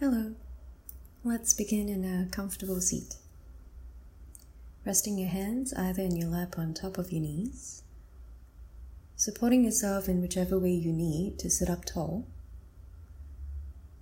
Hello. 0.00 0.32
Let's 1.24 1.52
begin 1.52 1.90
in 1.90 2.06
a 2.06 2.34
comfortable 2.34 2.80
seat. 2.80 3.16
Resting 4.86 5.18
your 5.18 5.28
hands 5.28 5.74
either 5.74 6.00
in 6.00 6.16
your 6.16 6.30
lap 6.30 6.54
on 6.56 6.72
top 6.72 6.96
of 6.96 7.12
your 7.12 7.20
knees, 7.20 7.82
supporting 9.14 9.62
yourself 9.62 10.08
in 10.08 10.22
whichever 10.22 10.58
way 10.58 10.72
you 10.72 10.90
need 10.90 11.38
to 11.40 11.50
sit 11.50 11.68
up 11.68 11.84
tall, 11.84 12.26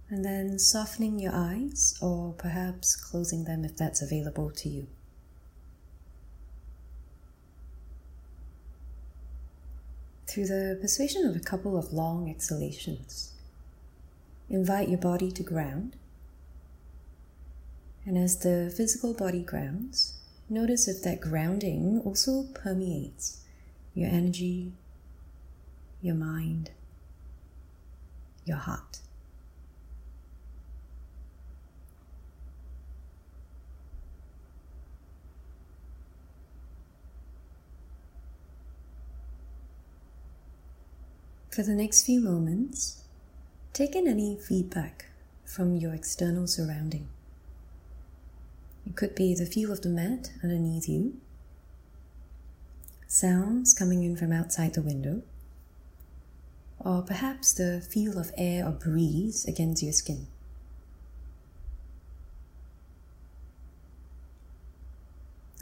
and 0.08 0.24
then 0.24 0.60
softening 0.60 1.18
your 1.18 1.32
eyes 1.34 1.98
or 2.00 2.32
perhaps 2.38 2.94
closing 2.94 3.42
them 3.42 3.64
if 3.64 3.76
that's 3.76 4.00
available 4.00 4.52
to 4.52 4.68
you. 4.68 4.86
Through 10.28 10.46
the 10.46 10.78
persuasion 10.80 11.26
of 11.26 11.34
a 11.34 11.40
couple 11.40 11.76
of 11.76 11.92
long 11.92 12.30
exhalations, 12.30 13.32
invite 14.50 14.88
your 14.88 14.98
body 14.98 15.30
to 15.32 15.42
ground. 15.42 15.96
And 18.06 18.16
as 18.16 18.38
the 18.38 18.72
physical 18.74 19.12
body 19.12 19.42
grounds, 19.42 20.14
notice 20.48 20.88
if 20.88 21.02
that 21.02 21.20
grounding 21.20 22.00
also 22.04 22.44
permeates 22.54 23.44
your 23.94 24.08
energy, 24.08 24.72
your 26.00 26.14
mind, 26.14 26.70
your 28.44 28.56
heart. 28.56 29.00
For 41.50 41.64
the 41.64 41.74
next 41.74 42.06
few 42.06 42.20
moments, 42.20 43.02
take 43.78 43.94
in 43.94 44.08
any 44.08 44.34
feedback 44.34 45.04
from 45.44 45.76
your 45.76 45.94
external 45.94 46.48
surrounding. 46.48 47.06
It 48.84 48.96
could 48.96 49.14
be 49.14 49.36
the 49.36 49.46
feel 49.46 49.70
of 49.70 49.82
the 49.82 49.88
mat 49.88 50.32
underneath 50.42 50.88
you, 50.88 51.14
sounds 53.06 53.72
coming 53.72 54.02
in 54.02 54.16
from 54.16 54.32
outside 54.32 54.74
the 54.74 54.82
window, 54.82 55.22
or 56.80 57.02
perhaps 57.02 57.52
the 57.52 57.80
feel 57.80 58.18
of 58.18 58.32
air 58.36 58.66
or 58.66 58.72
breeze 58.72 59.44
against 59.44 59.84
your 59.84 59.92
skin. 59.92 60.26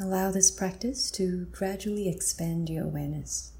Allow 0.00 0.30
this 0.30 0.50
practice 0.50 1.10
to 1.10 1.48
gradually 1.52 2.08
expand 2.08 2.70
your 2.70 2.84
awareness. 2.84 3.52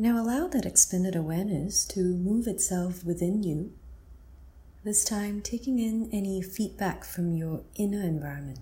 Now 0.00 0.22
allow 0.22 0.46
that 0.46 0.64
expanded 0.64 1.16
awareness 1.16 1.84
to 1.86 1.98
move 1.98 2.46
itself 2.46 3.02
within 3.04 3.42
you, 3.42 3.72
this 4.84 5.04
time 5.04 5.42
taking 5.42 5.80
in 5.80 6.08
any 6.12 6.40
feedback 6.40 7.04
from 7.04 7.34
your 7.34 7.62
inner 7.74 8.00
environment. 8.00 8.60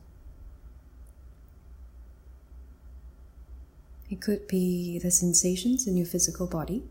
It 4.09 4.23
could 4.23 4.48
be 4.48 4.98
the 4.98 5.11
sensations 5.11 5.87
in 5.87 5.95
your 5.95 6.06
physical 6.06 6.47
body. 6.47 6.84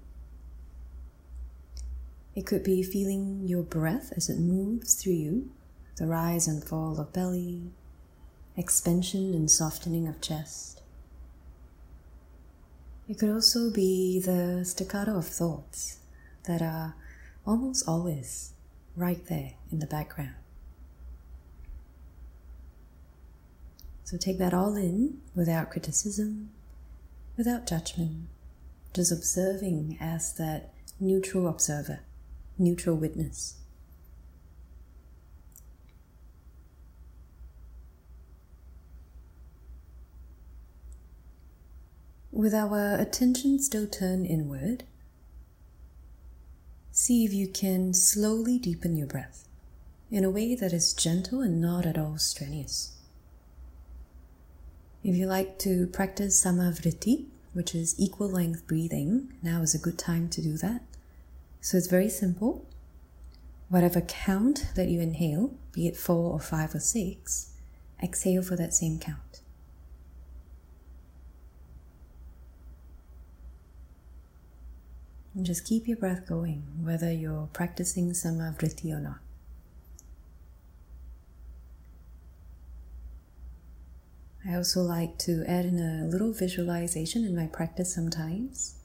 It 2.36 2.46
could 2.46 2.62
be 2.62 2.84
feeling 2.84 3.48
your 3.48 3.64
breath 3.64 4.14
as 4.16 4.30
it 4.30 4.38
moves 4.38 4.94
through 4.94 5.14
you, 5.14 5.50
the 5.96 6.06
rise 6.06 6.48
and 6.48 6.64
fall 6.64 7.00
of 7.00 7.12
belly, 7.12 7.72
expansion 8.56 9.34
and 9.34 9.50
softening 9.50 10.08
of 10.08 10.22
chest. 10.22 10.84
It 13.08 13.20
could 13.20 13.30
also 13.30 13.72
be 13.72 14.20
the 14.20 14.66
staccato 14.66 15.18
of 15.18 15.28
thoughts 15.28 16.00
that 16.46 16.62
are 16.62 16.96
almost 17.46 17.88
always 17.88 18.54
right 18.96 19.24
there 19.28 19.54
in 19.72 19.80
the 19.80 19.86
background. 19.86 20.34
So 24.04 24.18
take 24.18 24.38
that 24.40 24.54
all 24.54 24.76
in 24.76 25.22
without 25.36 25.72
criticism, 25.72 26.50
without 27.38 27.68
judgment, 27.68 28.28
just 28.94 29.12
observing 29.12 29.98
as 30.00 30.34
that 30.34 30.74
neutral 31.00 31.48
observer, 31.48 32.02
neutral 32.58 32.96
witness. 32.96 33.56
With 42.36 42.54
our 42.54 42.96
attention 42.96 43.60
still 43.60 43.88
turned 43.88 44.26
inward, 44.26 44.84
see 46.92 47.24
if 47.24 47.34
you 47.34 47.48
can 47.48 47.94
slowly 47.94 48.60
deepen 48.60 48.98
your 48.98 49.08
breath 49.08 49.48
in 50.12 50.26
a 50.26 50.30
way 50.30 50.54
that 50.54 50.74
is 50.74 50.92
gentle 50.92 51.40
and 51.40 51.62
not 51.62 51.86
at 51.86 51.98
all 51.98 52.18
strenuous. 52.18 52.98
If 55.02 55.16
you 55.16 55.28
like 55.28 55.58
to 55.60 55.88
practice 55.88 56.44
samavriti, 56.44 57.28
which 57.54 57.74
is 57.74 57.96
equal 57.98 58.28
length 58.28 58.68
breathing, 58.68 59.32
now 59.42 59.62
is 59.62 59.74
a 59.74 59.80
good 59.80 59.98
time 59.98 60.28
to 60.32 60.42
do 60.42 60.58
that. 60.58 60.82
So 61.62 61.78
it's 61.78 61.88
very 61.88 62.10
simple. 62.10 62.66
Whatever 63.70 64.02
count 64.02 64.74
that 64.76 64.90
you 64.90 65.00
inhale, 65.00 65.56
be 65.72 65.88
it 65.88 65.96
four 65.96 66.34
or 66.34 66.42
five 66.42 66.76
or 66.76 66.82
six, 66.82 67.54
exhale 68.04 68.44
for 68.44 68.58
that 68.58 68.74
same 68.74 69.00
count. 69.00 69.25
And 75.36 75.46
just 75.46 75.66
keep 75.66 75.86
your 75.86 75.98
breath 75.98 76.26
going, 76.26 76.64
whether 76.82 77.12
you're 77.12 77.50
practicing 77.52 78.12
samavriti 78.12 78.92
or 78.92 79.02
not. 79.02 79.20
I 84.48 84.56
also 84.56 84.82
like 84.82 85.18
to 85.20 85.44
add 85.46 85.66
in 85.66 85.80
a 85.80 86.06
little 86.06 86.32
visualization 86.32 87.26
in 87.26 87.36
my 87.36 87.48
practice 87.48 87.94
sometimes. 87.94 88.76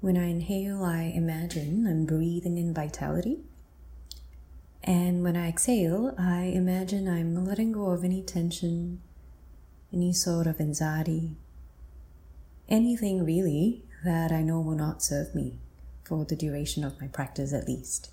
When 0.00 0.16
I 0.16 0.26
inhale, 0.26 0.84
I 0.84 1.12
imagine 1.14 1.86
I'm 1.86 2.06
breathing 2.06 2.56
in 2.56 2.72
vitality. 2.72 3.40
And 4.84 5.24
when 5.24 5.36
I 5.36 5.48
exhale, 5.48 6.14
I 6.18 6.44
imagine 6.44 7.08
I'm 7.08 7.44
letting 7.44 7.72
go 7.72 7.90
of 7.90 8.04
any 8.04 8.22
tension, 8.22 9.00
any 9.92 10.12
sort 10.12 10.46
of 10.46 10.60
anxiety, 10.60 11.32
anything 12.68 13.24
really 13.24 13.82
that 14.04 14.32
I 14.32 14.42
know 14.42 14.60
will 14.60 14.76
not 14.76 15.02
serve 15.02 15.34
me 15.34 15.58
for 16.04 16.24
the 16.24 16.36
duration 16.36 16.84
of 16.84 17.00
my 17.00 17.08
practice 17.08 17.52
at 17.52 17.68
least. 17.68 18.10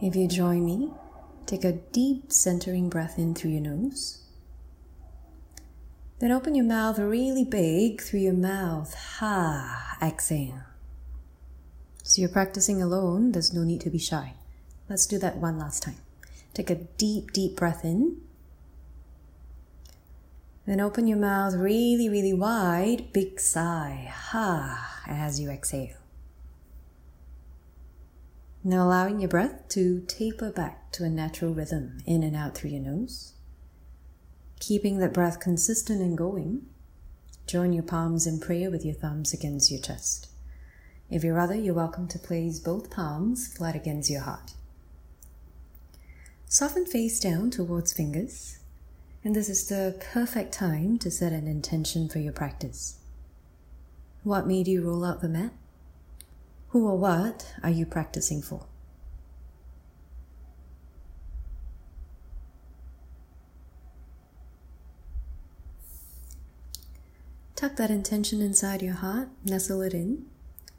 If 0.00 0.14
you 0.14 0.28
join 0.28 0.64
me, 0.64 0.92
take 1.44 1.64
a 1.64 1.72
deep 1.72 2.30
centering 2.30 2.88
breath 2.88 3.18
in 3.18 3.34
through 3.34 3.50
your 3.50 3.60
nose. 3.60 4.22
Then 6.20 6.30
open 6.30 6.54
your 6.54 6.64
mouth 6.64 6.98
really 6.98 7.44
big 7.44 8.00
through 8.00 8.20
your 8.20 8.32
mouth. 8.32 8.94
Ha, 8.94 9.98
exhale. 10.00 10.62
So 12.04 12.20
you're 12.20 12.28
practicing 12.28 12.80
alone, 12.80 13.32
there's 13.32 13.52
no 13.52 13.64
need 13.64 13.80
to 13.82 13.90
be 13.90 13.98
shy. 13.98 14.34
Let's 14.88 15.06
do 15.06 15.18
that 15.18 15.36
one 15.36 15.58
last 15.58 15.82
time. 15.82 15.96
Take 16.54 16.70
a 16.70 16.74
deep, 16.74 17.32
deep 17.32 17.56
breath 17.56 17.84
in. 17.84 18.20
Then 20.66 20.80
open 20.80 21.06
your 21.06 21.18
mouth 21.18 21.54
really, 21.54 22.08
really 22.08 22.32
wide. 22.32 23.12
Big 23.12 23.40
sigh. 23.40 24.10
Ha, 24.12 25.02
as 25.06 25.38
you 25.40 25.50
exhale. 25.50 25.96
Now 28.64 28.86
allowing 28.86 29.20
your 29.20 29.28
breath 29.28 29.68
to 29.70 30.00
taper 30.08 30.50
back 30.50 30.90
to 30.92 31.04
a 31.04 31.08
natural 31.08 31.54
rhythm 31.54 31.98
in 32.06 32.22
and 32.22 32.34
out 32.34 32.54
through 32.54 32.70
your 32.70 32.82
nose. 32.82 33.34
Keeping 34.58 34.98
that 34.98 35.14
breath 35.14 35.38
consistent 35.38 36.02
and 36.02 36.18
going. 36.18 36.66
Join 37.46 37.72
your 37.72 37.84
palms 37.84 38.26
in 38.26 38.40
prayer 38.40 38.70
with 38.70 38.84
your 38.84 38.94
thumbs 38.94 39.32
against 39.32 39.70
your 39.70 39.80
chest. 39.80 40.28
If 41.08 41.24
you're 41.24 41.38
other, 41.38 41.54
you're 41.54 41.72
welcome 41.72 42.08
to 42.08 42.18
place 42.18 42.58
both 42.58 42.90
palms 42.90 43.48
flat 43.56 43.74
against 43.74 44.10
your 44.10 44.20
heart. 44.20 44.52
Soften 46.50 46.86
face 46.86 47.20
down 47.20 47.50
towards 47.50 47.92
fingers, 47.92 48.60
and 49.22 49.36
this 49.36 49.50
is 49.50 49.68
the 49.68 50.02
perfect 50.12 50.50
time 50.50 50.98
to 51.00 51.10
set 51.10 51.30
an 51.30 51.46
intention 51.46 52.08
for 52.08 52.20
your 52.20 52.32
practice. 52.32 52.96
What 54.22 54.46
made 54.46 54.66
you 54.66 54.80
roll 54.80 55.04
out 55.04 55.20
the 55.20 55.28
mat? 55.28 55.52
Who 56.68 56.88
or 56.88 56.96
what 56.96 57.52
are 57.62 57.68
you 57.68 57.84
practicing 57.84 58.40
for? 58.40 58.64
Tuck 67.56 67.76
that 67.76 67.90
intention 67.90 68.40
inside 68.40 68.80
your 68.80 68.94
heart, 68.94 69.28
nestle 69.44 69.82
it 69.82 69.92
in, 69.92 70.24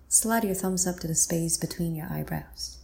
slide 0.08 0.46
your 0.46 0.56
thumbs 0.56 0.88
up 0.88 1.00
to 1.02 1.08
the 1.08 1.14
space 1.14 1.58
between 1.58 1.94
your 1.94 2.08
eyebrows. 2.10 2.79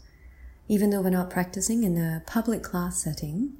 Even 0.67 0.89
though 0.89 1.01
we're 1.01 1.09
not 1.11 1.29
practicing 1.29 1.83
in 1.83 1.97
a 1.97 2.23
public 2.25 2.63
class 2.63 3.03
setting, 3.03 3.53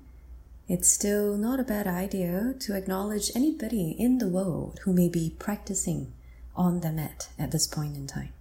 it's 0.68 0.90
still 0.90 1.38
not 1.38 1.60
a 1.60 1.64
bad 1.64 1.86
idea 1.86 2.56
to 2.60 2.76
acknowledge 2.76 3.32
anybody 3.36 3.92
in 3.92 4.18
the 4.18 4.28
world 4.28 4.80
who 4.84 4.94
may 4.94 5.08
be 5.08 5.36
practicing 5.38 6.12
on 6.56 6.82
the 6.82 6.92
mat 6.92 7.30
at 7.38 7.52
this 7.52 7.68
point 7.68 7.96
in 7.96 8.08
time. 8.08 8.34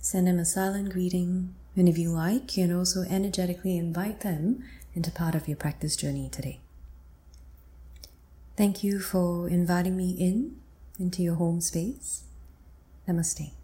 Send 0.00 0.28
them 0.28 0.38
a 0.38 0.44
silent 0.44 0.92
greeting, 0.92 1.54
and 1.74 1.88
if 1.88 1.98
you 1.98 2.10
like, 2.10 2.56
you 2.56 2.68
can 2.68 2.76
also 2.76 3.02
energetically 3.02 3.76
invite 3.76 4.20
them 4.20 4.62
into 4.94 5.10
part 5.10 5.34
of 5.34 5.48
your 5.48 5.56
practice 5.56 5.96
journey 5.96 6.28
today. 6.28 6.60
Thank 8.56 8.84
you 8.84 9.00
for 9.00 9.48
inviting 9.48 9.96
me 9.96 10.12
in 10.12 10.60
into 10.98 11.22
your 11.22 11.34
home 11.34 11.60
space. 11.60 12.22
Namaste. 13.08 13.55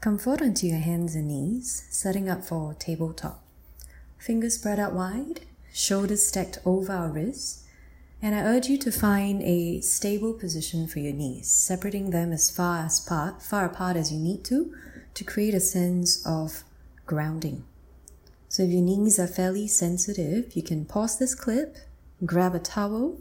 Come 0.00 0.16
forward 0.16 0.40
onto 0.40 0.66
your 0.66 0.78
hands 0.78 1.14
and 1.14 1.28
knees, 1.28 1.86
setting 1.90 2.26
up 2.26 2.42
for 2.42 2.72
tabletop. 2.72 3.42
Fingers 4.16 4.54
spread 4.54 4.78
out 4.78 4.94
wide, 4.94 5.42
shoulders 5.74 6.26
stacked 6.26 6.56
over 6.64 6.90
our 6.90 7.10
wrists, 7.10 7.64
and 8.22 8.34
I 8.34 8.40
urge 8.40 8.68
you 8.68 8.78
to 8.78 8.90
find 8.90 9.42
a 9.42 9.82
stable 9.82 10.32
position 10.32 10.86
for 10.86 11.00
your 11.00 11.12
knees, 11.12 11.50
separating 11.50 12.12
them 12.12 12.32
as 12.32 12.50
far 12.50 12.78
as 12.78 12.98
part, 12.98 13.42
far 13.42 13.66
apart 13.66 13.98
as 13.98 14.10
you 14.10 14.18
need 14.18 14.42
to, 14.44 14.74
to 15.12 15.22
create 15.22 15.52
a 15.52 15.60
sense 15.60 16.24
of 16.26 16.64
grounding. 17.04 17.64
So 18.48 18.62
if 18.62 18.70
your 18.70 18.80
knees 18.80 19.18
are 19.18 19.26
fairly 19.26 19.68
sensitive, 19.68 20.56
you 20.56 20.62
can 20.62 20.86
pause 20.86 21.18
this 21.18 21.34
clip, 21.34 21.76
grab 22.24 22.54
a 22.54 22.58
towel, 22.58 23.20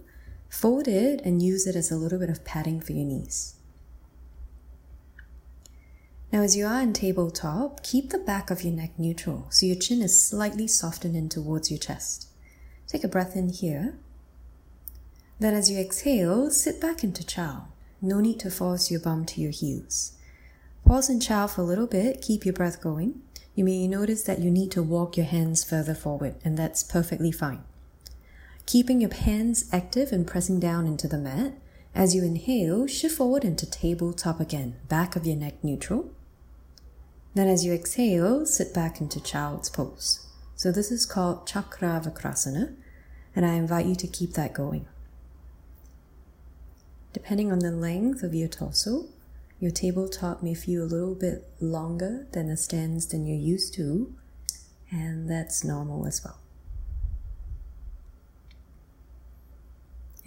fold 0.49 0.87
it, 0.87 1.19
and 1.25 1.43
use 1.43 1.67
it 1.67 1.75
as 1.75 1.91
a 1.91 1.97
little 1.97 2.19
bit 2.19 2.29
of 2.29 2.45
padding 2.45 2.79
for 2.79 2.93
your 2.93 3.05
knees. 3.05 3.58
Now, 6.31 6.43
as 6.43 6.55
you 6.55 6.67
are 6.67 6.81
in 6.81 6.93
tabletop, 6.93 7.81
keep 7.81 8.11
the 8.11 8.19
back 8.19 8.51
of 8.51 8.61
your 8.61 8.73
neck 8.73 8.91
neutral 8.99 9.47
so 9.49 9.65
your 9.65 9.75
chin 9.75 10.03
is 10.03 10.23
slightly 10.23 10.67
softened 10.67 11.15
in 11.15 11.27
towards 11.27 11.71
your 11.71 11.79
chest. 11.79 12.27
Take 12.87 13.03
a 13.03 13.07
breath 13.07 13.35
in 13.35 13.49
here. 13.49 13.95
Then, 15.39 15.55
as 15.55 15.71
you 15.71 15.79
exhale, 15.79 16.51
sit 16.51 16.79
back 16.79 17.03
into 17.03 17.25
child. 17.25 17.63
No 17.99 18.19
need 18.19 18.39
to 18.41 18.51
force 18.51 18.91
your 18.91 18.99
bum 18.99 19.25
to 19.25 19.41
your 19.41 19.51
heels. 19.51 20.13
Pause 20.85 21.09
in 21.09 21.19
child 21.19 21.51
for 21.51 21.61
a 21.61 21.65
little 21.65 21.87
bit, 21.87 22.21
keep 22.21 22.45
your 22.45 22.53
breath 22.53 22.79
going. 22.79 23.21
You 23.55 23.63
may 23.63 23.87
notice 23.87 24.23
that 24.23 24.39
you 24.39 24.51
need 24.51 24.71
to 24.71 24.83
walk 24.83 25.17
your 25.17 25.25
hands 25.25 25.63
further 25.63 25.95
forward, 25.95 26.35
and 26.45 26.57
that's 26.57 26.83
perfectly 26.83 27.31
fine. 27.31 27.63
Keeping 28.67 29.01
your 29.01 29.13
hands 29.13 29.67
active 29.73 30.11
and 30.11 30.27
pressing 30.27 30.59
down 30.59 30.85
into 30.85 31.07
the 31.07 31.17
mat. 31.17 31.53
As 31.95 32.13
you 32.13 32.23
inhale, 32.23 32.85
shift 32.85 33.17
forward 33.17 33.43
into 33.43 33.69
tabletop 33.69 34.39
again, 34.39 34.75
back 34.87 35.15
of 35.15 35.25
your 35.25 35.35
neck 35.35 35.55
neutral. 35.63 36.11
Then 37.35 37.47
as 37.47 37.65
you 37.65 37.73
exhale, 37.73 38.45
sit 38.45 38.73
back 38.73 38.99
into 38.99 39.21
child's 39.21 39.69
pose. 39.69 40.27
So 40.55 40.71
this 40.71 40.91
is 40.91 41.05
called 41.05 41.47
Chakravakasana, 41.47 42.75
and 43.35 43.45
I 43.45 43.53
invite 43.53 43.85
you 43.85 43.95
to 43.95 44.07
keep 44.07 44.33
that 44.33 44.53
going. 44.53 44.87
Depending 47.13 47.51
on 47.51 47.59
the 47.59 47.71
length 47.71 48.23
of 48.23 48.33
your 48.33 48.47
torso, 48.47 49.05
your 49.59 49.71
tabletop 49.71 50.41
may 50.41 50.53
feel 50.53 50.83
a 50.83 50.85
little 50.85 51.15
bit 51.15 51.47
longer 51.59 52.27
than 52.31 52.47
the 52.47 52.57
stance 52.57 53.05
than 53.05 53.25
you're 53.25 53.37
used 53.37 53.73
to, 53.75 54.13
and 54.91 55.29
that's 55.29 55.63
normal 55.63 56.07
as 56.07 56.23
well. 56.23 56.39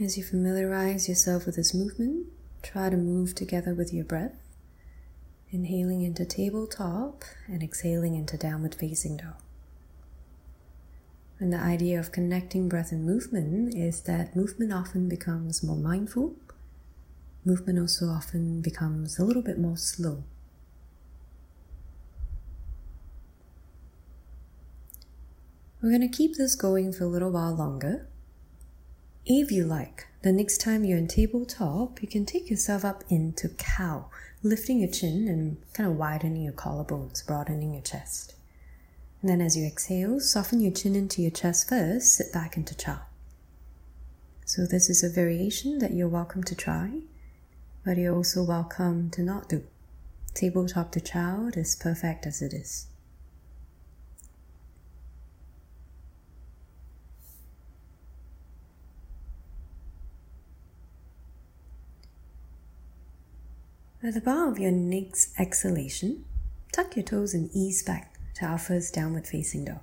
As 0.01 0.17
you 0.17 0.25
familiarize 0.25 1.09
yourself 1.09 1.47
with 1.47 1.57
this 1.57 1.75
movement, 1.75 2.27
try 2.63 2.91
to 2.91 2.97
move 2.97 3.35
together 3.35 3.75
with 3.75 3.93
your 3.93 4.05
breath. 4.05 4.35
Inhaling 5.53 6.01
into 6.01 6.25
tabletop 6.25 7.25
and 7.47 7.63
exhaling 7.63 8.15
into 8.15 8.39
downward 8.39 8.75
facing 8.75 9.19
dog. 9.19 9.35
And 11.39 11.53
the 11.53 11.59
idea 11.59 12.01
of 12.01 12.11
connecting 12.11 12.71
breath 12.71 12.91
and 12.91 13.05
movement 13.05 13.75
is 13.75 14.01
that 14.03 14.35
movement 14.35 14.73
often 14.73 15.11
becomes 15.11 15.63
more 15.63 15.77
mindful. 15.77 16.37
Movement 17.45 17.79
also 17.79 18.07
often 18.07 18.63
becomes 18.63 19.19
a 19.19 19.25
little 19.25 19.43
bit 19.43 19.59
more 19.59 19.77
slow. 19.77 20.25
We're 25.83 25.91
going 25.91 26.01
to 26.01 26.09
keep 26.09 26.37
this 26.37 26.55
going 26.55 26.95
for 26.95 27.05
a 27.05 27.09
little 27.09 27.31
while 27.31 27.55
longer. 27.55 28.07
If 29.27 29.51
you 29.51 29.65
like, 29.65 30.07
the 30.23 30.33
next 30.33 30.63
time 30.63 30.85
you're 30.85 30.97
in 30.97 31.09
tabletop, 31.09 32.01
you 32.01 32.09
can 32.09 32.25
take 32.25 32.49
yourself 32.49 32.85
up 32.85 33.03
into 33.11 33.49
cow, 33.51 34.09
lifting 34.43 34.81
your 34.81 34.91
chin 34.91 35.29
and 35.29 35.57
kind 35.73 35.89
of 35.89 35.97
widening 35.97 36.43
your 36.43 36.53
collarbones, 36.53 37.25
broadening 37.27 37.75
your 37.75 37.83
chest. 37.83 38.35
And 39.21 39.31
then 39.31 39.41
as 39.41 39.57
you 39.57 39.65
exhale, 39.65 40.19
soften 40.19 40.61
your 40.61 40.73
chin 40.73 40.97
into 40.97 41.23
your 41.23 41.31
chest 41.31 41.69
first, 41.69 42.15
sit 42.15 42.33
back 42.33 42.57
into 42.57 42.77
child. 42.77 43.01
So 44.45 44.67
this 44.67 44.91
is 44.91 45.05
a 45.05 45.09
variation 45.09 45.79
that 45.79 45.95
you're 45.95 46.09
welcome 46.09 46.43
to 46.45 46.55
try, 46.57 47.03
but 47.85 47.97
you're 47.97 48.15
also 48.15 48.43
welcome 48.43 49.11
to 49.11 49.23
not 49.23 49.49
do. 49.49 49.65
Tabletop 50.35 50.91
to 50.93 51.01
child 51.01 51.57
is 51.57 51.77
perfect 51.77 52.27
as 52.27 52.43
it 52.43 52.53
is. 52.53 52.87
At 64.05 64.15
the 64.15 64.21
bar 64.21 64.49
of 64.49 64.59
your 64.59 64.73
next 64.73 65.33
exhalation, 65.39 66.25
tuck 66.73 66.97
your 66.97 67.05
toes 67.05 67.35
and 67.35 67.49
ease 67.55 67.85
back 67.85 68.19
to 68.35 68.45
our 68.45 68.59
first 68.59 68.93
downward 68.93 69.29
facing 69.29 69.67
dog. 69.67 69.79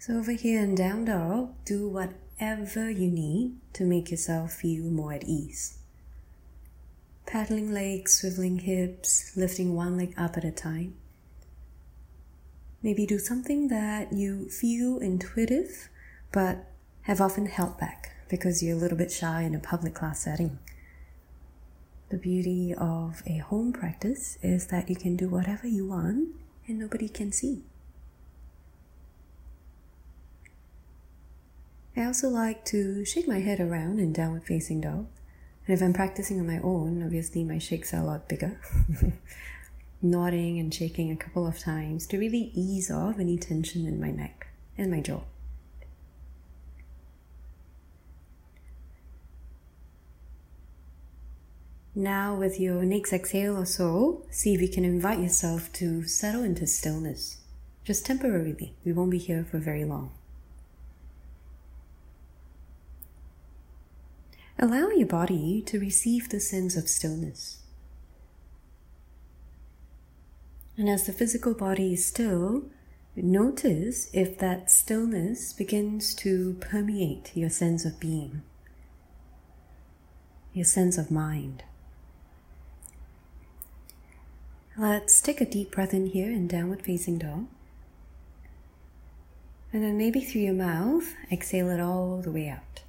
So 0.00 0.18
over 0.18 0.32
here 0.32 0.60
in 0.60 0.74
down 0.74 1.06
dog, 1.06 1.54
do 1.64 1.88
whatever 1.88 2.90
you 2.90 3.10
need 3.10 3.56
to 3.72 3.84
make 3.84 4.10
yourself 4.10 4.52
feel 4.52 4.84
more 4.84 5.14
at 5.14 5.24
ease. 5.24 5.78
Paddling 7.24 7.72
legs, 7.72 8.20
swiveling 8.20 8.60
hips, 8.60 9.34
lifting 9.34 9.74
one 9.74 9.96
leg 9.96 10.12
up 10.18 10.36
at 10.36 10.44
a 10.44 10.50
time. 10.50 10.92
Maybe 12.82 13.06
do 13.06 13.18
something 13.18 13.68
that 13.68 14.12
you 14.12 14.50
feel 14.50 14.98
intuitive 14.98 15.88
but 16.32 16.66
have 17.02 17.22
often 17.22 17.46
held 17.46 17.78
back 17.78 18.10
because 18.28 18.62
you're 18.62 18.76
a 18.76 18.80
little 18.80 18.98
bit 18.98 19.10
shy 19.10 19.40
in 19.40 19.54
a 19.54 19.58
public 19.58 19.94
class 19.94 20.20
setting. 20.20 20.58
The 22.14 22.20
beauty 22.20 22.72
of 22.72 23.24
a 23.26 23.38
home 23.38 23.72
practice 23.72 24.38
is 24.40 24.68
that 24.68 24.88
you 24.88 24.94
can 24.94 25.16
do 25.16 25.28
whatever 25.28 25.66
you 25.66 25.88
want 25.88 26.28
and 26.68 26.78
nobody 26.78 27.08
can 27.08 27.32
see. 27.32 27.64
I 31.96 32.04
also 32.04 32.28
like 32.28 32.64
to 32.66 33.04
shake 33.04 33.26
my 33.26 33.40
head 33.40 33.58
around 33.58 33.98
in 33.98 34.12
downward 34.12 34.44
facing 34.44 34.82
dog. 34.82 35.08
And 35.66 35.76
if 35.76 35.82
I'm 35.82 35.92
practicing 35.92 36.38
on 36.38 36.46
my 36.46 36.60
own, 36.60 37.02
obviously 37.02 37.42
my 37.42 37.58
shakes 37.58 37.92
are 37.92 38.00
a 38.00 38.04
lot 38.04 38.28
bigger. 38.28 38.60
Nodding 40.00 40.60
and 40.60 40.72
shaking 40.72 41.10
a 41.10 41.16
couple 41.16 41.48
of 41.48 41.58
times 41.58 42.06
to 42.06 42.16
really 42.16 42.52
ease 42.54 42.92
off 42.92 43.18
any 43.18 43.38
tension 43.38 43.88
in 43.88 44.00
my 44.00 44.12
neck 44.12 44.46
and 44.78 44.88
my 44.88 45.00
jaw. 45.00 45.22
Now, 51.96 52.34
with 52.34 52.58
your 52.58 52.82
next 52.82 53.12
exhale 53.12 53.56
or 53.56 53.66
so, 53.66 54.26
see 54.28 54.52
if 54.52 54.60
you 54.60 54.68
can 54.68 54.84
invite 54.84 55.20
yourself 55.20 55.72
to 55.74 56.02
settle 56.08 56.42
into 56.42 56.66
stillness. 56.66 57.36
Just 57.84 58.04
temporarily, 58.04 58.74
we 58.84 58.92
won't 58.92 59.12
be 59.12 59.18
here 59.18 59.46
for 59.48 59.58
very 59.58 59.84
long. 59.84 60.10
Allow 64.58 64.88
your 64.88 65.06
body 65.06 65.62
to 65.66 65.78
receive 65.78 66.28
the 66.28 66.40
sense 66.40 66.76
of 66.76 66.88
stillness. 66.88 67.58
And 70.76 70.88
as 70.88 71.06
the 71.06 71.12
physical 71.12 71.54
body 71.54 71.92
is 71.92 72.04
still, 72.04 72.64
notice 73.14 74.10
if 74.12 74.36
that 74.38 74.68
stillness 74.68 75.52
begins 75.52 76.12
to 76.16 76.56
permeate 76.60 77.36
your 77.36 77.50
sense 77.50 77.84
of 77.84 78.00
being, 78.00 78.42
your 80.52 80.64
sense 80.64 80.98
of 80.98 81.12
mind. 81.12 81.62
Let's 84.76 85.20
take 85.20 85.40
a 85.40 85.46
deep 85.46 85.70
breath 85.70 85.94
in 85.94 86.06
here 86.06 86.32
in 86.32 86.48
downward 86.48 86.82
facing 86.82 87.18
dog. 87.18 87.46
And 89.72 89.84
then 89.84 89.96
maybe 89.96 90.20
through 90.20 90.40
your 90.40 90.54
mouth, 90.54 91.14
exhale 91.30 91.70
it 91.70 91.78
all 91.78 92.20
the 92.20 92.32
way 92.32 92.48
out. 92.48 92.82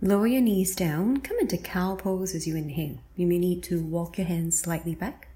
Lower 0.00 0.26
your 0.26 0.40
knees 0.40 0.74
down, 0.74 1.20
come 1.20 1.38
into 1.38 1.56
cow 1.56 1.94
pose 1.94 2.34
as 2.34 2.48
you 2.48 2.56
inhale. 2.56 2.98
You 3.14 3.28
may 3.28 3.38
need 3.38 3.62
to 3.64 3.80
walk 3.80 4.18
your 4.18 4.26
hands 4.26 4.58
slightly 4.58 4.96
back. 4.96 5.28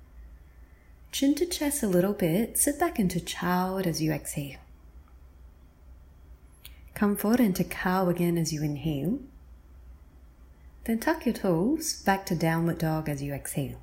Chin 1.12 1.36
to 1.36 1.46
chest 1.46 1.84
a 1.84 1.88
little 1.88 2.12
bit, 2.12 2.58
sit 2.58 2.76
back 2.76 2.98
into 2.98 3.20
child 3.20 3.86
as 3.86 4.02
you 4.02 4.10
exhale. 4.10 4.58
Come 6.94 7.14
forward 7.14 7.38
into 7.38 7.62
cow 7.62 8.08
again 8.08 8.36
as 8.36 8.52
you 8.52 8.64
inhale. 8.64 9.20
Then 10.86 10.98
tuck 10.98 11.24
your 11.24 11.36
toes 11.36 12.02
back 12.02 12.26
to 12.26 12.34
downward 12.34 12.78
dog 12.78 13.08
as 13.08 13.22
you 13.22 13.32
exhale. 13.32 13.78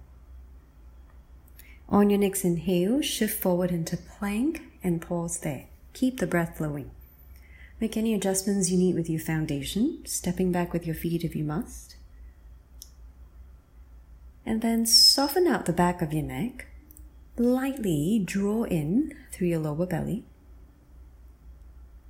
On 1.90 2.10
your 2.10 2.20
next 2.20 2.44
inhale, 2.44 3.02
shift 3.02 3.42
forward 3.42 3.72
into 3.72 3.98
plank 3.98 4.62
and 4.84 5.02
pause 5.02 5.40
there. 5.40 5.66
Keep 5.94 6.20
the 6.20 6.28
breath 6.28 6.58
flowing. 6.58 6.92
Make 7.80 7.98
any 7.98 8.14
adjustments 8.14 8.70
you 8.70 8.78
need 8.78 8.96
with 8.96 9.10
your 9.10 9.20
foundation, 9.20 10.00
stepping 10.06 10.52
back 10.52 10.74
with 10.74 10.86
your 10.86 10.96
feet 10.96 11.24
if 11.24 11.36
you 11.36 11.44
must. 11.44 11.96
And 14.46 14.62
then 14.62 14.86
soften 14.86 15.48
out 15.48 15.66
the 15.66 15.74
back 15.74 16.02
of 16.02 16.14
your 16.14 16.24
neck. 16.24 16.68
Lightly 17.38 18.22
draw 18.24 18.64
in 18.64 19.16
through 19.32 19.48
your 19.48 19.60
lower 19.60 19.86
belly. 19.86 20.24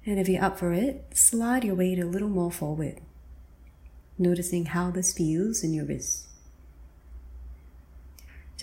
And 0.05 0.19
if 0.19 0.27
you're 0.27 0.43
up 0.43 0.59
for 0.59 0.73
it, 0.73 1.05
slide 1.13 1.63
your 1.63 1.75
weight 1.75 1.99
a 1.99 2.05
little 2.05 2.29
more 2.29 2.51
forward, 2.51 2.99
noticing 4.17 4.65
how 4.65 4.91
this 4.91 5.13
feels 5.13 5.63
in 5.63 5.73
your 5.73 5.85
wrists. 5.85 6.27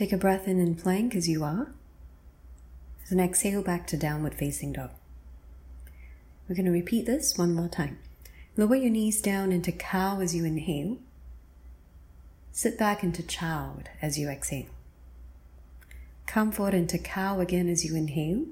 Take 0.00 0.14
a 0.14 0.16
breath 0.16 0.48
in 0.48 0.58
and 0.58 0.78
plank 0.78 1.14
as 1.14 1.28
you 1.28 1.44
are. 1.44 1.74
Then 3.10 3.20
exhale 3.20 3.60
back 3.60 3.86
to 3.88 3.98
downward 3.98 4.34
facing 4.34 4.72
dog. 4.72 4.92
We're 6.48 6.54
going 6.54 6.64
to 6.64 6.72
repeat 6.72 7.04
this 7.04 7.36
one 7.36 7.54
more 7.54 7.68
time. 7.68 7.98
Lower 8.56 8.76
your 8.76 8.88
knees 8.88 9.20
down 9.20 9.52
into 9.52 9.72
cow 9.72 10.20
as 10.22 10.34
you 10.34 10.46
inhale. 10.46 10.96
Sit 12.50 12.78
back 12.78 13.04
into 13.04 13.22
child 13.22 13.90
as 14.00 14.18
you 14.18 14.30
exhale. 14.30 14.70
Come 16.24 16.50
forward 16.50 16.72
into 16.72 16.96
cow 16.96 17.38
again 17.38 17.68
as 17.68 17.84
you 17.84 17.94
inhale. 17.94 18.46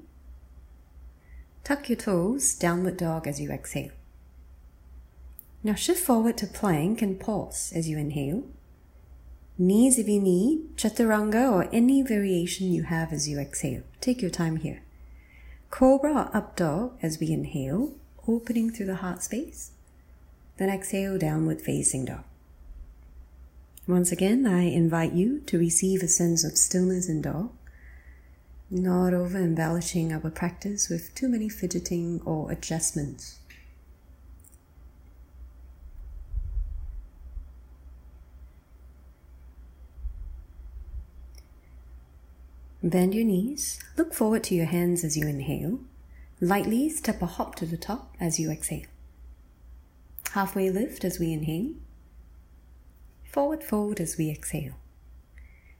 Tuck 1.63 1.89
your 1.89 1.95
toes, 1.95 2.53
downward 2.53 2.97
dog 2.97 3.25
as 3.25 3.41
you 3.41 3.49
exhale. 3.49 3.93
Now 5.63 5.73
shift 5.73 6.05
forward 6.05 6.37
to 6.37 6.45
plank 6.45 7.01
and 7.01 7.19
pause 7.19 7.73
as 7.75 7.89
you 7.89 7.97
inhale. 7.97 8.43
Knees 9.59 9.99
if 9.99 10.07
you 10.07 10.19
need, 10.19 10.75
chaturanga 10.77 11.51
or 11.51 11.69
any 11.71 12.01
variation 12.01 12.71
you 12.71 12.83
have 12.83 13.13
as 13.13 13.29
you 13.29 13.37
exhale. 13.39 13.83
Take 14.01 14.21
your 14.21 14.31
time 14.31 14.55
here. 14.55 14.81
Cobra 15.69 16.11
or 16.13 16.35
up 16.35 16.55
dog 16.55 16.97
as 17.03 17.19
we 17.19 17.31
inhale, 17.31 17.93
opening 18.27 18.71
through 18.71 18.87
the 18.87 18.95
heart 18.95 19.21
space. 19.21 19.71
Then 20.57 20.69
exhale, 20.69 21.19
downward 21.19 21.61
facing 21.61 22.05
dog. 22.05 22.23
Once 23.87 24.11
again, 24.11 24.47
I 24.47 24.63
invite 24.63 25.13
you 25.13 25.41
to 25.41 25.59
receive 25.59 26.01
a 26.01 26.07
sense 26.07 26.43
of 26.43 26.57
stillness 26.57 27.07
in 27.07 27.21
dog 27.21 27.51
not 28.71 29.13
over 29.13 29.37
embellishing 29.37 30.13
our 30.13 30.29
practice 30.29 30.89
with 30.89 31.13
too 31.15 31.27
many 31.27 31.49
fidgeting 31.49 32.21
or 32.23 32.51
adjustments. 32.51 33.38
Bend 42.81 43.13
your 43.13 43.25
knees, 43.25 43.77
look 43.97 44.13
forward 44.13 44.41
to 44.45 44.55
your 44.55 44.65
hands 44.65 45.03
as 45.03 45.17
you 45.17 45.27
inhale. 45.27 45.79
Lightly 46.39 46.89
step 46.89 47.21
a 47.21 47.25
hop 47.25 47.55
to 47.55 47.65
the 47.65 47.75
top 47.75 48.15
as 48.21 48.39
you 48.39 48.49
exhale. 48.49 48.85
Halfway 50.31 50.69
lift 50.69 51.03
as 51.03 51.19
we 51.19 51.33
inhale. 51.33 51.73
Forward 53.29 53.65
fold 53.65 53.99
as 53.99 54.17
we 54.17 54.29
exhale. 54.29 54.75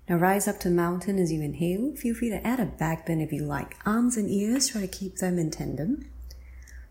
Now 0.09 0.17
rise 0.17 0.45
up 0.45 0.59
to 0.59 0.69
mountain 0.69 1.17
as 1.17 1.31
you 1.31 1.41
inhale. 1.41 1.95
Feel 1.95 2.15
free 2.15 2.31
to 2.31 2.45
add 2.45 2.59
a 2.59 2.65
back 2.65 3.05
bend 3.05 3.21
if 3.21 3.31
you 3.31 3.43
like. 3.43 3.77
Arms 3.85 4.17
and 4.17 4.29
ears, 4.29 4.67
try 4.67 4.81
to 4.81 4.87
keep 4.87 5.17
them 5.17 5.39
in 5.39 5.51
tandem. 5.51 6.05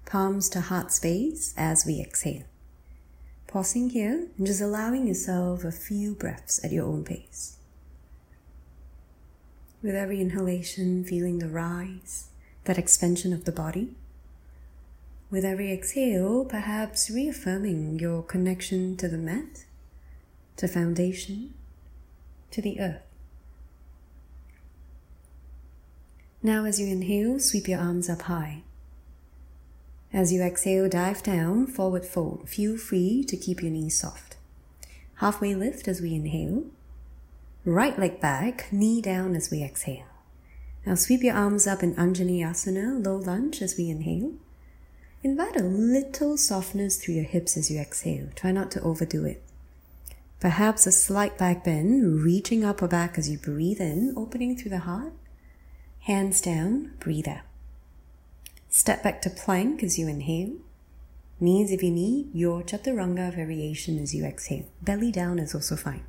Palms 0.07 0.49
to 0.51 0.63
heart 0.63 0.91
space 0.91 1.53
as 1.59 1.85
we 1.85 2.01
exhale. 2.01 2.45
Pausing 3.47 3.91
here 3.91 4.29
and 4.39 4.47
just 4.47 4.63
allowing 4.63 5.07
yourself 5.07 5.65
a 5.65 5.73
few 5.73 6.15
breaths 6.15 6.65
at 6.65 6.73
your 6.73 6.87
own 6.87 7.05
pace. 7.05 7.58
With 9.83 9.95
every 9.95 10.21
inhalation, 10.21 11.05
feeling 11.05 11.39
the 11.39 11.49
rise, 11.49 12.29
that 12.65 12.79
expansion 12.79 13.33
of 13.33 13.45
the 13.45 13.53
body. 13.53 13.95
With 15.31 15.45
every 15.45 15.73
exhale, 15.73 16.45
perhaps 16.45 17.11
reaffirming 17.11 17.99
your 17.99 18.23
connection 18.23 18.97
to 18.97 19.09
the 19.09 19.19
mat, 19.19 19.67
to 20.57 20.67
foundation, 20.67 21.55
to 22.51 22.61
the 22.61 22.81
earth. 22.81 23.03
Now, 26.43 26.65
as 26.65 26.81
you 26.81 26.87
inhale, 26.87 27.39
sweep 27.39 27.69
your 27.69 27.79
arms 27.79 28.09
up 28.09 28.23
high. 28.23 28.63
As 30.13 30.33
you 30.33 30.43
exhale, 30.43 30.89
dive 30.89 31.23
down, 31.23 31.67
forward 31.67 32.07
fold. 32.07 32.49
Feel 32.49 32.77
free 32.77 33.23
to 33.25 33.37
keep 33.37 33.63
your 33.63 33.71
knees 33.71 34.01
soft. 34.01 34.37
Halfway 35.17 35.55
lift 35.55 35.87
as 35.87 36.01
we 36.01 36.15
inhale. 36.15 36.65
Right 37.69 37.99
leg 37.99 38.19
back, 38.19 38.73
knee 38.73 39.03
down 39.03 39.37
as 39.37 39.51
we 39.51 39.63
exhale. 39.63 40.07
Now 40.87 40.95
sweep 40.95 41.23
your 41.23 41.35
arms 41.35 41.67
up 41.67 41.83
in 41.83 41.95
Anjaneyasana, 41.97 43.05
low 43.05 43.17
lunge 43.17 43.61
as 43.61 43.77
we 43.77 43.91
inhale. 43.91 44.33
Invite 45.23 45.55
a 45.55 45.65
little 45.65 46.39
softness 46.39 46.97
through 46.97 47.17
your 47.17 47.25
hips 47.25 47.59
as 47.59 47.71
you 47.71 47.79
exhale. 47.79 48.29
Try 48.35 48.53
not 48.53 48.71
to 48.71 48.81
overdo 48.81 49.27
it. 49.27 49.43
Perhaps 50.41 50.87
a 50.87 50.93
slight 50.93 51.37
back 51.37 51.63
bend, 51.63 52.23
reaching 52.23 52.65
up 52.65 52.81
or 52.81 52.89
back 52.89 53.19
as 53.19 53.29
you 53.29 53.37
breathe 53.37 53.83
in, 53.83 54.15
opening 54.17 54.57
through 54.57 54.71
the 54.71 54.79
heart. 54.79 55.13
Hands 56.01 56.41
down, 56.41 56.93
breathe 57.01 57.29
out. 57.29 57.45
Step 58.71 59.03
back 59.03 59.21
to 59.21 59.29
plank 59.29 59.83
as 59.83 59.99
you 59.99 60.09
inhale. 60.09 60.55
Knees 61.39 61.71
if 61.71 61.83
you 61.83 61.91
need, 61.91 62.35
your 62.35 62.63
chaturanga 62.63 63.31
variation 63.35 63.99
as 63.99 64.15
you 64.15 64.25
exhale. 64.25 64.65
Belly 64.81 65.13
down 65.13 65.39
is 65.39 65.55
also 65.55 65.77
fine. 65.77 66.05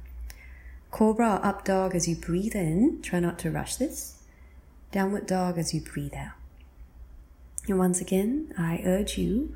Cobra 0.92 1.40
up 1.44 1.66
dog 1.66 1.96
as 1.96 2.08
you 2.08 2.16
breathe 2.16 2.56
in. 2.56 3.02
Try 3.02 3.20
not 3.20 3.40
to 3.40 3.52
rush 3.52 3.76
this. 3.76 4.22
Downward 4.92 5.28
dog 5.28 5.58
as 5.58 5.74
you 5.74 5.82
breathe 5.82 6.16
out. 6.16 6.34
And 7.68 7.78
once 7.78 8.02
again, 8.02 8.54
I 8.58 8.82
urge 8.84 9.18
you 9.18 9.56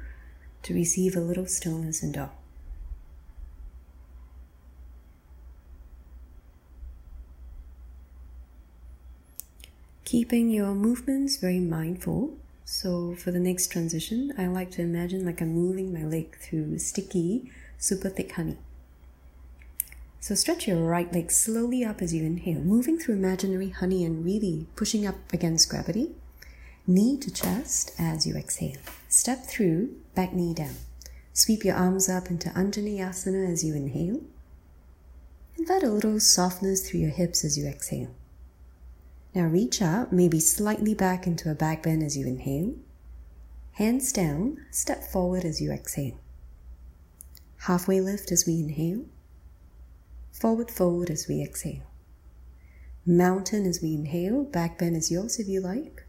to 0.64 0.74
receive 0.74 1.16
a 1.16 1.20
little 1.20 1.48
stillness 1.48 2.04
in 2.04 2.12
dog. 2.12 2.30
keeping 10.14 10.52
your 10.52 10.76
movements 10.76 11.38
very 11.38 11.60
mindful. 11.60 12.38
So 12.66 13.16
for 13.16 13.32
the 13.32 13.40
next 13.40 13.72
transition, 13.72 14.32
I 14.38 14.46
like 14.46 14.70
to 14.74 14.84
imagine 14.84 15.26
like 15.26 15.42
I'm 15.42 15.56
moving 15.56 15.92
my 15.92 16.06
leg 16.06 16.38
through 16.38 16.78
sticky, 16.78 17.52
super 17.80 18.10
thick 18.10 18.34
honey. 18.34 18.60
So 20.24 20.36
stretch 20.36 20.70
your 20.70 20.78
right 20.78 21.12
leg 21.12 21.32
slowly 21.32 21.84
up 21.84 22.02
as 22.02 22.14
you 22.14 22.24
inhale, 22.24 22.62
moving 22.62 22.98
through 22.98 23.16
imaginary 23.16 23.72
honey 23.72 24.06
and 24.06 24.24
really 24.24 24.68
pushing 24.78 25.06
up 25.06 25.18
against 25.34 25.68
gravity. 25.68 26.12
Knee 26.88 27.18
to 27.18 27.30
chest 27.30 27.92
as 28.00 28.26
you 28.26 28.34
exhale. 28.38 28.78
Step 29.10 29.44
through, 29.44 29.94
back 30.16 30.32
knee 30.32 30.54
down. 30.54 30.76
Sweep 31.34 31.66
your 31.66 31.76
arms 31.76 32.08
up 32.08 32.30
into 32.30 32.48
Anjaneyasana 32.52 33.52
as 33.52 33.66
you 33.66 33.76
inhale. 33.76 34.22
Invite 35.58 35.84
a 35.84 35.92
little 35.92 36.22
softness 36.22 36.90
through 36.90 37.02
your 37.02 37.10
hips 37.10 37.44
as 37.44 37.58
you 37.58 37.68
exhale. 37.68 38.16
Now 39.36 39.48
reach 39.48 39.82
up, 39.82 40.14
maybe 40.14 40.40
slightly 40.40 40.94
back 40.94 41.28
into 41.28 41.52
a 41.52 41.54
back 41.54 41.84
bend 41.84 42.02
as 42.02 42.16
you 42.16 42.26
inhale. 42.26 42.76
Hands 43.74 44.10
down, 44.14 44.66
step 44.72 45.04
forward 45.04 45.44
as 45.44 45.60
you 45.60 45.74
exhale. 45.74 46.18
Halfway 47.68 48.00
lift 48.00 48.32
as 48.32 48.46
we 48.48 48.62
inhale. 48.62 49.04
Forward 50.34 50.72
fold 50.72 51.10
as 51.10 51.28
we 51.28 51.42
exhale. 51.42 51.84
Mountain 53.06 53.66
as 53.66 53.82
we 53.82 53.94
inhale, 53.94 54.44
back 54.44 54.78
bend 54.78 54.98
is 54.98 55.12
yours 55.12 55.40
if 55.40 55.48
you 55.48 55.62
like. 55.62 56.04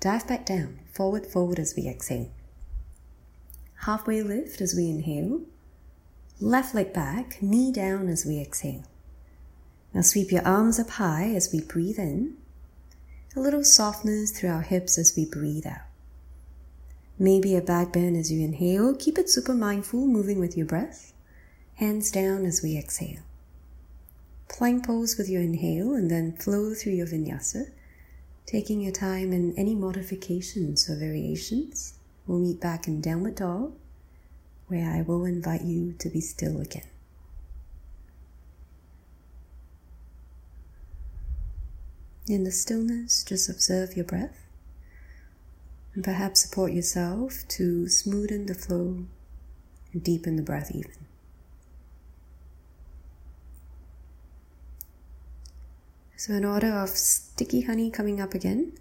Dive 0.00 0.26
back 0.26 0.44
down, 0.44 0.80
forward 0.92 1.26
fold 1.26 1.58
as 1.58 1.74
we 1.76 1.88
exhale. 1.88 2.30
Halfway 3.80 4.22
lift 4.22 4.60
as 4.60 4.74
we 4.74 4.90
inhale. 4.90 5.42
Left 6.40 6.74
leg 6.74 6.92
back, 6.92 7.40
knee 7.40 7.72
down 7.72 8.08
as 8.08 8.26
we 8.26 8.38
exhale. 8.40 8.84
Now 9.94 10.02
sweep 10.02 10.32
your 10.32 10.46
arms 10.46 10.78
up 10.78 10.90
high 10.90 11.32
as 11.34 11.50
we 11.52 11.60
breathe 11.62 11.98
in. 11.98 12.36
A 13.34 13.40
little 13.40 13.64
softness 13.64 14.32
through 14.32 14.50
our 14.50 14.62
hips 14.62 14.98
as 14.98 15.14
we 15.16 15.24
breathe 15.24 15.66
out. 15.66 15.86
Maybe 17.18 17.56
a 17.56 17.62
back 17.62 17.92
bend 17.92 18.16
as 18.16 18.30
you 18.30 18.44
inhale. 18.44 18.94
Keep 18.94 19.18
it 19.18 19.30
super 19.30 19.54
mindful, 19.54 20.06
moving 20.06 20.40
with 20.40 20.56
your 20.56 20.66
breath. 20.66 21.12
Hands 21.76 22.10
down 22.10 22.44
as 22.44 22.60
we 22.62 22.76
exhale. 22.76 23.20
Plank 24.48 24.86
pose 24.86 25.16
with 25.18 25.28
your 25.28 25.42
inhale 25.42 25.94
and 25.94 26.10
then 26.10 26.36
flow 26.36 26.72
through 26.74 26.94
your 26.94 27.06
vinyasa, 27.06 27.70
taking 28.46 28.80
your 28.80 28.92
time 28.92 29.32
in 29.32 29.56
any 29.58 29.74
modifications 29.74 30.88
or 30.88 30.96
variations. 30.96 31.94
We'll 32.26 32.38
meet 32.38 32.60
back 32.60 32.88
in 32.88 33.00
downward 33.00 33.36
dog, 33.36 33.74
where 34.68 34.90
I 34.90 35.02
will 35.02 35.24
invite 35.24 35.62
you 35.62 35.92
to 35.98 36.08
be 36.08 36.20
still 36.20 36.60
again. 36.60 36.86
In 42.28 42.42
the 42.42 42.50
stillness, 42.50 43.22
just 43.22 43.48
observe 43.48 43.94
your 43.94 44.04
breath 44.04 44.46
and 45.94 46.02
perhaps 46.02 46.42
support 46.42 46.72
yourself 46.72 47.44
to 47.48 47.84
smoothen 47.84 48.46
the 48.46 48.54
flow 48.54 49.04
and 49.92 50.02
deepen 50.02 50.36
the 50.36 50.42
breath 50.42 50.70
even. 50.74 51.05
So, 56.18 56.32
in 56.32 56.46
order 56.46 56.72
of 56.72 56.88
sticky 56.88 57.62
honey 57.62 57.90
coming 57.90 58.22
up 58.22 58.32
again, 58.32 58.72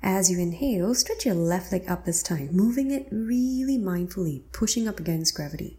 as 0.00 0.30
you 0.30 0.38
inhale, 0.38 0.94
stretch 0.94 1.26
your 1.26 1.34
left 1.34 1.72
leg 1.72 1.90
up 1.90 2.04
this 2.04 2.22
time, 2.22 2.50
moving 2.52 2.92
it 2.92 3.08
really 3.10 3.78
mindfully, 3.78 4.42
pushing 4.52 4.86
up 4.86 5.00
against 5.00 5.34
gravity. 5.34 5.76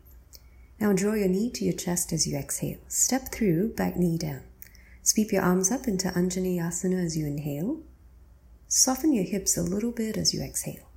Now, 0.82 0.92
draw 0.92 1.14
your 1.14 1.30
knee 1.30 1.50
to 1.52 1.64
your 1.64 1.74
chest 1.74 2.12
as 2.12 2.28
you 2.28 2.38
exhale. 2.38 2.80
Step 2.90 3.32
through, 3.32 3.74
back 3.76 3.96
knee 3.96 4.18
down. 4.18 4.42
Sweep 5.04 5.32
your 5.32 5.42
arms 5.42 5.72
up 5.72 5.88
into 5.88 6.10
Anjaneyasana 6.10 7.02
as 7.06 7.18
you 7.18 7.28
inhale. 7.28 7.80
Soften 8.68 9.14
your 9.14 9.24
hips 9.24 9.56
a 9.56 9.62
little 9.62 9.92
bit 9.92 10.18
as 10.18 10.34
you 10.34 10.42
exhale. 10.42 10.90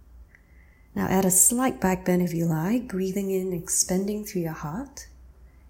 Now, 0.97 1.07
add 1.07 1.25
a 1.25 1.31
slight 1.31 1.81
back 1.81 2.05
bend 2.05 2.23
if 2.23 2.35
you 2.35 2.47
like, 2.47 2.89
breathing 2.89 3.31
in, 3.31 3.53
expanding 3.53 4.25
through 4.25 4.43
your 4.43 4.53
heart. 4.53 5.07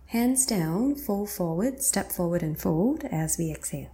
Hands 0.07 0.47
down, 0.47 0.95
fold 0.95 1.29
forward, 1.29 1.83
step 1.83 2.13
forward 2.13 2.43
and 2.43 2.59
fold 2.59 3.05
as 3.05 3.37
we 3.37 3.51
exhale. 3.51 3.91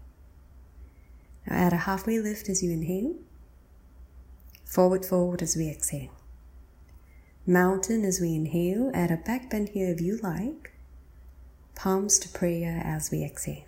Now 1.46 1.56
add 1.56 1.72
a 1.72 1.76
halfway 1.76 2.18
lift 2.18 2.48
as 2.48 2.62
you 2.62 2.70
inhale. 2.70 3.14
Forward 4.64 5.04
fold 5.04 5.42
as 5.42 5.56
we 5.56 5.68
exhale. 5.68 6.12
Mountain 7.46 8.04
as 8.04 8.20
we 8.20 8.34
inhale. 8.34 8.90
Add 8.94 9.10
a 9.10 9.16
back 9.16 9.50
bend 9.50 9.70
here 9.70 9.90
if 9.90 10.00
you 10.00 10.18
like. 10.22 10.72
Palms 11.74 12.18
to 12.20 12.28
prayer 12.28 12.80
as 12.84 13.10
we 13.10 13.24
exhale. 13.24 13.64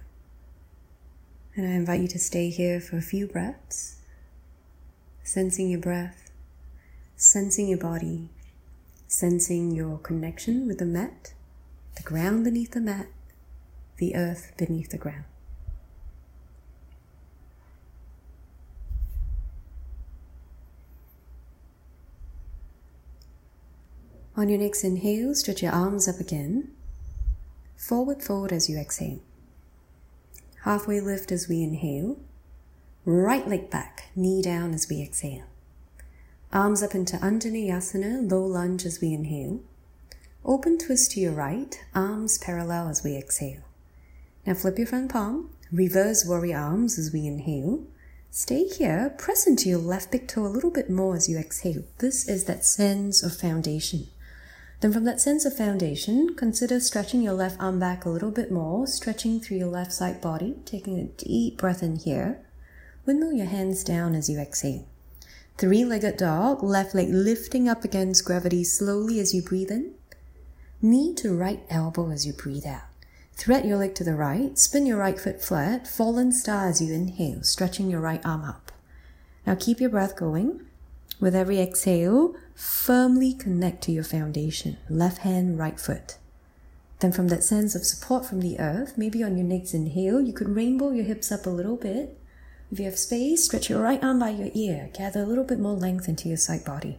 And 1.56 1.66
I 1.66 1.70
invite 1.70 2.00
you 2.00 2.08
to 2.08 2.18
stay 2.18 2.50
here 2.50 2.80
for 2.80 2.96
a 2.96 3.02
few 3.02 3.26
breaths, 3.28 3.96
sensing 5.22 5.68
your 5.68 5.80
breath, 5.80 6.30
sensing 7.16 7.68
your 7.68 7.78
body, 7.78 8.28
sensing 9.06 9.70
your 9.70 9.98
connection 9.98 10.66
with 10.66 10.78
the 10.78 10.84
mat, 10.84 11.32
the 11.96 12.02
ground 12.02 12.44
beneath 12.44 12.72
the 12.72 12.80
mat, 12.80 13.06
the 13.98 14.16
earth 14.16 14.52
beneath 14.56 14.90
the 14.90 14.98
ground. 14.98 15.24
On 24.36 24.48
your 24.48 24.58
next 24.58 24.82
inhale, 24.82 25.32
stretch 25.36 25.62
your 25.62 25.70
arms 25.70 26.08
up 26.08 26.18
again. 26.18 26.72
Forward 27.76 28.20
fold 28.20 28.52
as 28.52 28.68
you 28.68 28.76
exhale. 28.76 29.20
Halfway 30.62 31.00
lift 31.00 31.30
as 31.30 31.48
we 31.48 31.62
inhale. 31.62 32.16
Right 33.04 33.46
leg 33.46 33.70
back, 33.70 34.08
knee 34.16 34.42
down 34.42 34.74
as 34.74 34.88
we 34.88 35.00
exhale. 35.00 35.44
Arms 36.52 36.82
up 36.82 36.96
into 36.96 37.16
Anjaneyasana, 37.16 38.28
low 38.28 38.44
lunge 38.44 38.84
as 38.84 39.00
we 39.00 39.12
inhale. 39.12 39.60
Open 40.44 40.78
twist 40.78 41.12
to 41.12 41.20
your 41.20 41.32
right, 41.32 41.78
arms 41.94 42.38
parallel 42.38 42.88
as 42.88 43.04
we 43.04 43.16
exhale. 43.16 43.62
Now 44.44 44.54
flip 44.54 44.78
your 44.78 44.88
front 44.88 45.12
palm, 45.12 45.50
reverse 45.70 46.24
warrior 46.26 46.58
arms 46.58 46.98
as 46.98 47.12
we 47.12 47.26
inhale. 47.26 47.84
Stay 48.30 48.64
here, 48.64 49.14
press 49.16 49.46
into 49.46 49.68
your 49.68 49.78
left 49.78 50.10
big 50.10 50.26
toe 50.26 50.44
a 50.44 50.48
little 50.48 50.70
bit 50.70 50.90
more 50.90 51.14
as 51.14 51.28
you 51.28 51.38
exhale. 51.38 51.84
This 51.98 52.28
is 52.28 52.46
that 52.46 52.64
sense 52.64 53.22
of 53.22 53.36
foundation. 53.36 54.08
Then 54.80 54.92
from 54.92 55.04
that 55.04 55.20
sense 55.20 55.44
of 55.44 55.56
foundation, 55.56 56.34
consider 56.34 56.78
stretching 56.80 57.22
your 57.22 57.32
left 57.32 57.60
arm 57.60 57.78
back 57.78 58.04
a 58.04 58.10
little 58.10 58.30
bit 58.30 58.50
more, 58.50 58.86
stretching 58.86 59.40
through 59.40 59.56
your 59.56 59.68
left 59.68 59.92
side 59.92 60.20
body, 60.20 60.56
taking 60.64 60.98
a 60.98 61.04
deep 61.04 61.58
breath 61.58 61.82
in 61.82 61.96
here. 61.96 62.40
Windmill 63.06 63.32
your 63.32 63.46
hands 63.46 63.84
down 63.84 64.14
as 64.14 64.28
you 64.28 64.38
exhale. 64.38 64.86
Three-legged 65.56 66.16
dog, 66.16 66.62
left 66.62 66.94
leg 66.94 67.08
lifting 67.10 67.68
up 67.68 67.84
against 67.84 68.24
gravity 68.24 68.64
slowly 68.64 69.20
as 69.20 69.32
you 69.32 69.40
breathe 69.40 69.70
in. 69.70 69.94
Knee 70.82 71.14
to 71.14 71.34
right 71.34 71.62
elbow 71.70 72.10
as 72.10 72.26
you 72.26 72.32
breathe 72.32 72.66
out. 72.66 72.82
Thread 73.36 73.64
your 73.64 73.78
leg 73.78 73.94
to 73.96 74.04
the 74.04 74.14
right, 74.14 74.58
spin 74.58 74.86
your 74.86 74.98
right 74.98 75.18
foot 75.18 75.42
flat, 75.42 75.88
fallen 75.88 76.32
star 76.32 76.68
as 76.68 76.80
you 76.80 76.92
inhale, 76.92 77.42
stretching 77.42 77.90
your 77.90 78.00
right 78.00 78.24
arm 78.24 78.44
up. 78.44 78.72
Now 79.46 79.54
keep 79.54 79.80
your 79.80 79.90
breath 79.90 80.16
going. 80.16 80.60
With 81.20 81.34
every 81.34 81.60
exhale, 81.60 82.34
firmly 82.54 83.32
connect 83.32 83.82
to 83.84 83.92
your 83.92 84.04
foundation, 84.04 84.76
left 84.88 85.18
hand, 85.18 85.58
right 85.58 85.78
foot. 85.78 86.16
Then, 87.00 87.12
from 87.12 87.28
that 87.28 87.42
sense 87.42 87.74
of 87.74 87.84
support 87.84 88.24
from 88.24 88.40
the 88.40 88.58
earth, 88.58 88.96
maybe 88.96 89.22
on 89.22 89.36
your 89.36 89.46
next 89.46 89.74
inhale, 89.74 90.20
you 90.20 90.32
could 90.32 90.56
rainbow 90.56 90.90
your 90.90 91.04
hips 91.04 91.32
up 91.32 91.46
a 91.46 91.50
little 91.50 91.76
bit. 91.76 92.16
If 92.70 92.78
you 92.78 92.84
have 92.86 92.98
space, 92.98 93.44
stretch 93.44 93.68
your 93.68 93.82
right 93.82 94.02
arm 94.02 94.20
by 94.20 94.30
your 94.30 94.50
ear, 94.54 94.90
gather 94.94 95.22
a 95.22 95.26
little 95.26 95.44
bit 95.44 95.58
more 95.58 95.74
length 95.74 96.08
into 96.08 96.28
your 96.28 96.38
side 96.38 96.64
body. 96.64 96.98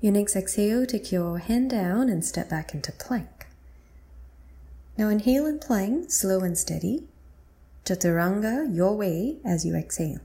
Your 0.00 0.12
next 0.12 0.36
exhale, 0.36 0.86
take 0.86 1.10
your 1.10 1.38
hand 1.38 1.70
down 1.70 2.08
and 2.08 2.24
step 2.24 2.50
back 2.50 2.74
into 2.74 2.92
plank. 2.92 3.46
Now 4.96 5.08
inhale 5.08 5.46
in 5.46 5.58
plank, 5.58 6.10
slow 6.10 6.40
and 6.40 6.56
steady. 6.56 7.04
Chaturanga, 7.84 8.74
your 8.74 8.96
way 8.96 9.38
as 9.44 9.64
you 9.64 9.74
exhale. 9.74 10.20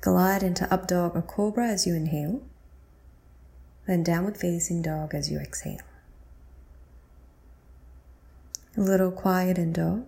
Glide 0.00 0.42
into 0.42 0.72
up 0.72 0.86
dog 0.86 1.16
or 1.16 1.22
cobra 1.22 1.68
as 1.68 1.86
you 1.86 1.94
inhale, 1.94 2.42
then 3.86 4.02
downward 4.02 4.36
facing 4.36 4.82
dog 4.82 5.14
as 5.14 5.30
you 5.30 5.38
exhale. 5.38 5.80
A 8.76 8.80
little 8.80 9.10
quiet 9.10 9.58
in 9.58 9.72
dog. 9.72 10.04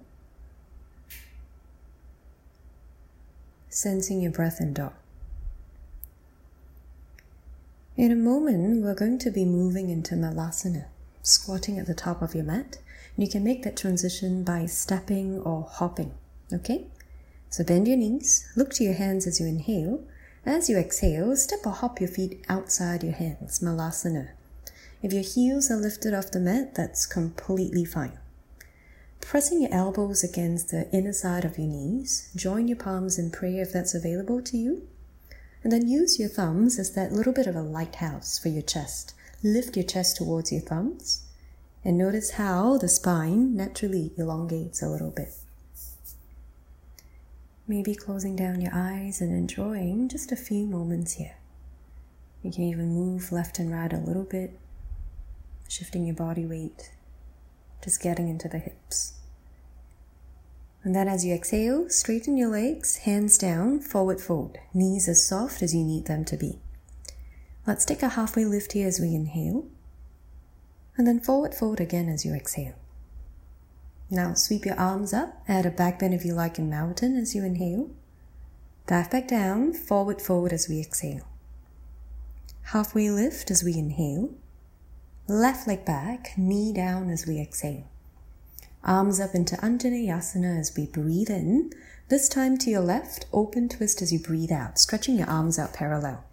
Sensing 3.71 4.21
your 4.21 4.33
breath 4.33 4.61
in 4.61 4.75
dog. 4.75 4.93
In 7.97 8.13
a 8.13 8.17
moment, 8.17 8.85
we're 8.85 8.95
going 8.95 9.19
to 9.19 9.31
be 9.31 9.45
moving 9.45 9.91
into 9.91 10.15
Malasana, 10.15 10.85
squatting 11.23 11.79
at 11.79 11.87
the 11.87 11.95
top 11.95 12.23
of 12.23 12.35
your 12.35 12.45
mat. 12.45 12.79
You 13.17 13.29
can 13.29 13.43
make 13.43 13.65
that 13.65 13.77
transition 13.77 14.45
by 14.45 14.67
stepping 14.67 15.41
or 15.41 15.67
hopping, 15.69 16.13
okay? 16.53 16.87
So 17.51 17.65
bend 17.65 17.89
your 17.89 17.97
knees, 17.97 18.51
look 18.57 18.73
to 18.75 18.85
your 18.85 18.95
hands 18.95 19.27
as 19.27 19.41
you 19.41 19.47
inhale. 19.47 20.05
As 20.45 20.69
you 20.69 20.79
exhale, 20.79 21.37
step 21.37 21.61
or 21.67 21.73
hop 21.73 22.01
your 22.01 22.09
feet 22.09 22.45
outside 22.49 23.03
your 23.03 23.13
hands, 23.13 23.61
Malasana. 23.61 24.31
If 25.03 25.13
your 25.13 25.23
heels 25.23 25.71
are 25.71 25.77
lifted 25.77 26.15
off 26.15 26.31
the 26.31 26.41
mat, 26.41 26.75
that's 26.75 27.07
completely 27.07 27.85
fine. 27.85 28.19
Pressing 29.21 29.63
your 29.63 29.73
elbows 29.73 30.25
against 30.25 30.71
the 30.71 30.91
inner 30.91 31.13
side 31.13 31.45
of 31.45 31.59
your 31.59 31.69
knees, 31.69 32.31
join 32.35 32.69
your 32.69 32.79
palms 32.79 33.19
in 33.19 33.31
prayer 33.31 33.63
if 33.63 33.73
that's 33.73 33.95
available 33.95 34.41
to 34.43 34.57
you. 34.57 34.89
And 35.63 35.73
then 35.73 35.89
use 35.89 36.19
your 36.19 36.29
thumbs 36.29 36.79
as 36.79 36.93
that 36.95 37.13
little 37.13 37.33
bit 37.33 37.47
of 37.47 37.57
a 37.57 37.63
lighthouse 37.63 38.39
for 38.39 38.49
your 38.49 38.63
chest. 38.63 39.15
Lift 39.43 39.77
your 39.77 39.85
chest 39.85 40.17
towards 40.17 40.51
your 40.53 40.63
thumbs 40.63 41.25
and 41.85 41.97
notice 41.97 42.33
how 42.33 42.77
the 42.77 42.89
spine 42.89 43.57
naturally 43.57 44.13
elongates 44.19 44.83
a 44.83 44.89
little 44.89 45.11
bit. 45.11 45.33
Maybe 47.69 47.95
closing 47.95 48.35
down 48.35 48.63
your 48.63 48.73
eyes 48.75 49.21
and 49.21 49.31
enjoying 49.31 50.09
just 50.09 50.33
a 50.33 50.37
few 50.37 50.65
moments 50.65 51.13
here. 51.13 51.37
You 52.43 52.51
can 52.51 52.65
even 52.65 52.95
move 52.95 53.31
left 53.31 53.59
and 53.59 53.71
right 53.71 53.93
a 53.93 53.99
little 53.99 54.25
bit, 54.25 54.59
shifting 55.69 56.07
your 56.07 56.17
body 56.17 56.47
weight, 56.47 56.93
just 57.85 58.03
getting 58.03 58.27
into 58.27 58.49
the 58.49 58.59
hips. 58.59 59.19
And 60.83 60.95
then 60.95 61.09
as 61.09 61.27
you 61.27 61.35
exhale, 61.35 61.91
straighten 61.91 62.39
your 62.39 62.49
legs, 62.49 62.99
hands 62.99 63.37
down, 63.37 63.81
forward 63.81 64.23
fold, 64.23 64.57
knees 64.73 65.07
as 65.07 65.27
soft 65.27 65.61
as 65.61 65.75
you 65.75 65.85
need 65.85 66.07
them 66.07 66.25
to 66.25 66.39
be. 66.39 66.61
Let's 67.67 67.85
take 67.85 68.03
a 68.03 68.09
halfway 68.09 68.47
lift 68.47 68.73
here 68.73 68.89
as 68.89 68.99
we 68.99 69.15
inhale, 69.15 69.67
and 70.97 71.07
then 71.07 71.21
forward 71.21 71.55
fold 71.55 71.81
again 71.81 72.09
as 72.09 72.25
you 72.25 72.33
exhale. 72.33 72.78
Now 74.11 74.33
sweep 74.35 74.65
your 74.65 74.79
arms 74.79 75.13
up, 75.13 75.43
add 75.47 75.67
a 75.67 75.71
back 75.71 75.99
bend 75.99 76.15
if 76.15 76.25
you 76.25 76.33
like 76.33 76.59
in 76.59 76.71
mountain 76.71 77.17
as 77.17 77.35
you 77.35 77.45
inhale. 77.45 77.91
Dive 78.87 79.11
back 79.11 79.29
down, 79.29 79.75
forward 79.75 80.23
forward 80.23 80.53
as 80.53 80.67
we 80.67 80.81
exhale. 80.81 81.29
Halfway 82.73 83.11
lift 83.11 83.51
as 83.51 83.63
we 83.63 83.77
inhale. 83.77 84.31
Left 85.27 85.69
leg 85.69 85.85
back, 85.85 86.33
knee 86.39 86.73
down 86.73 87.11
as 87.11 87.27
we 87.27 87.39
exhale. 87.39 87.87
Arms 88.83 89.21
up 89.21 89.35
into 89.35 89.57
Anjaneyasana 89.57 90.59
as 90.59 90.75
we 90.75 90.87
breathe 90.87 91.29
in. 91.29 91.71
This 92.09 92.31
time 92.31 92.57
to 92.59 92.71
your 92.71 92.81
left, 92.81 93.27
open 93.31 93.69
twist 93.69 94.01
as 94.01 94.11
you 94.11 94.19
breathe 94.19 94.53
out, 94.53 94.79
stretching 94.79 95.19
your 95.19 95.29
arms 95.29 95.59
out 95.59 95.75
parallel. 95.75 96.25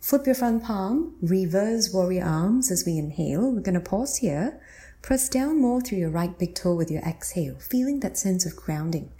Flip 0.00 0.26
your 0.26 0.34
front 0.34 0.64
palm, 0.64 1.14
reverse 1.22 1.92
warrior 1.92 2.24
arms 2.24 2.70
as 2.70 2.84
we 2.84 2.98
inhale. 2.98 3.50
We're 3.50 3.60
going 3.60 3.74
to 3.74 3.80
pause 3.80 4.18
here 4.18 4.60
Press 5.02 5.28
down 5.28 5.60
more 5.60 5.80
through 5.80 5.98
your 5.98 6.10
right 6.10 6.38
big 6.38 6.54
toe 6.54 6.74
with 6.74 6.90
your 6.90 7.02
exhale, 7.02 7.56
feeling 7.58 8.00
that 8.00 8.18
sense 8.18 8.44
of 8.44 8.56
grounding. 8.56 9.10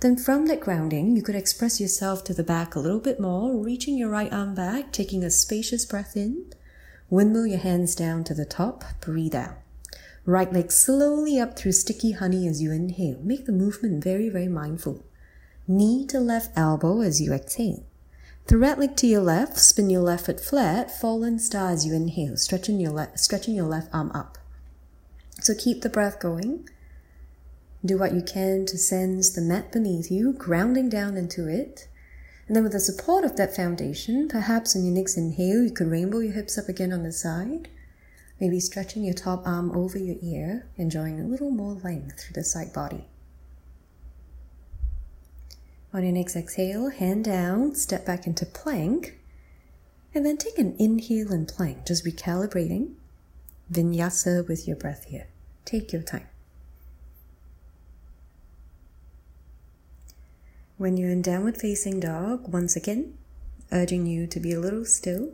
Then 0.00 0.16
from 0.16 0.46
that 0.46 0.60
grounding, 0.60 1.16
you 1.16 1.22
could 1.22 1.36
express 1.36 1.80
yourself 1.80 2.24
to 2.24 2.34
the 2.34 2.42
back 2.42 2.74
a 2.74 2.80
little 2.80 3.00
bit 3.00 3.20
more, 3.20 3.56
reaching 3.56 3.96
your 3.96 4.10
right 4.10 4.32
arm 4.32 4.54
back, 4.54 4.92
taking 4.92 5.22
a 5.22 5.30
spacious 5.30 5.84
breath 5.84 6.16
in. 6.16 6.46
Windmill 7.08 7.46
your 7.46 7.58
hands 7.58 7.94
down 7.94 8.24
to 8.24 8.34
the 8.34 8.44
top, 8.44 8.84
breathe 9.00 9.34
out. 9.34 9.54
Right 10.24 10.52
leg 10.52 10.70
slowly 10.70 11.38
up 11.38 11.56
through 11.56 11.72
sticky 11.72 12.12
honey 12.12 12.46
as 12.46 12.60
you 12.60 12.72
inhale. 12.72 13.20
Make 13.22 13.46
the 13.46 13.52
movement 13.52 14.02
very, 14.02 14.28
very 14.28 14.48
mindful. 14.48 15.04
Knee 15.66 16.06
to 16.06 16.20
left 16.20 16.56
elbow 16.56 17.00
as 17.00 17.20
you 17.20 17.32
exhale. 17.32 17.84
Thread 18.46 18.78
leg 18.78 18.96
to 18.96 19.06
your 19.06 19.22
left, 19.22 19.58
spin 19.58 19.88
your 19.88 20.02
left 20.02 20.26
foot 20.26 20.40
flat, 20.40 20.90
fallen 20.90 21.38
star 21.38 21.70
as 21.70 21.86
you 21.86 21.94
inhale, 21.94 22.36
stretching 22.36 22.80
your, 22.80 22.92
le- 22.92 23.16
stretching 23.16 23.54
your 23.54 23.66
left 23.66 23.88
arm 23.92 24.10
up. 24.12 24.38
So 25.42 25.54
keep 25.56 25.82
the 25.82 25.88
breath 25.88 26.20
going. 26.20 26.68
Do 27.84 27.98
what 27.98 28.14
you 28.14 28.22
can 28.22 28.64
to 28.66 28.78
sense 28.78 29.28
the 29.30 29.40
mat 29.40 29.72
beneath 29.72 30.08
you, 30.08 30.32
grounding 30.32 30.88
down 30.88 31.16
into 31.16 31.48
it. 31.48 31.88
And 32.46 32.54
then 32.54 32.62
with 32.62 32.70
the 32.70 32.78
support 32.78 33.24
of 33.24 33.34
that 33.36 33.56
foundation, 33.56 34.28
perhaps 34.28 34.76
on 34.76 34.84
your 34.84 34.94
next 34.94 35.16
inhale, 35.16 35.64
you 35.64 35.72
could 35.72 35.90
rainbow 35.90 36.20
your 36.20 36.34
hips 36.34 36.56
up 36.56 36.68
again 36.68 36.92
on 36.92 37.02
the 37.02 37.10
side. 37.10 37.68
Maybe 38.38 38.60
stretching 38.60 39.02
your 39.02 39.14
top 39.14 39.44
arm 39.44 39.72
over 39.76 39.98
your 39.98 40.14
ear, 40.22 40.68
enjoying 40.76 41.18
a 41.18 41.26
little 41.26 41.50
more 41.50 41.74
length 41.74 42.20
through 42.20 42.34
the 42.34 42.44
side 42.44 42.72
body. 42.72 43.06
On 45.92 46.04
your 46.04 46.12
next 46.12 46.36
exhale, 46.36 46.90
hand 46.90 47.24
down, 47.24 47.74
step 47.74 48.06
back 48.06 48.28
into 48.28 48.46
plank, 48.46 49.18
and 50.14 50.24
then 50.24 50.36
take 50.36 50.58
an 50.58 50.76
inhale 50.78 51.32
and 51.32 51.48
plank, 51.48 51.84
just 51.84 52.04
recalibrating. 52.04 52.94
Vinyasa 53.72 54.46
with 54.46 54.68
your 54.68 54.76
breath 54.76 55.06
here. 55.06 55.26
Take 55.64 55.92
your 55.92 56.02
time. 56.02 56.26
When 60.76 60.96
you're 60.96 61.10
in 61.10 61.22
downward 61.22 61.56
facing 61.56 62.00
dog, 62.00 62.52
once 62.52 62.74
again, 62.74 63.16
urging 63.70 64.06
you 64.06 64.26
to 64.26 64.40
be 64.40 64.52
a 64.52 64.60
little 64.60 64.84
still. 64.84 65.32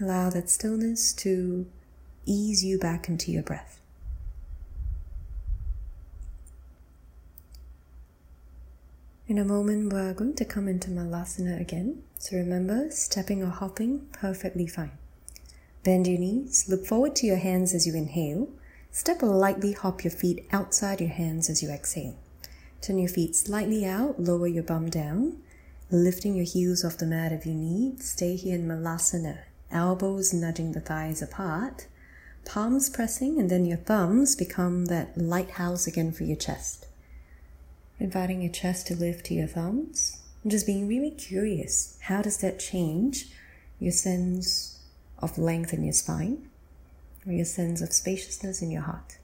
Allow 0.00 0.30
that 0.30 0.48
stillness 0.48 1.12
to 1.14 1.66
ease 2.24 2.64
you 2.64 2.78
back 2.78 3.08
into 3.08 3.32
your 3.32 3.42
breath. 3.42 3.80
In 9.26 9.36
a 9.36 9.44
moment, 9.44 9.92
we're 9.92 10.14
going 10.14 10.34
to 10.36 10.44
come 10.44 10.68
into 10.68 10.88
Malasana 10.88 11.60
again. 11.60 12.02
So 12.18 12.36
remember, 12.36 12.90
stepping 12.90 13.42
or 13.42 13.50
hopping, 13.50 14.06
perfectly 14.12 14.66
fine. 14.66 14.92
Bend 15.88 16.06
your 16.06 16.18
knees, 16.18 16.66
look 16.68 16.84
forward 16.84 17.16
to 17.16 17.26
your 17.26 17.38
hands 17.38 17.72
as 17.72 17.86
you 17.86 17.94
inhale. 17.94 18.50
Step 18.90 19.22
lightly 19.22 19.72
hop 19.72 20.04
your 20.04 20.10
feet 20.10 20.46
outside 20.52 21.00
your 21.00 21.08
hands 21.08 21.48
as 21.48 21.62
you 21.62 21.70
exhale. 21.70 22.14
Turn 22.82 22.98
your 22.98 23.08
feet 23.08 23.34
slightly 23.34 23.86
out, 23.86 24.20
lower 24.20 24.46
your 24.46 24.64
bum 24.64 24.90
down, 24.90 25.38
lifting 25.90 26.34
your 26.34 26.44
heels 26.44 26.84
off 26.84 26.98
the 26.98 27.06
mat 27.06 27.32
if 27.32 27.46
you 27.46 27.54
need. 27.54 28.02
Stay 28.02 28.36
here 28.36 28.56
in 28.56 28.68
Malasana, 28.68 29.38
elbows 29.70 30.34
nudging 30.34 30.72
the 30.72 30.80
thighs 30.82 31.22
apart, 31.22 31.86
palms 32.44 32.90
pressing, 32.90 33.40
and 33.40 33.48
then 33.48 33.64
your 33.64 33.78
thumbs 33.78 34.36
become 34.36 34.84
that 34.88 35.16
lighthouse 35.16 35.86
again 35.86 36.12
for 36.12 36.24
your 36.24 36.36
chest. 36.36 36.84
Inviting 37.98 38.42
your 38.42 38.52
chest 38.52 38.88
to 38.88 38.94
lift 38.94 39.24
to 39.24 39.34
your 39.34 39.48
thumbs, 39.48 40.20
and 40.42 40.50
just 40.50 40.66
being 40.66 40.86
really 40.86 41.12
curious. 41.12 41.96
How 42.02 42.20
does 42.20 42.36
that 42.42 42.60
change 42.60 43.30
your 43.80 43.92
sense 43.92 44.77
of 45.20 45.38
length 45.38 45.72
in 45.72 45.84
your 45.84 45.92
spine 45.92 46.48
or 47.26 47.32
your 47.32 47.44
sense 47.44 47.80
of 47.80 47.92
spaciousness 47.92 48.62
in 48.62 48.70
your 48.70 48.82
heart? 48.82 49.18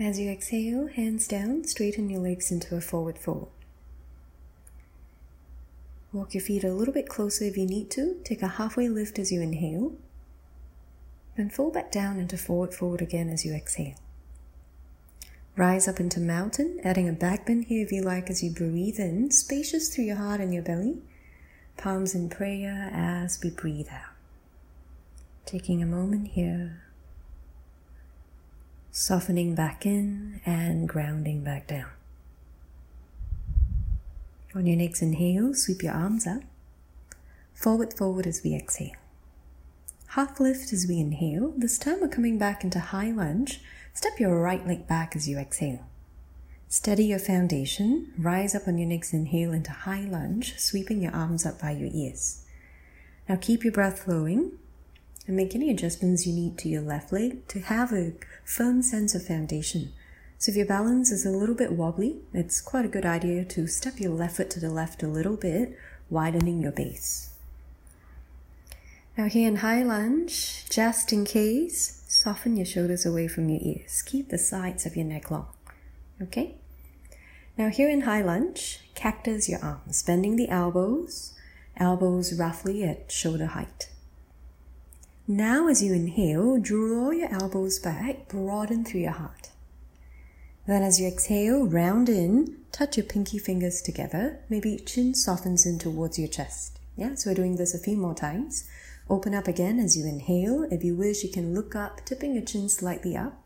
As 0.00 0.20
you 0.20 0.30
exhale, 0.30 0.86
hands 0.86 1.26
down, 1.26 1.64
straighten 1.64 2.08
your 2.08 2.20
legs 2.20 2.52
into 2.52 2.76
a 2.76 2.80
forward 2.80 3.18
fold. 3.18 3.50
Walk 6.12 6.34
your 6.34 6.40
feet 6.40 6.62
a 6.62 6.72
little 6.72 6.94
bit 6.94 7.08
closer 7.08 7.44
if 7.44 7.56
you 7.56 7.66
need 7.66 7.90
to. 7.90 8.20
Take 8.24 8.40
a 8.40 8.46
halfway 8.46 8.88
lift 8.88 9.18
as 9.18 9.32
you 9.32 9.40
inhale. 9.40 9.92
Then 11.36 11.50
fall 11.50 11.72
back 11.72 11.90
down 11.90 12.20
into 12.20 12.38
forward 12.38 12.74
fold 12.74 13.02
again 13.02 13.28
as 13.28 13.44
you 13.44 13.52
exhale. 13.52 13.96
Rise 15.58 15.88
up 15.88 15.98
into 15.98 16.20
mountain, 16.20 16.78
adding 16.84 17.08
a 17.08 17.12
back 17.12 17.44
bend 17.46 17.64
here 17.64 17.84
if 17.84 17.90
you 17.90 18.00
like 18.00 18.30
as 18.30 18.44
you 18.44 18.50
breathe 18.52 19.00
in, 19.00 19.32
spacious 19.32 19.88
through 19.92 20.04
your 20.04 20.14
heart 20.14 20.40
and 20.40 20.54
your 20.54 20.62
belly. 20.62 20.98
Palms 21.76 22.14
in 22.14 22.28
prayer 22.28 22.88
as 22.94 23.40
we 23.42 23.50
breathe 23.50 23.88
out. 23.90 24.14
Taking 25.46 25.82
a 25.82 25.86
moment 25.86 26.28
here 26.28 26.84
softening 28.92 29.56
back 29.56 29.84
in 29.84 30.40
and 30.46 30.88
grounding 30.88 31.42
back 31.42 31.66
down. 31.66 31.90
On 34.54 34.64
your 34.64 34.76
next 34.76 35.02
inhale, 35.02 35.54
sweep 35.54 35.82
your 35.82 35.92
arms 35.92 36.24
up. 36.24 36.42
Forward, 37.52 37.94
forward 37.94 38.28
as 38.28 38.42
we 38.44 38.54
exhale. 38.54 38.94
Half 40.10 40.38
lift 40.38 40.72
as 40.72 40.86
we 40.88 41.00
inhale. 41.00 41.52
This 41.56 41.78
time 41.78 42.00
we're 42.00 42.06
coming 42.06 42.38
back 42.38 42.62
into 42.62 42.78
high 42.78 43.10
lunge. 43.10 43.60
Step 43.98 44.20
your 44.20 44.40
right 44.40 44.64
leg 44.64 44.86
back 44.86 45.16
as 45.16 45.28
you 45.28 45.38
exhale. 45.38 45.84
Steady 46.68 47.06
your 47.06 47.18
foundation. 47.18 48.12
Rise 48.16 48.54
up 48.54 48.68
on 48.68 48.78
your 48.78 48.86
next 48.86 49.12
inhale 49.12 49.52
into 49.52 49.72
high 49.72 50.02
lunge, 50.04 50.56
sweeping 50.56 51.02
your 51.02 51.10
arms 51.10 51.44
up 51.44 51.60
by 51.60 51.72
your 51.72 51.90
ears. 51.92 52.44
Now 53.28 53.34
keep 53.34 53.64
your 53.64 53.72
breath 53.72 54.04
flowing 54.04 54.52
and 55.26 55.34
make 55.34 55.52
any 55.52 55.68
adjustments 55.68 56.28
you 56.28 56.32
need 56.32 56.58
to 56.58 56.68
your 56.68 56.80
left 56.80 57.12
leg 57.12 57.48
to 57.48 57.58
have 57.58 57.92
a 57.92 58.12
firm 58.44 58.82
sense 58.82 59.16
of 59.16 59.26
foundation. 59.26 59.92
So 60.38 60.52
if 60.52 60.56
your 60.56 60.66
balance 60.66 61.10
is 61.10 61.26
a 61.26 61.30
little 61.30 61.56
bit 61.56 61.72
wobbly, 61.72 62.18
it's 62.32 62.60
quite 62.60 62.84
a 62.84 62.94
good 62.96 63.04
idea 63.04 63.44
to 63.46 63.66
step 63.66 63.98
your 63.98 64.12
left 64.12 64.36
foot 64.36 64.50
to 64.50 64.60
the 64.60 64.70
left 64.70 65.02
a 65.02 65.08
little 65.08 65.36
bit, 65.36 65.76
widening 66.08 66.62
your 66.62 66.70
base. 66.70 67.30
Now 69.16 69.24
here 69.24 69.48
in 69.48 69.56
high 69.56 69.82
lunge, 69.82 70.70
just 70.70 71.12
in 71.12 71.24
case, 71.24 71.97
soften 72.18 72.56
your 72.56 72.66
shoulders 72.66 73.06
away 73.06 73.28
from 73.28 73.48
your 73.48 73.60
ears. 73.62 74.02
Keep 74.02 74.30
the 74.30 74.38
sides 74.38 74.84
of 74.84 74.96
your 74.96 75.04
neck 75.04 75.30
long. 75.30 75.46
Okay? 76.20 76.56
Now 77.56 77.68
here 77.68 77.88
in 77.88 78.02
high 78.02 78.22
lunge, 78.22 78.80
cactus 78.94 79.48
your 79.48 79.62
arms, 79.62 80.02
bending 80.02 80.34
the 80.34 80.48
elbows, 80.48 81.34
elbows 81.76 82.32
roughly 82.32 82.82
at 82.82 83.12
shoulder 83.12 83.46
height. 83.46 83.90
Now, 85.30 85.68
as 85.68 85.82
you 85.82 85.92
inhale, 85.92 86.58
draw 86.58 87.10
your 87.10 87.30
elbows 87.30 87.78
back, 87.78 88.28
broaden 88.28 88.84
through 88.84 89.02
your 89.02 89.12
heart. 89.12 89.50
Then, 90.66 90.82
as 90.82 90.98
you 90.98 91.06
exhale, 91.06 91.66
round 91.66 92.08
in, 92.08 92.56
touch 92.72 92.96
your 92.96 93.04
pinky 93.04 93.38
fingers 93.38 93.82
together. 93.82 94.40
Maybe 94.48 94.78
chin 94.78 95.14
softens 95.14 95.66
in 95.66 95.78
towards 95.78 96.18
your 96.18 96.28
chest. 96.28 96.78
Yeah, 96.96 97.14
so 97.14 97.30
we're 97.30 97.34
doing 97.34 97.56
this 97.56 97.74
a 97.74 97.78
few 97.78 97.96
more 97.96 98.14
times. 98.14 98.68
Open 99.10 99.34
up 99.34 99.48
again 99.48 99.78
as 99.78 99.96
you 99.96 100.06
inhale. 100.06 100.66
If 100.70 100.84
you 100.84 100.94
wish, 100.94 101.24
you 101.24 101.30
can 101.30 101.54
look 101.54 101.74
up, 101.74 102.04
tipping 102.04 102.34
your 102.34 102.44
chin 102.44 102.68
slightly 102.68 103.16
up. 103.16 103.42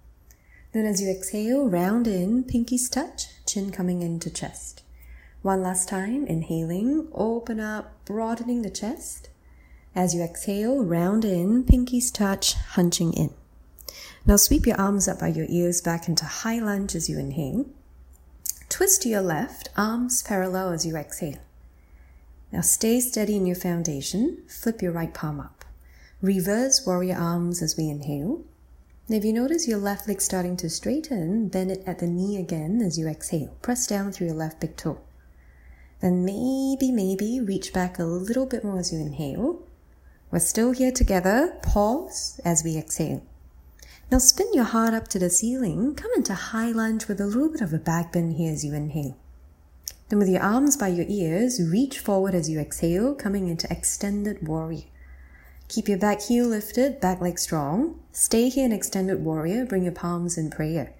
Then, 0.73 0.87
as 0.87 1.01
you 1.01 1.11
exhale, 1.11 1.69
round 1.69 2.07
in, 2.07 2.45
pinkies 2.45 2.91
touch, 2.91 3.27
chin 3.47 3.71
coming 3.71 4.03
into 4.03 4.31
chest. 4.31 4.83
One 5.43 5.63
last 5.63 5.89
time, 5.89 6.27
inhaling, 6.27 7.09
open 7.13 7.61
up, 7.61 8.05
broadening 8.05 8.63
the 8.63 8.71
chest. 8.71 9.29
As 9.95 10.15
you 10.15 10.23
exhale, 10.23 10.83
round 10.83 11.25
in, 11.25 11.65
pinkies 11.65 12.13
touch, 12.13 12.55
hunching 12.55 13.13
in. 13.13 13.35
Now 14.25 14.37
sweep 14.37 14.67
your 14.67 14.81
arms 14.81 15.07
up 15.07 15.21
by 15.21 15.29
your 15.29 15.47
ears 15.49 15.81
back 15.81 16.09
into 16.09 16.25
high 16.25 16.59
lunge 16.59 16.95
as 16.95 17.09
you 17.09 17.19
inhale. 17.19 17.67
Twist 18.69 19.03
to 19.03 19.09
your 19.09 19.21
left, 19.21 19.69
arms 19.77 20.23
parallel 20.23 20.71
as 20.71 20.87
you 20.87 20.97
exhale. 20.97 21.39
Now 22.53 22.61
stay 22.61 23.01
steady 23.01 23.37
in 23.37 23.47
your 23.47 23.57
foundation. 23.57 24.43
Flip 24.47 24.83
your 24.83 24.93
right 24.93 25.13
palm 25.13 25.41
up. 25.41 25.65
Reverse 26.21 26.85
warrior 26.87 27.17
arms 27.17 27.63
as 27.63 27.79
we 27.79 27.89
inhale. 27.89 28.45
Now 29.09 29.17
if 29.17 29.25
you 29.25 29.33
notice 29.33 29.67
your 29.67 29.79
left 29.79 30.07
leg 30.07 30.21
starting 30.21 30.57
to 30.59 30.69
straighten, 30.69 31.49
bend 31.49 31.71
it 31.71 31.83
at 31.87 31.99
the 31.99 32.07
knee 32.07 32.37
again 32.37 32.83
as 32.83 32.99
you 32.99 33.09
exhale. 33.09 33.57
Press 33.63 33.87
down 33.87 34.13
through 34.13 34.27
your 34.27 34.37
left 34.37 34.61
big 34.61 34.77
toe. 34.77 35.01
Then 36.01 36.27
maybe, 36.27 36.93
maybe 36.93 37.41
reach 37.41 37.73
back 37.73 37.99
a 37.99 38.05
little 38.05 38.45
bit 38.45 38.65
more 38.65 38.79
as 38.79 38.93
you 38.93 38.99
inhale. 39.01 39.63
We're 40.31 40.39
still 40.41 40.73
here 40.73 40.93
together. 40.93 41.59
Pause 41.63 42.41
as 42.45 42.63
we 42.63 42.77
exhale. 42.77 43.23
Now 44.11 44.19
spin 44.19 44.53
your 44.53 44.65
heart 44.65 44.93
up 44.93 45.09
to 45.09 45.19
the 45.19 45.31
ceiling. 45.31 45.95
Come 45.95 46.11
into 46.17 46.35
high 46.35 46.71
lunge 46.71 47.09
with 47.09 47.19
a 47.19 47.27
little 47.27 47.49
bit 47.49 47.63
of 47.63 47.73
a 47.73 47.79
back 47.79 48.13
bend 48.13 48.35
here 48.35 48.53
as 48.53 48.63
you 48.63 48.75
inhale. 48.75 49.17
Then 50.13 50.19
with 50.19 50.29
your 50.29 50.43
arms 50.43 50.77
by 50.77 50.89
your 50.89 51.07
ears, 51.09 51.59
reach 51.59 51.99
forward 51.99 52.35
as 52.35 52.51
you 52.51 52.61
exhale, 52.61 53.15
coming 53.15 53.49
into 53.49 53.67
extended 53.73 54.47
warrior. 54.47 54.83
Keep 55.69 55.89
your 55.89 55.97
back 55.97 56.21
heel 56.21 56.49
lifted, 56.49 57.01
back 57.01 57.23
leg 57.23 57.39
strong. 57.39 57.99
Stay 58.13 58.51
here 58.51 58.67
in 58.67 58.73
extended 58.73 59.25
warrior. 59.25 59.65
Bring 59.65 59.85
your 59.85 59.93
palms 59.93 60.37
in 60.37 60.51
prayer. 60.51 60.93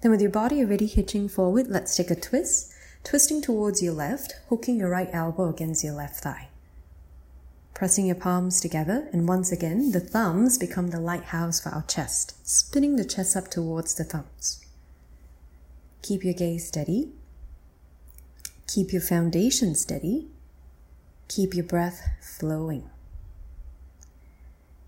Then 0.00 0.10
with 0.10 0.20
your 0.20 0.32
body 0.32 0.62
already 0.62 0.86
hitching 0.86 1.28
forward, 1.28 1.68
let's 1.68 1.96
take 1.96 2.10
a 2.10 2.16
twist. 2.16 2.72
Twisting 3.04 3.40
towards 3.40 3.84
your 3.84 3.92
left, 3.92 4.34
hooking 4.48 4.80
your 4.80 4.90
right 4.90 5.10
elbow 5.12 5.48
against 5.48 5.84
your 5.84 5.94
left 5.94 6.16
thigh 6.16 6.48
pressing 7.72 8.04
your 8.04 8.16
palms 8.16 8.60
together, 8.60 9.08
and 9.10 9.26
once 9.26 9.50
again, 9.50 9.92
the 9.92 10.00
thumbs 10.00 10.58
become 10.58 10.88
the 10.88 11.00
lighthouse 11.00 11.60
for 11.60 11.70
our 11.70 11.84
chest, 11.84 12.34
spinning 12.46 12.96
the 12.96 13.04
chest 13.06 13.34
up 13.34 13.48
towards 13.48 13.94
the 13.94 14.04
thumbs. 14.04 14.62
Keep 16.02 16.22
your 16.22 16.34
gaze 16.34 16.68
steady. 16.68 17.12
Keep 18.72 18.92
your 18.92 19.02
foundation 19.02 19.74
steady. 19.74 20.28
Keep 21.26 21.54
your 21.54 21.64
breath 21.64 22.08
flowing. 22.20 22.88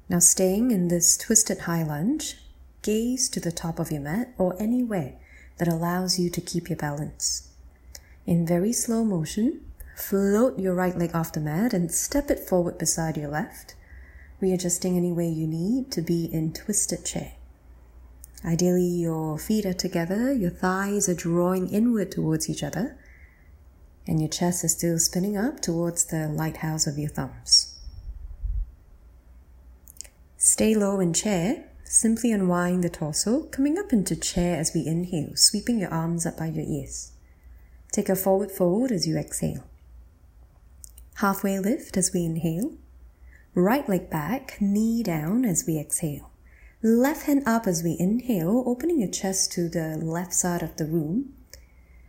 Now, 0.08 0.20
staying 0.20 0.70
in 0.70 0.86
this 0.86 1.16
twisted 1.16 1.62
high 1.62 1.82
lunge, 1.82 2.36
gaze 2.82 3.28
to 3.30 3.40
the 3.40 3.50
top 3.50 3.80
of 3.80 3.90
your 3.90 4.02
mat 4.02 4.34
or 4.38 4.54
anywhere 4.62 5.14
that 5.58 5.66
allows 5.66 6.16
you 6.16 6.30
to 6.30 6.40
keep 6.40 6.68
your 6.68 6.76
balance. 6.76 7.48
In 8.24 8.46
very 8.46 8.72
slow 8.72 9.02
motion, 9.02 9.62
float 9.96 10.60
your 10.60 10.76
right 10.76 10.96
leg 10.96 11.10
off 11.12 11.32
the 11.32 11.40
mat 11.40 11.74
and 11.74 11.90
step 11.90 12.30
it 12.30 12.38
forward 12.38 12.78
beside 12.78 13.16
your 13.16 13.30
left, 13.30 13.74
readjusting 14.40 14.96
any 14.96 15.10
way 15.10 15.28
you 15.28 15.48
need 15.48 15.90
to 15.90 16.02
be 16.02 16.26
in 16.26 16.52
twisted 16.52 17.04
chair. 17.04 17.32
Ideally, 18.44 18.86
your 18.86 19.38
feet 19.38 19.66
are 19.66 19.72
together, 19.72 20.32
your 20.32 20.50
thighs 20.50 21.08
are 21.08 21.14
drawing 21.14 21.68
inward 21.68 22.12
towards 22.12 22.48
each 22.48 22.62
other, 22.62 22.96
and 24.06 24.20
your 24.20 24.28
chest 24.28 24.64
is 24.64 24.72
still 24.72 24.98
spinning 24.98 25.36
up 25.36 25.60
towards 25.60 26.04
the 26.04 26.28
lighthouse 26.28 26.86
of 26.86 26.98
your 26.98 27.10
thumbs. 27.10 27.78
Stay 30.36 30.74
low 30.74 30.98
in 31.00 31.12
chair. 31.12 31.68
Simply 31.84 32.32
unwind 32.32 32.82
the 32.82 32.88
torso, 32.88 33.42
coming 33.44 33.78
up 33.78 33.92
into 33.92 34.16
chair 34.16 34.58
as 34.58 34.72
we 34.74 34.86
inhale, 34.86 35.36
sweeping 35.36 35.78
your 35.78 35.90
arms 35.90 36.24
up 36.24 36.38
by 36.38 36.46
your 36.46 36.64
ears. 36.64 37.12
Take 37.92 38.08
a 38.08 38.16
forward 38.16 38.50
fold 38.50 38.90
as 38.90 39.06
you 39.06 39.18
exhale. 39.18 39.64
Halfway 41.16 41.58
lift 41.58 41.98
as 41.98 42.12
we 42.14 42.24
inhale. 42.24 42.72
Right 43.54 43.86
leg 43.86 44.08
back, 44.08 44.56
knee 44.58 45.02
down 45.02 45.44
as 45.44 45.64
we 45.66 45.78
exhale. 45.78 46.30
Left 46.82 47.26
hand 47.26 47.42
up 47.46 47.66
as 47.66 47.82
we 47.82 47.96
inhale, 48.00 48.64
opening 48.66 48.98
your 48.98 49.10
chest 49.10 49.52
to 49.52 49.68
the 49.68 49.98
left 49.98 50.32
side 50.32 50.62
of 50.62 50.76
the 50.76 50.86
room. 50.86 51.34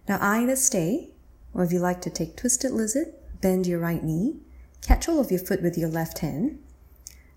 Now 0.08 0.18
either 0.22 0.56
stay, 0.56 1.13
or 1.54 1.64
if 1.64 1.72
you 1.72 1.80
like 1.80 2.02
to 2.02 2.10
take 2.10 2.36
twisted 2.36 2.72
lizard, 2.72 3.14
bend 3.42 3.68
your 3.68 3.80
right 3.80 4.04
knee, 4.04 4.38
catch 4.82 5.08
all 5.08 5.20
of 5.20 5.32
your 5.32 5.40
foot 5.40 5.62
with 5.62 5.78
your 5.78 5.90
left 5.90 6.20
hand, 6.20 6.60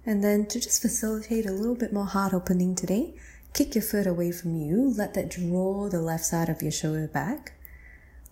and 0.05 0.23
then 0.23 0.47
to 0.47 0.61
just 0.61 0.83
facilitate 0.83 1.47
a 1.47 1.53
little 1.53 1.75
bit 1.75 1.93
more 1.93 2.07
heart 2.07 2.33
opening 2.33 2.75
today, 2.75 3.15
kick 3.53 3.75
your 3.75 3.83
foot 3.83 4.07
away 4.07 4.31
from 4.31 4.55
you, 4.55 4.95
let 4.97 5.15
that 5.15 5.31
draw 5.31 5.89
the 5.89 6.01
left 6.01 6.25
side 6.25 6.49
of 6.49 6.63
your 6.63 6.73
shoulder 6.73 7.09
back. 7.09 7.53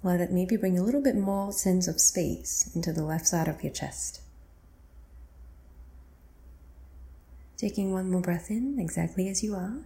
Let 0.03 0.21
it 0.21 0.31
maybe 0.31 0.59
bring 0.59 0.79
a 0.79 0.83
little 0.83 1.03
bit 1.03 1.17
more 1.17 1.51
sense 1.51 1.89
of 1.89 1.99
space 1.99 2.71
into 2.75 2.93
the 2.93 3.03
left 3.03 3.27
side 3.27 3.49
of 3.49 3.63
your 3.65 3.73
chest. 3.73 4.21
Taking 7.57 7.91
one 7.91 8.11
more 8.11 8.21
breath 8.21 8.51
in, 8.51 8.79
exactly 8.79 9.29
as 9.29 9.43
you 9.43 9.55
are. 9.55 9.79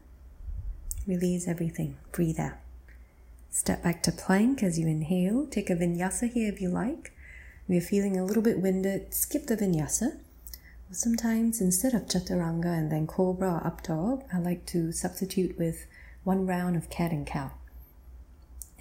Release 1.07 1.47
everything. 1.47 1.97
Breathe 2.11 2.41
out. 2.41 2.59
Step 3.51 3.83
back 3.83 4.03
to 4.05 4.13
plank 4.13 4.63
as 4.63 4.79
you 4.79 4.87
inhale. 4.87 5.47
Take 5.47 5.71
a 5.71 5.77
vinyasa 5.77 6.33
here 6.33 6.53
if 6.53 6.61
you 6.61 6.69
like. 6.69 7.13
If 7.67 7.73
you're 7.73 7.81
feeling 7.81 8.17
a 8.17 8.25
little 8.25 8.43
bit 8.43 8.61
winded, 8.61 9.15
skip 9.15 9.47
the 9.47 9.57
vinyasa. 9.57 10.19
Sometimes 10.91 11.61
instead 11.61 11.93
of 11.95 12.07
chaturanga 12.07 12.67
and 12.67 12.91
then 12.91 13.07
cobra 13.07 13.55
or 13.55 13.67
up 13.67 13.83
dog, 13.83 14.25
I 14.33 14.39
like 14.39 14.65
to 14.67 14.93
substitute 14.93 15.59
with 15.59 15.87
one 16.25 16.47
round 16.47 16.77
of 16.77 16.89
cat 16.89 17.11
and 17.11 17.27
cow. 17.27 17.53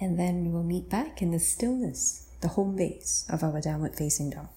And 0.00 0.18
then 0.18 0.52
we'll 0.52 0.62
meet 0.62 0.88
back 0.88 1.20
in 1.20 1.32
the 1.32 1.38
stillness, 1.38 2.28
the 2.40 2.48
home 2.48 2.76
base 2.76 3.26
of 3.28 3.42
our 3.42 3.60
downward 3.60 3.96
facing 3.96 4.30
dog. 4.30 4.48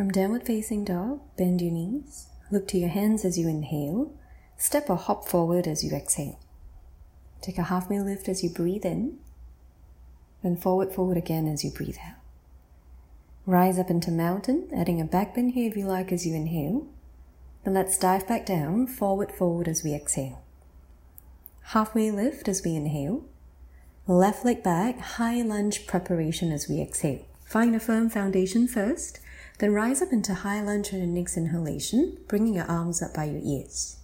From 0.00 0.10
downward 0.10 0.46
facing 0.46 0.84
dog, 0.86 1.20
bend 1.36 1.60
your 1.60 1.72
knees, 1.72 2.28
look 2.50 2.66
to 2.68 2.78
your 2.78 2.88
hands 2.88 3.22
as 3.26 3.38
you 3.38 3.46
inhale, 3.48 4.10
step 4.56 4.88
or 4.88 4.96
hop 4.96 5.28
forward 5.28 5.68
as 5.68 5.84
you 5.84 5.94
exhale. 5.94 6.40
Take 7.42 7.58
a 7.58 7.64
halfway 7.64 8.00
lift 8.00 8.26
as 8.26 8.42
you 8.42 8.48
breathe 8.48 8.86
in, 8.86 9.18
then 10.42 10.56
forward 10.56 10.94
forward 10.94 11.18
again 11.18 11.46
as 11.46 11.62
you 11.64 11.70
breathe 11.70 11.98
out. 12.02 12.16
Rise 13.44 13.78
up 13.78 13.90
into 13.90 14.10
mountain, 14.10 14.70
adding 14.74 15.02
a 15.02 15.04
back 15.04 15.34
bend 15.34 15.52
here 15.52 15.70
if 15.70 15.76
you 15.76 15.84
like 15.84 16.12
as 16.12 16.26
you 16.26 16.34
inhale. 16.34 16.86
Then 17.64 17.74
let's 17.74 17.98
dive 17.98 18.26
back 18.26 18.46
down, 18.46 18.86
forward 18.86 19.30
forward 19.30 19.68
as 19.68 19.84
we 19.84 19.92
exhale. 19.92 20.42
Halfway 21.74 22.10
lift 22.10 22.48
as 22.48 22.62
we 22.64 22.74
inhale. 22.74 23.26
Left 24.06 24.46
leg 24.46 24.62
back, 24.62 24.98
high 24.98 25.42
lunge 25.42 25.86
preparation 25.86 26.52
as 26.52 26.70
we 26.70 26.80
exhale. 26.80 27.26
Find 27.44 27.76
a 27.76 27.80
firm 27.80 28.08
foundation 28.08 28.66
first 28.66 29.20
then 29.60 29.74
rise 29.74 30.00
up 30.00 30.10
into 30.10 30.32
high 30.32 30.62
lunge 30.62 30.90
on 30.94 31.00
your 31.00 31.06
next 31.06 31.36
inhalation, 31.36 32.16
bringing 32.26 32.54
your 32.54 32.64
arms 32.64 33.02
up 33.02 33.12
by 33.12 33.24
your 33.24 33.42
ears. 33.44 33.98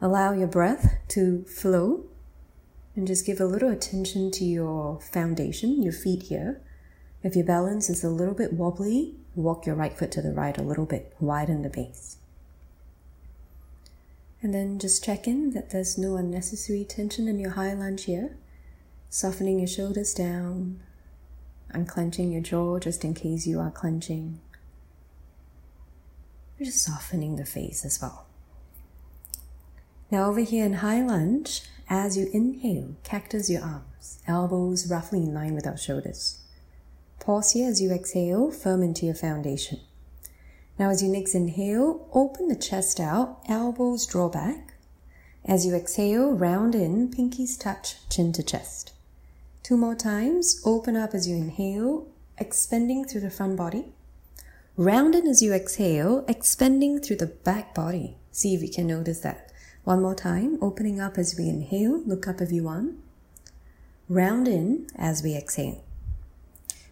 Allow 0.00 0.34
your 0.34 0.46
breath 0.46 0.98
to 1.08 1.44
flow 1.44 2.04
and 2.94 3.04
just 3.04 3.26
give 3.26 3.40
a 3.40 3.44
little 3.44 3.70
attention 3.70 4.30
to 4.30 4.44
your 4.44 5.00
foundation, 5.00 5.82
your 5.82 5.92
feet 5.92 6.24
here. 6.24 6.60
If 7.24 7.34
your 7.34 7.44
balance 7.44 7.90
is 7.90 8.04
a 8.04 8.08
little 8.08 8.34
bit 8.34 8.52
wobbly, 8.52 9.16
walk 9.34 9.66
your 9.66 9.74
right 9.74 9.92
foot 9.92 10.12
to 10.12 10.22
the 10.22 10.32
right 10.32 10.56
a 10.56 10.62
little 10.62 10.86
bit, 10.86 11.12
widen 11.18 11.62
the 11.62 11.68
base. 11.68 12.18
And 14.42 14.54
then 14.54 14.78
just 14.78 15.04
check 15.04 15.26
in 15.26 15.50
that 15.54 15.70
there's 15.70 15.98
no 15.98 16.16
unnecessary 16.16 16.84
tension 16.84 17.26
in 17.26 17.40
your 17.40 17.52
high 17.52 17.74
lunge 17.74 18.04
here. 18.04 18.36
Softening 19.10 19.58
your 19.58 19.68
shoulders 19.68 20.14
down, 20.14 20.80
unclenching 21.70 22.30
your 22.30 22.42
jaw 22.42 22.78
just 22.78 23.04
in 23.04 23.12
case 23.12 23.44
you 23.44 23.58
are 23.58 23.70
clenching 23.70 24.38
just 26.64 26.82
softening 26.82 27.36
the 27.36 27.44
face 27.44 27.84
as 27.84 28.00
well. 28.00 28.26
Now 30.10 30.28
over 30.28 30.40
here 30.40 30.66
in 30.66 30.74
high 30.74 31.02
lunge, 31.02 31.62
as 31.88 32.16
you 32.16 32.28
inhale, 32.32 32.96
cactus 33.02 33.48
your 33.48 33.62
arms, 33.62 34.18
elbows 34.26 34.90
roughly 34.90 35.20
in 35.20 35.32
line 35.32 35.54
with 35.54 35.66
our 35.66 35.76
shoulders. 35.76 36.38
Pause 37.20 37.52
here 37.52 37.68
as 37.68 37.80
you 37.80 37.90
exhale, 37.90 38.50
firm 38.50 38.82
into 38.82 39.06
your 39.06 39.14
foundation. 39.14 39.80
Now 40.78 40.90
as 40.90 41.02
you 41.02 41.08
next 41.08 41.34
inhale, 41.34 42.08
open 42.12 42.48
the 42.48 42.56
chest 42.56 42.98
out, 42.98 43.40
elbows 43.48 44.06
draw 44.06 44.28
back. 44.28 44.74
As 45.44 45.66
you 45.66 45.74
exhale, 45.74 46.32
round 46.32 46.74
in, 46.74 47.08
pinkies 47.08 47.58
touch 47.58 47.96
chin 48.08 48.32
to 48.32 48.42
chest. 48.42 48.92
Two 49.62 49.76
more 49.76 49.94
times, 49.94 50.60
open 50.64 50.96
up 50.96 51.14
as 51.14 51.28
you 51.28 51.36
inhale, 51.36 52.06
expanding 52.38 53.04
through 53.04 53.20
the 53.20 53.30
front 53.30 53.56
body. 53.56 53.92
Rounding 54.78 55.26
as 55.28 55.42
you 55.42 55.52
exhale, 55.52 56.24
expanding 56.26 56.98
through 56.98 57.16
the 57.16 57.26
back 57.26 57.74
body. 57.74 58.16
See 58.30 58.54
if 58.54 58.62
you 58.62 58.70
can 58.70 58.86
notice 58.86 59.20
that. 59.20 59.52
One 59.84 60.00
more 60.00 60.14
time, 60.14 60.56
opening 60.62 60.98
up 60.98 61.18
as 61.18 61.36
we 61.36 61.46
inhale, 61.46 62.00
look 62.06 62.26
up 62.26 62.40
if 62.40 62.50
you 62.50 62.62
want. 62.62 62.96
Round 64.08 64.48
in 64.48 64.86
as 64.96 65.22
we 65.22 65.36
exhale. 65.36 65.84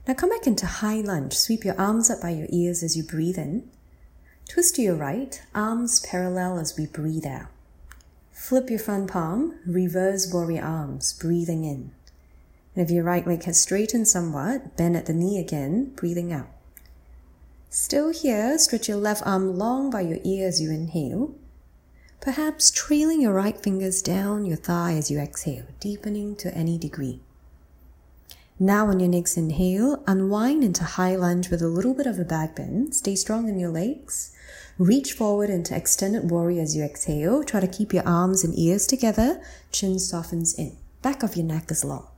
Now 0.06 0.12
come 0.12 0.28
back 0.28 0.46
into 0.46 0.66
high 0.66 1.00
lunge. 1.00 1.32
Sweep 1.32 1.64
your 1.64 1.80
arms 1.80 2.10
up 2.10 2.20
by 2.20 2.30
your 2.30 2.48
ears 2.50 2.82
as 2.82 2.98
you 2.98 3.02
breathe 3.02 3.38
in. 3.38 3.70
Twist 4.46 4.74
to 4.74 4.82
your 4.82 4.96
right, 4.96 5.40
arms 5.54 6.00
parallel 6.00 6.58
as 6.58 6.76
we 6.76 6.84
breathe 6.84 7.26
out. 7.26 7.46
Flip 8.30 8.68
your 8.68 8.78
front 8.78 9.10
palm, 9.10 9.58
reverse 9.64 10.30
warrior 10.30 10.62
arms, 10.62 11.14
breathing 11.14 11.64
in. 11.64 11.92
And 12.76 12.84
if 12.84 12.90
your 12.90 13.04
right 13.04 13.26
leg 13.26 13.44
has 13.44 13.58
straightened 13.58 14.06
somewhat, 14.06 14.76
bend 14.76 14.98
at 14.98 15.06
the 15.06 15.14
knee 15.14 15.38
again, 15.38 15.94
breathing 15.96 16.30
out. 16.30 16.48
Still 17.72 18.10
here, 18.10 18.58
stretch 18.58 18.88
your 18.88 18.96
left 18.96 19.24
arm 19.24 19.56
long 19.56 19.90
by 19.90 20.00
your 20.00 20.18
ear 20.24 20.48
as 20.48 20.60
you 20.60 20.72
inhale, 20.72 21.36
perhaps 22.20 22.68
trailing 22.68 23.20
your 23.20 23.32
right 23.32 23.56
fingers 23.56 24.02
down 24.02 24.44
your 24.44 24.56
thigh 24.56 24.94
as 24.94 25.08
you 25.08 25.20
exhale, 25.20 25.66
deepening 25.78 26.34
to 26.34 26.52
any 26.52 26.76
degree. 26.76 27.20
Now 28.58 28.88
on 28.88 28.98
your 28.98 29.08
next 29.08 29.36
inhale, 29.36 30.02
unwind 30.08 30.64
into 30.64 30.82
high 30.82 31.14
lunge 31.14 31.48
with 31.48 31.62
a 31.62 31.68
little 31.68 31.94
bit 31.94 32.08
of 32.08 32.18
a 32.18 32.24
back 32.24 32.56
bend. 32.56 32.96
Stay 32.96 33.14
strong 33.14 33.48
in 33.48 33.60
your 33.60 33.70
legs. 33.70 34.32
Reach 34.76 35.12
forward 35.12 35.48
into 35.48 35.74
extended 35.76 36.28
warrior 36.28 36.62
as 36.62 36.74
you 36.74 36.82
exhale. 36.82 37.44
Try 37.44 37.60
to 37.60 37.68
keep 37.68 37.94
your 37.94 38.06
arms 38.06 38.42
and 38.42 38.58
ears 38.58 38.84
together. 38.84 39.40
Chin 39.70 40.00
softens 40.00 40.58
in. 40.58 40.76
Back 41.02 41.22
of 41.22 41.36
your 41.36 41.46
neck 41.46 41.70
is 41.70 41.84
long. 41.84 42.08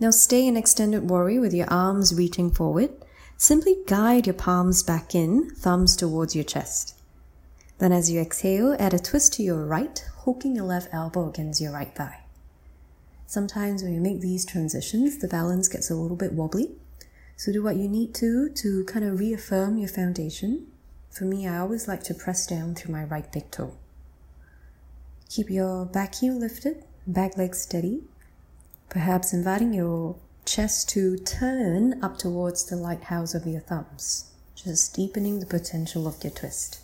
Now 0.00 0.10
stay 0.10 0.46
in 0.46 0.56
extended 0.56 1.08
warrior 1.08 1.40
with 1.40 1.54
your 1.54 1.70
arms 1.70 2.12
reaching 2.12 2.50
forward. 2.50 2.90
Simply 3.36 3.76
guide 3.86 4.26
your 4.26 4.34
palms 4.34 4.82
back 4.82 5.14
in, 5.14 5.50
thumbs 5.50 5.96
towards 5.96 6.34
your 6.34 6.44
chest. 6.44 6.94
Then 7.78 7.92
as 7.92 8.10
you 8.10 8.20
exhale, 8.20 8.76
add 8.78 8.94
a 8.94 8.98
twist 8.98 9.34
to 9.34 9.42
your 9.42 9.64
right, 9.66 10.04
hooking 10.18 10.56
your 10.56 10.64
left 10.64 10.94
elbow 10.94 11.28
against 11.28 11.60
your 11.60 11.72
right 11.72 11.94
thigh. 11.94 12.20
Sometimes 13.26 13.82
when 13.82 13.92
you 13.92 14.00
make 14.00 14.20
these 14.20 14.44
transitions, 14.44 15.18
the 15.18 15.28
balance 15.28 15.68
gets 15.68 15.90
a 15.90 15.94
little 15.94 16.16
bit 16.16 16.32
wobbly. 16.32 16.76
So 17.36 17.52
do 17.52 17.62
what 17.62 17.76
you 17.76 17.88
need 17.88 18.14
to 18.16 18.48
to 18.48 18.84
kind 18.84 19.04
of 19.04 19.18
reaffirm 19.18 19.76
your 19.76 19.88
foundation. 19.88 20.68
For 21.10 21.24
me, 21.24 21.48
I 21.48 21.58
always 21.58 21.88
like 21.88 22.04
to 22.04 22.14
press 22.14 22.46
down 22.46 22.74
through 22.74 22.92
my 22.92 23.04
right 23.04 23.30
big 23.32 23.50
toe. 23.50 23.74
Keep 25.28 25.50
your 25.50 25.84
back 25.84 26.14
heel 26.14 26.38
lifted, 26.38 26.84
back 27.06 27.36
leg 27.36 27.56
steady, 27.56 28.04
perhaps 28.88 29.32
inviting 29.32 29.74
your 29.74 30.16
chest 30.44 30.88
to 30.90 31.16
turn 31.16 32.02
up 32.02 32.18
towards 32.18 32.64
the 32.64 32.76
lighthouse 32.76 33.34
of 33.34 33.46
your 33.46 33.60
thumbs, 33.60 34.32
just 34.54 34.94
deepening 34.94 35.40
the 35.40 35.46
potential 35.46 36.06
of 36.06 36.22
your 36.22 36.32
twist. 36.32 36.80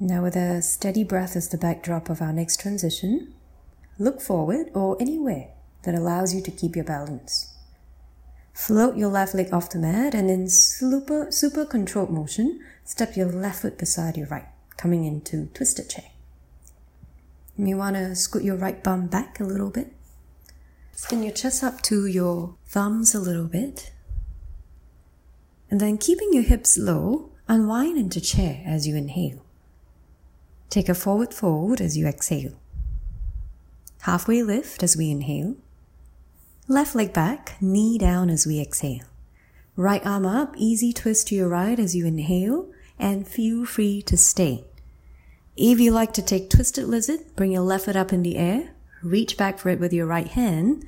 Now, 0.00 0.22
with 0.22 0.36
a 0.36 0.62
steady 0.62 1.02
breath 1.02 1.34
as 1.34 1.48
the 1.48 1.58
backdrop 1.58 2.08
of 2.08 2.22
our 2.22 2.32
next 2.32 2.60
transition, 2.60 3.34
look 3.98 4.20
forward 4.20 4.70
or 4.72 4.96
anywhere 5.00 5.48
that 5.82 5.94
allows 5.94 6.34
you 6.34 6.40
to 6.42 6.50
keep 6.50 6.76
your 6.76 6.84
balance. 6.84 7.54
Float 8.52 8.96
your 8.96 9.08
left 9.08 9.34
leg 9.34 9.52
off 9.52 9.70
the 9.70 9.78
mat 9.78 10.14
and 10.14 10.30
in 10.30 10.48
super, 10.48 11.30
super 11.30 11.64
controlled 11.64 12.10
motion, 12.10 12.60
step 12.84 13.16
your 13.16 13.26
left 13.26 13.62
foot 13.62 13.78
beside 13.78 14.16
your 14.16 14.26
right, 14.28 14.46
coming 14.76 15.04
into 15.04 15.46
twisted 15.46 15.88
chair. 15.90 16.10
You 17.60 17.76
want 17.76 17.96
to 17.96 18.14
scoot 18.14 18.44
your 18.44 18.56
right 18.56 18.82
bum 18.82 19.08
back 19.08 19.40
a 19.40 19.44
little 19.44 19.70
bit. 19.70 19.92
Spin 20.92 21.24
your 21.24 21.32
chest 21.32 21.64
up 21.64 21.82
to 21.82 22.06
your 22.06 22.54
thumbs 22.66 23.14
a 23.14 23.20
little 23.20 23.48
bit. 23.48 23.92
And 25.68 25.80
then 25.80 25.98
keeping 25.98 26.32
your 26.32 26.44
hips 26.44 26.78
low, 26.78 27.30
unwind 27.48 27.98
into 27.98 28.20
chair 28.20 28.62
as 28.64 28.86
you 28.86 28.94
inhale. 28.94 29.44
Take 30.70 30.88
a 30.88 30.94
forward 30.94 31.34
fold 31.34 31.80
as 31.80 31.96
you 31.96 32.06
exhale. 32.06 32.52
Halfway 34.02 34.42
lift 34.42 34.82
as 34.84 34.96
we 34.96 35.10
inhale. 35.10 35.56
Left 36.68 36.94
leg 36.94 37.12
back, 37.12 37.56
knee 37.60 37.98
down 37.98 38.30
as 38.30 38.46
we 38.46 38.60
exhale. 38.60 39.04
Right 39.74 40.04
arm 40.06 40.26
up, 40.26 40.54
easy 40.56 40.92
twist 40.92 41.28
to 41.28 41.34
your 41.34 41.48
right 41.48 41.78
as 41.78 41.96
you 41.96 42.06
inhale, 42.06 42.70
and 42.98 43.26
feel 43.26 43.64
free 43.64 44.00
to 44.02 44.16
stay. 44.16 44.67
If 45.60 45.80
you 45.80 45.90
like 45.90 46.12
to 46.12 46.22
take 46.22 46.50
twisted 46.50 46.86
lizard, 46.86 47.34
bring 47.34 47.50
your 47.50 47.62
left 47.62 47.86
foot 47.86 47.96
up 47.96 48.12
in 48.12 48.22
the 48.22 48.36
air, 48.36 48.70
reach 49.02 49.36
back 49.36 49.58
for 49.58 49.70
it 49.70 49.80
with 49.80 49.92
your 49.92 50.06
right 50.06 50.28
hand, 50.28 50.86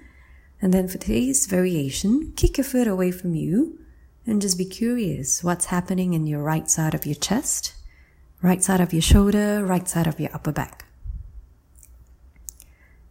and 0.62 0.72
then 0.72 0.86
for 0.86 0.96
today's 0.96 1.46
variation, 1.46 2.32
kick 2.36 2.56
your 2.56 2.64
foot 2.64 2.86
away 2.86 3.10
from 3.10 3.34
you 3.34 3.80
and 4.24 4.40
just 4.40 4.56
be 4.56 4.64
curious 4.64 5.42
what's 5.42 5.66
happening 5.66 6.14
in 6.14 6.28
your 6.28 6.40
right 6.40 6.70
side 6.70 6.94
of 6.94 7.04
your 7.04 7.16
chest, 7.16 7.74
right 8.42 8.62
side 8.62 8.80
of 8.80 8.92
your 8.92 9.02
shoulder, 9.02 9.64
right 9.66 9.88
side 9.88 10.06
of 10.06 10.20
your 10.20 10.30
upper 10.32 10.52
back. 10.52 10.84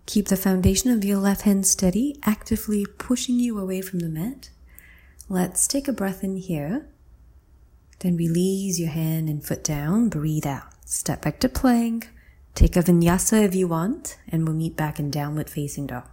Keep 0.05 0.29
the 0.29 0.37
foundation 0.37 0.91
of 0.91 1.03
your 1.03 1.17
left 1.17 1.41
hand 1.41 1.67
steady, 1.67 2.17
actively 2.23 2.85
pushing 2.85 3.37
you 3.37 3.59
away 3.59 3.81
from 3.81 3.99
the 3.99 4.07
mat. 4.07 4.49
Let's 5.27 5.67
take 5.67 5.89
a 5.89 5.93
breath 5.93 6.23
in 6.23 6.37
here. 6.37 6.87
Then 7.99 8.15
release 8.15 8.79
your 8.79 8.91
hand 8.91 9.27
and 9.27 9.43
foot 9.43 9.61
down, 9.61 10.07
breathe 10.07 10.47
out. 10.47 10.78
Step 10.91 11.21
back 11.21 11.39
to 11.39 11.47
plank. 11.47 12.09
Take 12.55 12.75
a 12.75 12.81
vinyasa 12.81 13.45
if 13.45 13.53
you 13.53 13.67
want, 13.67 14.17
and 14.27 14.43
we'll 14.43 14.55
meet 14.55 14.75
back 14.75 14.99
in 14.99 15.11
downward 15.11 15.47
facing 15.47 15.85
dog. 15.85 16.05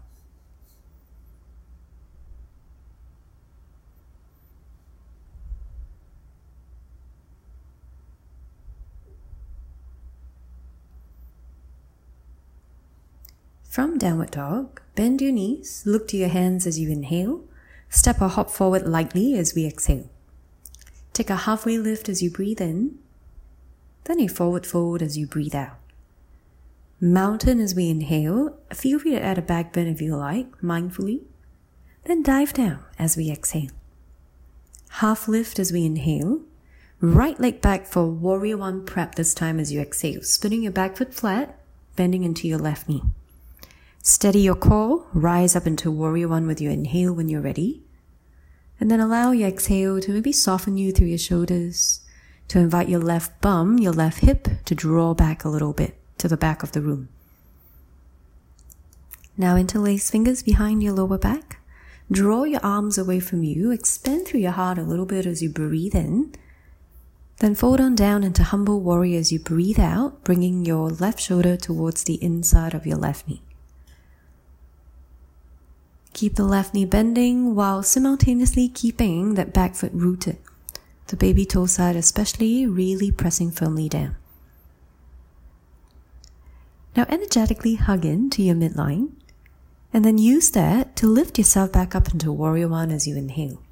From 13.64 13.96
downward 13.96 14.32
dog, 14.32 14.82
bend 14.94 15.22
your 15.22 15.32
knees, 15.32 15.84
look 15.86 16.06
to 16.08 16.18
your 16.18 16.28
hands 16.28 16.66
as 16.66 16.78
you 16.78 16.90
inhale, 16.90 17.40
step 17.88 18.20
or 18.20 18.28
hop 18.28 18.50
forward 18.50 18.86
lightly 18.86 19.38
as 19.38 19.54
we 19.54 19.64
exhale. 19.64 20.10
Take 21.14 21.30
a 21.30 21.36
halfway 21.48 21.78
lift 21.78 22.10
as 22.10 22.22
you 22.22 22.30
breathe 22.30 22.60
in, 22.60 22.98
then 24.06 24.20
a 24.20 24.26
forward 24.26 24.66
fold 24.66 25.02
as 25.02 25.18
you 25.18 25.26
breathe 25.26 25.54
out. 25.54 25.78
Mountain 27.00 27.60
as 27.60 27.74
we 27.74 27.90
inhale, 27.90 28.56
feel 28.72 28.98
free 28.98 29.10
to 29.10 29.22
add 29.22 29.36
a 29.36 29.42
back 29.42 29.72
bend 29.72 29.88
if 29.88 30.00
you 30.00 30.16
like, 30.16 30.50
mindfully. 30.62 31.22
Then 32.04 32.22
dive 32.22 32.54
down 32.54 32.82
as 32.98 33.16
we 33.16 33.30
exhale. 33.30 33.70
Half 34.88 35.28
lift 35.28 35.58
as 35.58 35.72
we 35.72 35.84
inhale. 35.84 36.40
Right 37.00 37.38
leg 37.38 37.60
back 37.60 37.86
for 37.86 38.06
warrior 38.06 38.56
one 38.56 38.86
prep 38.86 39.16
this 39.16 39.34
time 39.34 39.60
as 39.60 39.70
you 39.70 39.80
exhale, 39.80 40.22
spinning 40.22 40.62
your 40.62 40.72
back 40.72 40.96
foot 40.96 41.12
flat, 41.12 41.60
bending 41.96 42.24
into 42.24 42.48
your 42.48 42.58
left 42.58 42.88
knee. 42.88 43.02
Steady 44.02 44.40
your 44.40 44.54
core, 44.54 45.06
rise 45.12 45.54
up 45.54 45.66
into 45.66 45.90
warrior 45.90 46.28
one 46.28 46.46
with 46.46 46.60
your 46.60 46.72
inhale 46.72 47.12
when 47.12 47.28
you're 47.28 47.42
ready. 47.42 47.82
And 48.80 48.90
then 48.90 49.00
allow 49.00 49.32
your 49.32 49.48
exhale 49.48 50.00
to 50.00 50.12
maybe 50.12 50.32
soften 50.32 50.78
you 50.78 50.92
through 50.92 51.08
your 51.08 51.18
shoulders, 51.18 52.00
to 52.48 52.58
invite 52.58 52.88
your 52.88 53.00
left 53.00 53.40
bum, 53.40 53.78
your 53.78 53.92
left 53.92 54.20
hip 54.20 54.48
to 54.64 54.74
draw 54.74 55.14
back 55.14 55.44
a 55.44 55.48
little 55.48 55.72
bit 55.72 55.96
to 56.18 56.28
the 56.28 56.36
back 56.36 56.62
of 56.62 56.72
the 56.72 56.80
room. 56.80 57.08
Now 59.36 59.56
interlace 59.56 60.10
fingers 60.10 60.42
behind 60.42 60.82
your 60.82 60.94
lower 60.94 61.18
back. 61.18 61.58
Draw 62.10 62.44
your 62.44 62.64
arms 62.64 62.96
away 62.96 63.20
from 63.20 63.42
you. 63.42 63.70
Expand 63.70 64.26
through 64.26 64.40
your 64.40 64.52
heart 64.52 64.78
a 64.78 64.82
little 64.82 65.06
bit 65.06 65.26
as 65.26 65.42
you 65.42 65.50
breathe 65.50 65.94
in. 65.94 66.32
Then 67.38 67.54
fold 67.54 67.80
on 67.80 67.94
down 67.94 68.24
into 68.24 68.42
humble 68.44 68.80
warrior 68.80 69.18
as 69.18 69.30
you 69.30 69.38
breathe 69.38 69.80
out, 69.80 70.24
bringing 70.24 70.64
your 70.64 70.88
left 70.88 71.20
shoulder 71.20 71.56
towards 71.56 72.04
the 72.04 72.22
inside 72.22 72.72
of 72.72 72.86
your 72.86 72.96
left 72.96 73.28
knee. 73.28 73.42
Keep 76.14 76.36
the 76.36 76.44
left 76.44 76.72
knee 76.72 76.86
bending 76.86 77.54
while 77.54 77.82
simultaneously 77.82 78.68
keeping 78.68 79.34
that 79.34 79.52
back 79.52 79.74
foot 79.74 79.92
rooted. 79.92 80.38
The 81.08 81.16
baby 81.16 81.44
toe 81.44 81.66
side 81.66 81.96
especially 81.96 82.66
really 82.66 83.10
pressing 83.10 83.50
firmly 83.50 83.88
down. 83.88 84.16
Now 86.96 87.06
energetically 87.08 87.76
hug 87.76 88.04
in 88.04 88.30
to 88.30 88.42
your 88.42 88.56
midline 88.56 89.10
and 89.92 90.04
then 90.04 90.18
use 90.18 90.50
that 90.50 90.96
to 90.96 91.06
lift 91.06 91.38
yourself 91.38 91.72
back 91.72 91.94
up 91.94 92.12
into 92.12 92.32
warrior 92.32 92.68
one 92.68 92.90
as 92.90 93.06
you 93.06 93.16
inhale. 93.16 93.62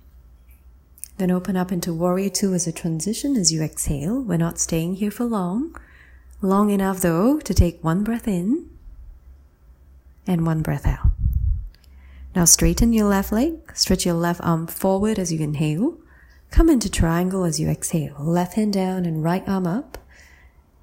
Then 1.17 1.31
open 1.31 1.57
up 1.57 1.73
into 1.73 1.93
warrior 1.93 2.31
two 2.31 2.55
as 2.55 2.67
a 2.67 2.73
transition 2.73 3.37
as 3.37 3.53
you 3.53 3.63
exhale. 3.63 4.21
We're 4.21 4.37
not 4.37 4.59
staying 4.59 4.97
here 4.97 5.11
for 5.11 5.25
long. 5.25 5.77
Long 6.41 6.71
enough 6.71 7.01
though 7.01 7.41
to 7.41 7.55
take 7.55 7.83
one 7.83 8.05
breath 8.05 8.29
in 8.29 8.69
and 10.27 10.47
one 10.47 10.63
breath 10.63 10.87
out. 10.87 11.09
Now 12.35 12.45
straighten 12.45 12.93
your 12.93 13.09
left 13.09 13.33
leg, 13.33 13.55
stretch 13.75 14.05
your 14.05 14.15
left 14.15 14.41
arm 14.43 14.67
forward 14.67 15.19
as 15.19 15.33
you 15.33 15.41
inhale. 15.41 15.99
Come 16.55 16.71
into 16.71 16.89
triangle 16.89 17.43
as 17.43 17.59
you 17.59 17.69
exhale. 17.69 18.15
Left 18.17 18.55
hand 18.55 18.75
down 18.75 19.07
and 19.07 19.25
right 19.25 19.43
arm 19.49 19.67
up. 19.67 19.99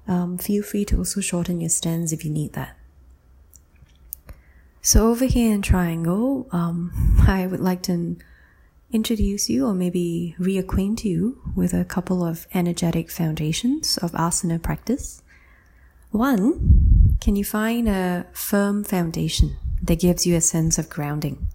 Um, 0.06 0.36
feel 0.36 0.62
free 0.62 0.84
to 0.84 0.98
also 0.98 1.22
shorten 1.22 1.62
your 1.62 1.70
stance 1.70 2.12
if 2.12 2.26
you 2.26 2.30
need 2.30 2.52
that. 2.52 2.76
So 4.82 5.08
over 5.08 5.24
here 5.24 5.50
in 5.50 5.62
triangle, 5.62 6.46
um, 6.52 6.92
I 7.26 7.46
would 7.46 7.60
like 7.60 7.80
to 7.84 8.18
introduce 8.92 9.48
you 9.48 9.66
or 9.66 9.72
maybe 9.72 10.36
reacquaint 10.38 11.04
you 11.04 11.40
with 11.56 11.72
a 11.72 11.86
couple 11.86 12.22
of 12.22 12.46
energetic 12.52 13.10
foundations 13.10 13.96
of 13.96 14.12
asana 14.12 14.60
practice. 14.60 15.22
One, 16.10 17.16
can 17.18 17.34
you 17.34 17.46
find 17.46 17.88
a 17.88 18.26
firm 18.34 18.84
foundation 18.84 19.56
that 19.82 20.00
gives 20.00 20.26
you 20.26 20.36
a 20.36 20.42
sense 20.42 20.76
of 20.76 20.90
grounding. 20.90 21.48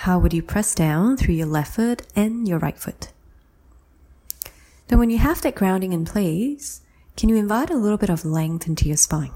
How 0.00 0.18
would 0.18 0.34
you 0.34 0.42
press 0.42 0.74
down 0.74 1.16
through 1.16 1.34
your 1.34 1.46
left 1.46 1.74
foot 1.74 2.02
and 2.14 2.46
your 2.46 2.58
right 2.58 2.78
foot? 2.78 3.08
Then 4.88 4.98
when 4.98 5.08
you 5.08 5.18
have 5.18 5.40
that 5.40 5.54
grounding 5.54 5.94
in 5.94 6.04
place, 6.04 6.82
can 7.16 7.30
you 7.30 7.36
invite 7.36 7.70
a 7.70 7.76
little 7.76 7.96
bit 7.96 8.10
of 8.10 8.24
length 8.24 8.68
into 8.68 8.86
your 8.86 8.98
spine? 8.98 9.32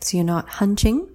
So 0.00 0.16
you're 0.16 0.24
not 0.24 0.48
hunching, 0.48 1.10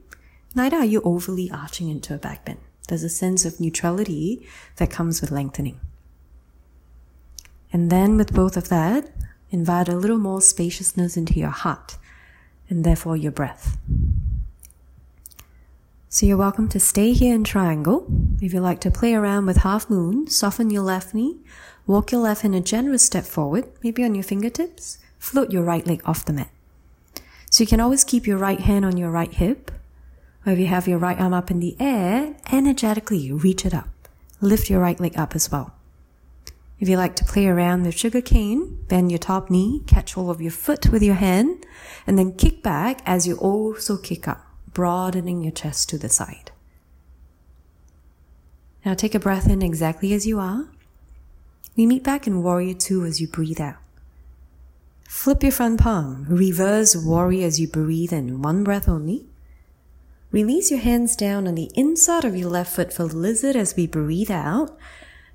neither 0.53 0.77
are 0.77 0.85
you 0.85 1.01
overly 1.01 1.49
arching 1.49 1.89
into 1.89 2.13
a 2.13 2.19
back 2.19 2.45
bend. 2.45 2.59
There's 2.87 3.03
a 3.03 3.09
sense 3.09 3.43
of 3.43 3.59
neutrality 3.59 4.47
that 4.75 4.91
comes 4.91 5.19
with 5.19 5.31
lengthening. 5.31 5.79
And 7.73 7.91
then 7.91 8.17
with 8.17 8.33
both 8.33 8.55
of 8.55 8.69
that, 8.69 9.09
invite 9.49 9.89
a 9.89 9.95
little 9.95 10.19
more 10.19 10.41
spaciousness 10.41 11.17
into 11.17 11.33
your 11.33 11.49
heart 11.49 11.97
and 12.69 12.83
therefore 12.83 13.17
your 13.17 13.31
breath. 13.31 13.77
So 16.11 16.25
you're 16.25 16.37
welcome 16.37 16.67
to 16.69 16.79
stay 16.79 17.13
here 17.13 17.35
in 17.35 17.43
triangle. 17.43 18.07
If 18.41 18.51
you 18.51 18.61
like 18.61 18.81
to 18.81 18.89
play 18.89 19.13
around 19.13 19.45
with 19.45 19.57
half 19.57 19.91
moon, 19.91 20.25
soften 20.25 20.71
your 20.71 20.81
left 20.81 21.13
knee, 21.13 21.37
walk 21.85 22.11
your 22.11 22.21
left 22.21 22.41
hand 22.41 22.55
a 22.55 22.61
generous 22.61 23.05
step 23.05 23.25
forward, 23.25 23.67
maybe 23.83 24.03
on 24.03 24.15
your 24.15 24.23
fingertips, 24.23 24.97
float 25.19 25.51
your 25.51 25.61
right 25.61 25.85
leg 25.85 26.01
off 26.05 26.25
the 26.25 26.33
mat. 26.33 26.49
So 27.51 27.63
you 27.63 27.67
can 27.67 27.79
always 27.79 28.03
keep 28.03 28.25
your 28.25 28.39
right 28.39 28.59
hand 28.59 28.85
on 28.85 28.97
your 28.97 29.11
right 29.11 29.31
hip, 29.31 29.69
or 30.47 30.53
if 30.53 30.57
you 30.57 30.65
have 30.65 30.87
your 30.87 30.97
right 30.97 31.19
arm 31.19 31.31
up 31.35 31.51
in 31.51 31.59
the 31.59 31.75
air, 31.79 32.35
energetically 32.51 33.31
reach 33.31 33.63
it 33.63 33.75
up. 33.75 33.89
Lift 34.41 34.67
your 34.67 34.79
right 34.79 34.99
leg 34.99 35.15
up 35.15 35.35
as 35.35 35.51
well. 35.51 35.75
If 36.79 36.89
you 36.89 36.97
like 36.97 37.17
to 37.17 37.23
play 37.23 37.45
around 37.45 37.83
with 37.83 37.95
sugar 37.95 38.21
cane, 38.21 38.83
bend 38.87 39.11
your 39.11 39.19
top 39.19 39.51
knee, 39.51 39.83
catch 39.85 40.15
hold 40.15 40.31
of 40.31 40.41
your 40.41 40.49
foot 40.49 40.89
with 40.89 41.03
your 41.03 41.15
hand, 41.15 41.67
and 42.07 42.17
then 42.17 42.33
kick 42.33 42.63
back 42.63 43.01
as 43.05 43.27
you 43.27 43.35
also 43.35 43.95
kick 43.95 44.27
up 44.27 44.48
broadening 44.73 45.43
your 45.43 45.51
chest 45.51 45.89
to 45.89 45.97
the 45.97 46.09
side. 46.09 46.51
Now 48.85 48.93
take 48.93 49.15
a 49.15 49.19
breath 49.19 49.49
in 49.49 49.61
exactly 49.61 50.13
as 50.13 50.25
you 50.25 50.39
are. 50.39 50.69
We 51.75 51.85
meet 51.85 52.03
back 52.03 52.27
in 52.27 52.43
warrior 52.43 52.73
two 52.73 53.05
as 53.05 53.21
you 53.21 53.27
breathe 53.27 53.61
out. 53.61 53.77
Flip 55.07 55.41
your 55.43 55.51
front 55.51 55.79
palm, 55.79 56.25
reverse 56.29 56.95
warrior 56.95 57.47
as 57.47 57.59
you 57.59 57.67
breathe 57.67 58.13
in, 58.13 58.41
one 58.41 58.63
breath 58.63 58.87
only. 58.87 59.25
Release 60.31 60.69
your 60.69 60.79
hands 60.79 61.15
down 61.15 61.47
on 61.47 61.55
the 61.55 61.71
inside 61.73 62.23
of 62.23 62.35
your 62.35 62.49
left 62.49 62.75
foot 62.75 62.93
for 62.93 63.05
lizard 63.05 63.55
as 63.55 63.75
we 63.75 63.87
breathe 63.87 64.29
out. 64.29 64.77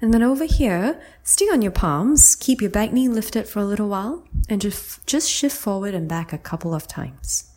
And 0.00 0.14
then 0.14 0.22
over 0.22 0.44
here, 0.44 1.00
stay 1.22 1.46
on 1.46 1.62
your 1.62 1.72
palms, 1.72 2.36
keep 2.36 2.60
your 2.60 2.70
back 2.70 2.92
knee 2.92 3.08
lifted 3.08 3.48
for 3.48 3.58
a 3.58 3.64
little 3.64 3.88
while, 3.88 4.24
and 4.48 4.60
just, 4.60 5.06
just 5.06 5.28
shift 5.28 5.56
forward 5.56 5.94
and 5.94 6.08
back 6.08 6.32
a 6.32 6.38
couple 6.38 6.74
of 6.74 6.86
times. 6.86 7.50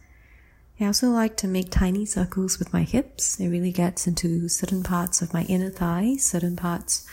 I 0.80 0.86
also 0.86 1.10
like 1.10 1.36
to 1.38 1.48
make 1.48 1.72
tiny 1.72 2.06
circles 2.06 2.60
with 2.60 2.72
my 2.72 2.84
hips. 2.84 3.40
It 3.40 3.50
really 3.50 3.72
gets 3.72 4.06
into 4.06 4.48
certain 4.48 4.84
parts 4.84 5.22
of 5.24 5.34
my 5.34 5.44
inner 5.44 5.72
thighs, 5.72 6.24
certain 6.24 6.56
parts 6.56 7.08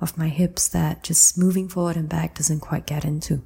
of 0.00 0.16
my 0.16 0.28
hips 0.28 0.68
that 0.68 1.02
just 1.02 1.36
moving 1.36 1.68
forward 1.68 1.96
and 1.96 2.08
back 2.08 2.36
doesn't 2.36 2.60
quite 2.60 2.86
get 2.86 3.04
into. 3.04 3.42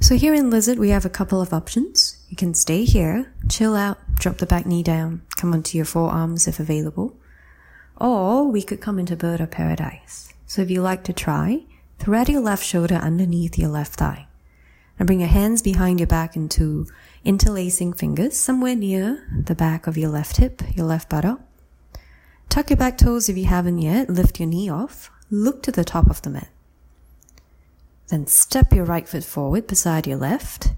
So 0.00 0.16
here 0.16 0.34
in 0.34 0.50
Lizard, 0.50 0.78
we 0.78 0.90
have 0.90 1.04
a 1.04 1.10
couple 1.10 1.40
of 1.40 1.52
options. 1.52 2.24
You 2.28 2.36
can 2.36 2.54
stay 2.54 2.84
here, 2.84 3.32
chill 3.48 3.74
out, 3.74 3.98
drop 4.16 4.38
the 4.38 4.46
back 4.46 4.66
knee 4.66 4.82
down, 4.82 5.22
come 5.36 5.52
onto 5.52 5.76
your 5.76 5.84
forearms 5.84 6.46
if 6.46 6.60
available. 6.60 7.16
Or 7.96 8.50
we 8.50 8.62
could 8.62 8.80
come 8.80 8.98
into 8.98 9.16
Bird 9.16 9.40
of 9.40 9.50
Paradise. 9.50 10.32
So 10.46 10.62
if 10.62 10.70
you 10.70 10.80
like 10.80 11.04
to 11.04 11.12
try, 11.12 11.64
thread 11.98 12.28
your 12.28 12.40
left 12.40 12.64
shoulder 12.64 12.94
underneath 12.94 13.58
your 13.58 13.68
left 13.68 13.94
thigh. 13.94 14.26
And 14.98 15.06
bring 15.06 15.20
your 15.20 15.28
hands 15.28 15.62
behind 15.62 16.00
your 16.00 16.06
back 16.06 16.36
into 16.36 16.86
interlacing 17.24 17.92
fingers 17.92 18.36
somewhere 18.36 18.74
near 18.74 19.26
the 19.46 19.54
back 19.54 19.86
of 19.86 19.96
your 19.96 20.10
left 20.10 20.38
hip, 20.38 20.62
your 20.74 20.86
left 20.86 21.08
buttock. 21.08 21.40
Tuck 22.48 22.70
your 22.70 22.76
back 22.76 22.98
toes 22.98 23.28
if 23.28 23.36
you 23.36 23.44
haven't 23.44 23.78
yet. 23.78 24.10
Lift 24.10 24.40
your 24.40 24.48
knee 24.48 24.68
off. 24.68 25.10
Look 25.30 25.62
to 25.62 25.72
the 25.72 25.84
top 25.84 26.10
of 26.10 26.22
the 26.22 26.30
mat. 26.30 26.48
Then 28.08 28.26
step 28.26 28.72
your 28.72 28.84
right 28.84 29.08
foot 29.08 29.22
forward 29.22 29.68
beside 29.68 30.06
your 30.06 30.18
left. 30.18 30.70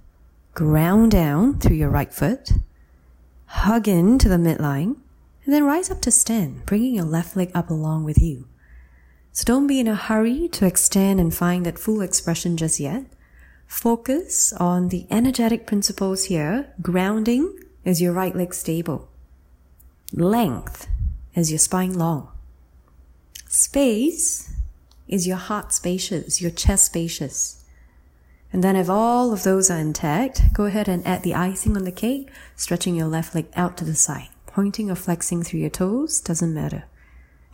Ground 0.53 1.13
down 1.13 1.59
through 1.59 1.77
your 1.77 1.89
right 1.89 2.13
foot. 2.13 2.53
Hug 3.47 3.89
in 3.89 4.19
to 4.19 4.29
the 4.29 4.37
midline. 4.37 4.97
And 5.45 5.55
then 5.55 5.65
rise 5.65 5.91
up 5.91 6.03
to 6.03 6.11
stand, 6.11 6.67
bringing 6.67 6.95
your 6.95 7.05
left 7.05 7.37
leg 7.37 7.51
up 7.55 7.71
along 7.71 8.05
with 8.05 8.19
you. 8.21 8.47
So 9.33 9.45
don't 9.45 9.67
be 9.67 9.81
in 9.81 9.89
a 9.89 9.95
hurry 9.95 10.49
to 10.49 10.67
extend 10.67 11.19
and 11.19 11.35
find 11.35 11.65
that 11.65 11.79
full 11.79 12.03
expression 12.03 12.57
just 12.59 12.79
yet. 12.79 13.07
Focus 13.73 14.53
on 14.53 14.91
the 14.91 15.07
energetic 15.11 15.67
principles 15.67 16.25
here. 16.25 16.73
Grounding 16.83 17.59
is 17.85 18.03
your 18.03 18.13
right 18.13 18.37
leg 18.37 18.53
stable. 18.53 19.09
Length 20.13 20.87
is 21.35 21.51
your 21.51 21.59
spine 21.59 21.95
long. 21.95 22.29
Space 23.49 24.55
is 25.09 25.27
your 25.27 25.39
heart 25.39 25.73
spacious, 25.73 26.41
your 26.41 26.51
chest 26.51 26.85
spacious. 26.85 27.65
And 28.53 28.63
then 28.63 28.77
if 28.77 28.91
all 28.91 29.33
of 29.33 29.43
those 29.43 29.71
are 29.71 29.79
intact, 29.79 30.53
go 30.53 30.67
ahead 30.67 30.87
and 30.87 31.05
add 31.07 31.23
the 31.23 31.35
icing 31.35 31.75
on 31.75 31.85
the 31.85 31.91
cake, 31.91 32.31
stretching 32.55 32.95
your 32.95 33.09
left 33.09 33.35
leg 33.35 33.47
out 33.57 33.79
to 33.79 33.87
the 33.87 33.95
side. 33.95 34.29
Pointing 34.47 34.91
or 34.91 34.97
flexing 34.97 35.43
through 35.43 35.61
your 35.61 35.71
toes 35.71 36.21
doesn't 36.21 36.55
matter. 36.55 36.85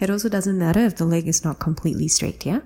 It 0.01 0.11
also 0.11 0.29
doesn't 0.29 0.59
matter 0.59 0.81
if 0.81 0.97
the 0.97 1.07
leg 1.07 1.29
is 1.29 1.45
not 1.45 1.61
completely 1.61 2.09
straight, 2.09 2.45
yeah? 2.45 2.61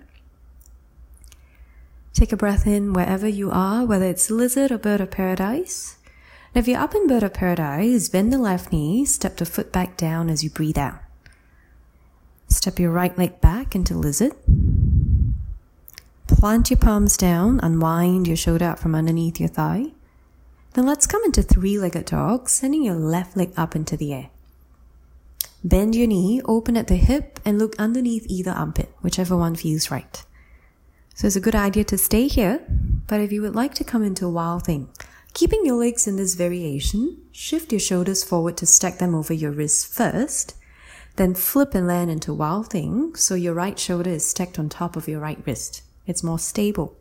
Take 2.22 2.30
a 2.30 2.36
breath 2.36 2.68
in 2.68 2.92
wherever 2.92 3.26
you 3.26 3.50
are, 3.50 3.84
whether 3.84 4.04
it's 4.04 4.30
lizard 4.30 4.70
or 4.70 4.78
bird 4.78 5.00
of 5.00 5.10
paradise. 5.10 5.96
And 6.54 6.62
if 6.62 6.68
you're 6.68 6.78
up 6.78 6.94
in 6.94 7.08
bird 7.08 7.24
of 7.24 7.34
paradise, 7.34 8.08
bend 8.08 8.32
the 8.32 8.38
left 8.38 8.70
knee, 8.70 9.04
step 9.04 9.38
the 9.38 9.44
foot 9.44 9.72
back 9.72 9.96
down 9.96 10.30
as 10.30 10.44
you 10.44 10.48
breathe 10.48 10.78
out. 10.78 11.00
Step 12.46 12.78
your 12.78 12.92
right 12.92 13.18
leg 13.18 13.40
back 13.40 13.74
into 13.74 13.94
lizard. 13.98 14.34
Plant 16.28 16.70
your 16.70 16.76
palms 16.76 17.16
down, 17.16 17.58
unwind 17.60 18.28
your 18.28 18.36
shoulder 18.36 18.66
out 18.66 18.78
from 18.78 18.94
underneath 18.94 19.40
your 19.40 19.48
thigh. 19.48 19.86
Then 20.74 20.86
let's 20.86 21.08
come 21.08 21.24
into 21.24 21.42
three-legged 21.42 22.04
dog, 22.04 22.48
sending 22.48 22.84
your 22.84 22.94
left 22.94 23.36
leg 23.36 23.52
up 23.56 23.74
into 23.74 23.96
the 23.96 24.14
air. 24.14 24.30
Bend 25.64 25.96
your 25.96 26.06
knee, 26.06 26.40
open 26.44 26.76
at 26.76 26.86
the 26.86 26.94
hip, 26.94 27.40
and 27.44 27.58
look 27.58 27.74
underneath 27.80 28.26
either 28.28 28.52
armpit, 28.52 28.94
whichever 29.00 29.36
one 29.36 29.56
feels 29.56 29.90
right. 29.90 30.24
So 31.22 31.28
it's 31.28 31.36
a 31.36 31.40
good 31.40 31.54
idea 31.54 31.84
to 31.84 31.96
stay 31.96 32.26
here, 32.26 32.64
but 33.06 33.20
if 33.20 33.30
you 33.30 33.42
would 33.42 33.54
like 33.54 33.74
to 33.74 33.84
come 33.84 34.02
into 34.02 34.26
a 34.26 34.30
wild 34.30 34.64
thing, 34.64 34.88
keeping 35.34 35.64
your 35.64 35.76
legs 35.76 36.08
in 36.08 36.16
this 36.16 36.34
variation, 36.34 37.16
shift 37.30 37.70
your 37.70 37.78
shoulders 37.78 38.24
forward 38.24 38.56
to 38.56 38.66
stack 38.66 38.98
them 38.98 39.14
over 39.14 39.32
your 39.32 39.52
wrists 39.52 39.84
first, 39.84 40.56
then 41.14 41.36
flip 41.36 41.76
and 41.76 41.86
land 41.86 42.10
into 42.10 42.34
wild 42.34 42.70
thing 42.70 43.14
so 43.14 43.36
your 43.36 43.54
right 43.54 43.78
shoulder 43.78 44.10
is 44.10 44.28
stacked 44.28 44.58
on 44.58 44.68
top 44.68 44.96
of 44.96 45.06
your 45.06 45.20
right 45.20 45.38
wrist. 45.46 45.82
It's 46.08 46.24
more 46.24 46.40
stable. 46.40 46.96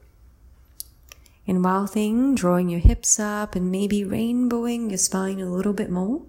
In 1.48 1.64
wild 1.64 1.90
thing, 1.90 2.36
drawing 2.36 2.70
your 2.70 2.80
hips 2.80 3.20
up 3.20 3.56
and 3.56 3.72
maybe 3.72 4.04
rainbowing 4.04 4.92
your 4.92 5.00
spine 5.00 5.40
a 5.40 5.52
little 5.52 5.74
bit 5.74 5.90
more. 5.90 6.22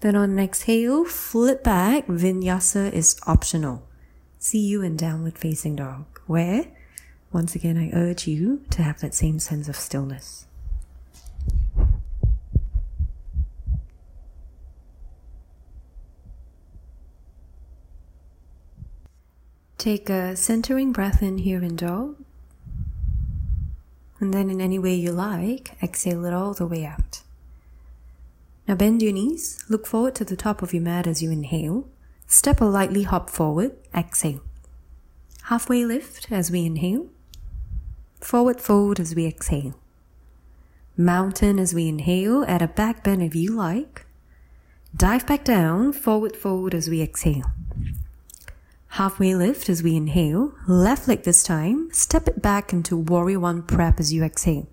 Then 0.00 0.16
on 0.16 0.30
an 0.30 0.38
exhale, 0.38 1.04
flip 1.04 1.62
back. 1.62 2.06
Vinyasa 2.06 2.90
is 2.90 3.20
optional. 3.26 3.86
See 4.38 4.60
you 4.60 4.80
in 4.80 4.96
downward 4.96 5.36
facing 5.36 5.76
dog 5.76 6.19
where, 6.30 6.64
once 7.32 7.56
again, 7.56 7.76
I 7.76 7.90
urge 7.92 8.28
you 8.28 8.62
to 8.70 8.84
have 8.84 9.00
that 9.00 9.14
same 9.14 9.40
sense 9.40 9.68
of 9.68 9.74
stillness. 9.74 10.46
Take 19.76 20.08
a 20.08 20.36
centering 20.36 20.92
breath 20.92 21.20
in 21.20 21.38
here 21.38 21.64
in 21.64 21.74
dog. 21.74 22.14
And 24.20 24.32
then, 24.32 24.50
in 24.50 24.60
any 24.60 24.78
way 24.78 24.94
you 24.94 25.10
like, 25.10 25.72
exhale 25.82 26.24
it 26.26 26.32
all 26.32 26.54
the 26.54 26.66
way 26.66 26.84
out. 26.84 27.22
Now, 28.68 28.76
bend 28.76 29.02
your 29.02 29.12
knees, 29.12 29.64
look 29.68 29.84
forward 29.84 30.14
to 30.14 30.24
the 30.24 30.36
top 30.36 30.62
of 30.62 30.72
your 30.72 30.82
mat 30.84 31.08
as 31.08 31.24
you 31.24 31.32
inhale. 31.32 31.88
Step 32.28 32.60
or 32.60 32.70
lightly 32.70 33.02
hop 33.02 33.30
forward, 33.30 33.74
exhale. 33.92 34.42
Halfway 35.50 35.84
lift 35.84 36.30
as 36.30 36.48
we 36.48 36.64
inhale. 36.64 37.08
Forward 38.20 38.60
fold 38.60 39.00
as 39.00 39.16
we 39.16 39.26
exhale. 39.26 39.74
Mountain 40.96 41.58
as 41.58 41.74
we 41.74 41.88
inhale. 41.88 42.44
Add 42.46 42.62
a 42.62 42.68
back 42.68 43.02
bend 43.02 43.20
if 43.20 43.34
you 43.34 43.50
like. 43.50 44.06
Dive 44.96 45.26
back 45.26 45.42
down. 45.42 45.92
Forward 45.92 46.36
fold 46.36 46.72
as 46.72 46.88
we 46.88 47.02
exhale. 47.02 47.50
Halfway 48.90 49.34
lift 49.34 49.68
as 49.68 49.82
we 49.82 49.96
inhale. 49.96 50.54
Left 50.68 51.08
leg 51.08 51.24
this 51.24 51.42
time. 51.42 51.92
Step 51.92 52.28
it 52.28 52.40
back 52.40 52.72
into 52.72 52.96
warrior 52.96 53.40
one 53.40 53.64
prep 53.64 53.98
as 53.98 54.12
you 54.12 54.22
exhale. 54.22 54.68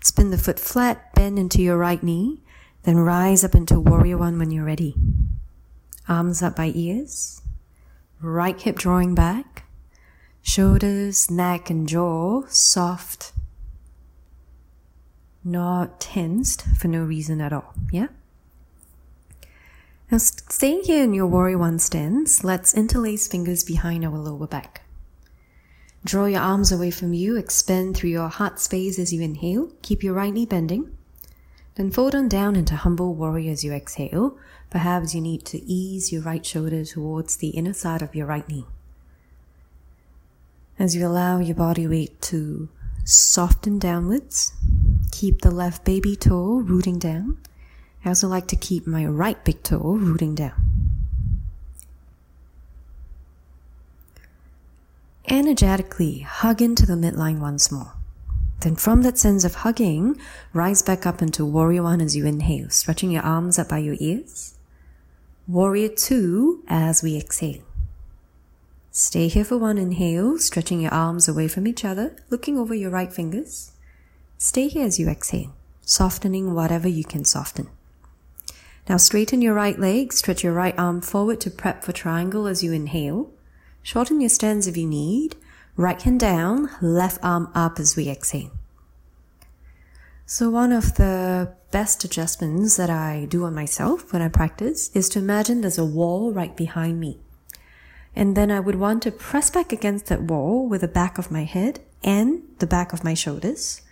Spin 0.00 0.30
the 0.30 0.38
foot 0.38 0.58
flat, 0.58 1.14
bend 1.14 1.38
into 1.38 1.60
your 1.60 1.76
right 1.76 2.02
knee, 2.02 2.40
then 2.84 2.96
rise 2.96 3.44
up 3.44 3.54
into 3.54 3.78
warrior 3.78 4.16
one 4.16 4.38
when 4.38 4.50
you're 4.50 4.64
ready. 4.64 4.94
Arms 6.08 6.40
up 6.40 6.56
by 6.56 6.72
ears. 6.74 7.42
Right 8.22 8.58
hip 8.58 8.76
drawing 8.76 9.14
back. 9.14 9.63
Shoulders, 10.46 11.30
neck, 11.30 11.70
and 11.70 11.88
jaw 11.88 12.42
soft, 12.48 13.32
not 15.42 15.98
tensed 15.98 16.66
for 16.76 16.86
no 16.86 17.02
reason 17.02 17.40
at 17.40 17.50
all. 17.50 17.74
Yeah? 17.90 18.08
Now, 20.10 20.18
staying 20.18 20.82
here 20.84 21.02
in 21.02 21.14
your 21.14 21.26
warrior 21.26 21.56
one 21.56 21.78
stance, 21.78 22.44
let's 22.44 22.74
interlace 22.74 23.26
fingers 23.26 23.64
behind 23.64 24.04
our 24.04 24.18
lower 24.18 24.46
back. 24.46 24.82
Draw 26.04 26.26
your 26.26 26.42
arms 26.42 26.70
away 26.70 26.90
from 26.90 27.14
you, 27.14 27.36
expand 27.38 27.96
through 27.96 28.10
your 28.10 28.28
heart 28.28 28.60
space 28.60 28.98
as 28.98 29.14
you 29.14 29.22
inhale. 29.22 29.72
Keep 29.80 30.02
your 30.02 30.12
right 30.12 30.32
knee 30.32 30.44
bending. 30.44 30.94
Then 31.76 31.90
fold 31.90 32.14
on 32.14 32.28
down 32.28 32.54
into 32.54 32.76
humble 32.76 33.14
warrior 33.14 33.50
as 33.50 33.64
you 33.64 33.72
exhale. 33.72 34.36
Perhaps 34.68 35.14
you 35.14 35.22
need 35.22 35.46
to 35.46 35.62
ease 35.64 36.12
your 36.12 36.20
right 36.20 36.44
shoulder 36.44 36.84
towards 36.84 37.38
the 37.38 37.48
inner 37.48 37.72
side 37.72 38.02
of 38.02 38.14
your 38.14 38.26
right 38.26 38.46
knee 38.46 38.66
as 40.78 40.96
you 40.96 41.06
allow 41.06 41.38
your 41.38 41.54
body 41.54 41.86
weight 41.86 42.20
to 42.22 42.68
soften 43.04 43.78
downwards. 43.78 44.52
Keep 45.12 45.42
the 45.42 45.50
left 45.50 45.84
baby 45.84 46.16
toe 46.16 46.60
rooting 46.64 46.98
down. 46.98 47.38
I 48.04 48.08
also 48.08 48.28
like 48.28 48.48
to 48.48 48.56
keep 48.56 48.86
my 48.86 49.06
right 49.06 49.42
big 49.44 49.62
toe 49.62 49.78
rooting 49.78 50.34
down. 50.34 50.60
Energetically 55.26 56.20
hug 56.20 56.60
into 56.60 56.84
the 56.84 56.94
midline 56.94 57.40
once 57.40 57.72
more. 57.72 57.92
Then 58.60 58.76
from 58.76 59.02
that 59.02 59.18
sense 59.18 59.44
of 59.44 59.56
hugging, 59.56 60.18
rise 60.52 60.82
back 60.82 61.06
up 61.06 61.22
into 61.22 61.44
warrior 61.44 61.82
one 61.82 62.00
as 62.00 62.16
you 62.16 62.26
inhale, 62.26 62.70
stretching 62.70 63.10
your 63.10 63.22
arms 63.22 63.58
up 63.58 63.68
by 63.68 63.78
your 63.78 63.96
ears. 64.00 64.54
Warrior 65.46 65.88
two 65.88 66.62
as 66.66 67.02
we 67.02 67.16
exhale. 67.16 67.62
Stay 68.96 69.26
here 69.26 69.44
for 69.44 69.58
one 69.58 69.76
inhale, 69.76 70.38
stretching 70.38 70.80
your 70.80 70.94
arms 70.94 71.26
away 71.26 71.48
from 71.48 71.66
each 71.66 71.84
other, 71.84 72.14
looking 72.30 72.56
over 72.56 72.72
your 72.72 72.92
right 72.92 73.12
fingers. 73.12 73.72
Stay 74.38 74.68
here 74.68 74.86
as 74.86 75.00
you 75.00 75.08
exhale, 75.08 75.52
softening 75.80 76.54
whatever 76.54 76.86
you 76.86 77.02
can 77.02 77.24
soften. 77.24 77.68
Now 78.88 78.98
straighten 78.98 79.42
your 79.42 79.52
right 79.52 79.76
leg, 79.76 80.12
stretch 80.12 80.44
your 80.44 80.52
right 80.52 80.78
arm 80.78 81.00
forward 81.00 81.40
to 81.40 81.50
prep 81.50 81.82
for 81.82 81.90
triangle 81.90 82.46
as 82.46 82.62
you 82.62 82.72
inhale. 82.72 83.32
Shorten 83.82 84.20
your 84.20 84.30
stance 84.30 84.68
if 84.68 84.76
you 84.76 84.86
need. 84.86 85.34
Right 85.76 86.00
hand 86.00 86.20
down, 86.20 86.70
left 86.80 87.18
arm 87.20 87.50
up 87.52 87.80
as 87.80 87.96
we 87.96 88.08
exhale. 88.08 88.52
So 90.24 90.50
one 90.50 90.70
of 90.70 90.94
the 90.94 91.52
best 91.72 92.04
adjustments 92.04 92.76
that 92.76 92.90
I 92.90 93.26
do 93.28 93.42
on 93.42 93.56
myself 93.56 94.12
when 94.12 94.22
I 94.22 94.28
practice 94.28 94.94
is 94.94 95.08
to 95.08 95.18
imagine 95.18 95.62
there's 95.62 95.78
a 95.78 95.84
wall 95.84 96.32
right 96.32 96.56
behind 96.56 97.00
me. 97.00 97.23
And 98.16 98.36
then 98.36 98.50
I 98.50 98.60
would 98.60 98.76
want 98.76 99.02
to 99.02 99.10
press 99.10 99.50
back 99.50 99.72
against 99.72 100.06
that 100.06 100.22
wall 100.22 100.68
with 100.68 100.82
the 100.82 100.88
back 100.88 101.18
of 101.18 101.30
my 101.30 101.44
head 101.44 101.80
and 102.02 102.42
the 102.58 102.66
back 102.66 102.92
of 102.92 103.02
my 103.04 103.14
shoulders. 103.14 103.82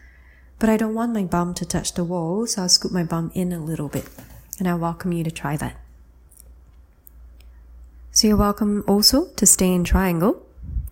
but 0.62 0.70
I 0.70 0.76
don't 0.76 0.94
want 0.94 1.12
my 1.12 1.24
bum 1.24 1.54
to 1.54 1.66
touch 1.66 1.94
the 1.94 2.04
wall, 2.04 2.46
so 2.46 2.62
I'll 2.62 2.68
scoop 2.68 2.92
my 2.92 3.02
bum 3.02 3.32
in 3.34 3.52
a 3.52 3.58
little 3.58 3.88
bit. 3.88 4.08
And 4.60 4.68
I 4.68 4.74
welcome 4.74 5.10
you 5.10 5.24
to 5.24 5.30
try 5.32 5.56
that. 5.56 5.74
So 8.12 8.28
you're 8.28 8.36
welcome 8.36 8.84
also 8.86 9.26
to 9.34 9.44
stay 9.44 9.72
in 9.72 9.82
triangle 9.82 10.46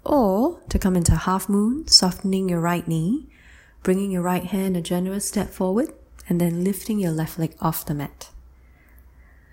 or 0.04 0.58
to 0.70 0.78
come 0.80 0.96
into 0.96 1.14
half 1.14 1.48
moon, 1.48 1.86
softening 1.86 2.48
your 2.48 2.58
right 2.58 2.88
knee, 2.88 3.28
bringing 3.84 4.10
your 4.10 4.22
right 4.22 4.42
hand 4.42 4.76
a 4.76 4.80
generous 4.80 5.28
step 5.28 5.50
forward, 5.50 5.92
and 6.28 6.40
then 6.40 6.64
lifting 6.64 6.98
your 6.98 7.12
left 7.12 7.38
leg 7.38 7.54
off 7.60 7.86
the 7.86 7.94
mat. 7.94 8.30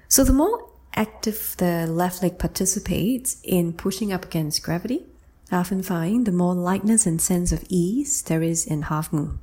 So 0.07 0.23
the 0.23 0.33
more 0.33 0.66
active 0.97 1.55
the 1.57 1.85
left 1.87 2.21
leg 2.23 2.39
participates 2.39 3.37
in 3.43 3.71
pushing 3.71 4.11
up 4.11 4.25
against 4.25 4.63
gravity, 4.63 5.05
I 5.51 5.57
often 5.57 5.83
find 5.83 6.25
the 6.25 6.31
more 6.31 6.55
lightness 6.55 7.05
and 7.05 7.21
sense 7.21 7.51
of 7.51 7.63
ease 7.69 8.23
there 8.23 8.41
is 8.41 8.65
in 8.65 8.83
half 8.83 9.13
moon. 9.13 9.39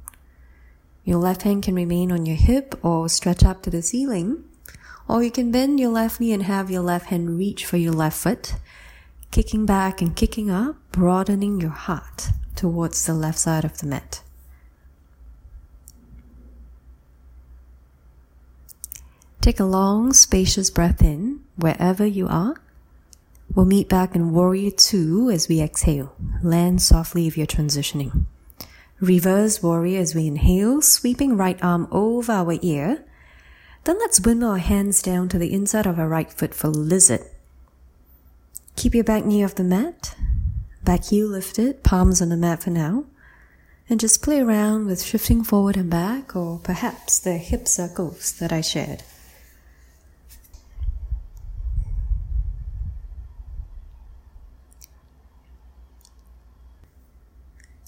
Your 1.05 1.19
left 1.19 1.43
hand 1.43 1.63
can 1.63 1.75
remain 1.75 2.11
on 2.11 2.27
your 2.27 2.37
hip 2.37 2.79
or 2.83 3.09
stretch 3.09 3.45
up 3.45 3.63
to 3.63 3.71
the 3.71 3.83
ceiling, 3.83 4.45
or 5.09 5.23
you 5.23 5.31
can 5.31 5.53
bend 5.53 5.79
your 5.79 5.91
left 5.91 6.21
knee 6.21 6.33
and 6.33 6.43
have 6.43 6.71
your 6.71 6.83
left 6.83 7.07
hand 7.07 7.39
reach 7.39 7.65
for 7.65 7.77
your 7.77 7.93
left 7.93 8.19
foot, 8.19 8.55
kicking 9.31 9.65
back 9.65 10.03
and 10.03 10.17
kicking 10.17 10.51
up, 10.51 10.77
broadening 10.93 11.61
your 11.61 11.71
heart 11.71 12.29
towards 12.57 13.05
the 13.07 13.15
left 13.15 13.39
side 13.39 13.65
of 13.65 13.79
the 13.79 13.87
mat. 13.87 14.23
Take 19.45 19.61
a 19.61 19.65
long, 19.65 20.15
spacious 20.15 20.71
breath 20.71 21.03
in 21.03 21.41
wherever 21.57 22.07
you 22.07 22.27
are. 22.29 22.55
We'll 23.55 23.67
meet 23.67 23.91
back 23.91 24.15
in 24.15 24.33
Warrior 24.33 24.71
2 24.71 25.29
as 25.29 25.49
we 25.49 25.61
exhale. 25.61 26.17
Land 26.43 26.81
softly 26.81 27.27
if 27.27 27.37
you're 27.37 27.47
transitioning. 27.47 28.25
Reverse 29.01 29.63
Warrior 29.63 30.01
as 30.01 30.15
we 30.15 30.27
inhale, 30.27 30.81
sweeping 30.81 31.37
right 31.37 31.63
arm 31.63 31.89
over 31.91 32.33
our 32.33 32.57
ear. 32.63 33.05
Then 33.85 33.99
let's 33.99 34.19
windmill 34.19 34.53
our 34.53 34.57
hands 34.57 35.03
down 35.03 35.29
to 35.29 35.39
the 35.39 35.53
inside 35.53 35.85
of 35.85 35.99
our 35.99 36.09
right 36.09 36.33
foot 36.33 36.55
for 36.55 36.69
Lizard. 36.69 37.21
Keep 38.77 38.95
your 38.95 39.05
back 39.05 39.27
knee 39.27 39.45
off 39.45 39.57
the 39.57 39.63
mat, 39.63 40.17
back 40.85 41.05
heel 41.05 41.27
lifted, 41.27 41.83
palms 41.83 42.23
on 42.23 42.31
the 42.31 42.39
mat 42.39 42.63
for 42.63 42.71
now. 42.71 43.05
And 43.91 44.01
just 44.01 44.23
play 44.23 44.41
around 44.41 44.87
with 44.87 45.03
shifting 45.03 45.45
forward 45.45 45.77
and 45.77 45.91
back, 45.91 46.35
or 46.35 46.61
perhaps 46.61 47.19
the 47.19 47.37
hip 47.37 47.69
circles 47.69 48.33
that 48.39 48.51
I 48.51 48.63
shared. 48.63 49.03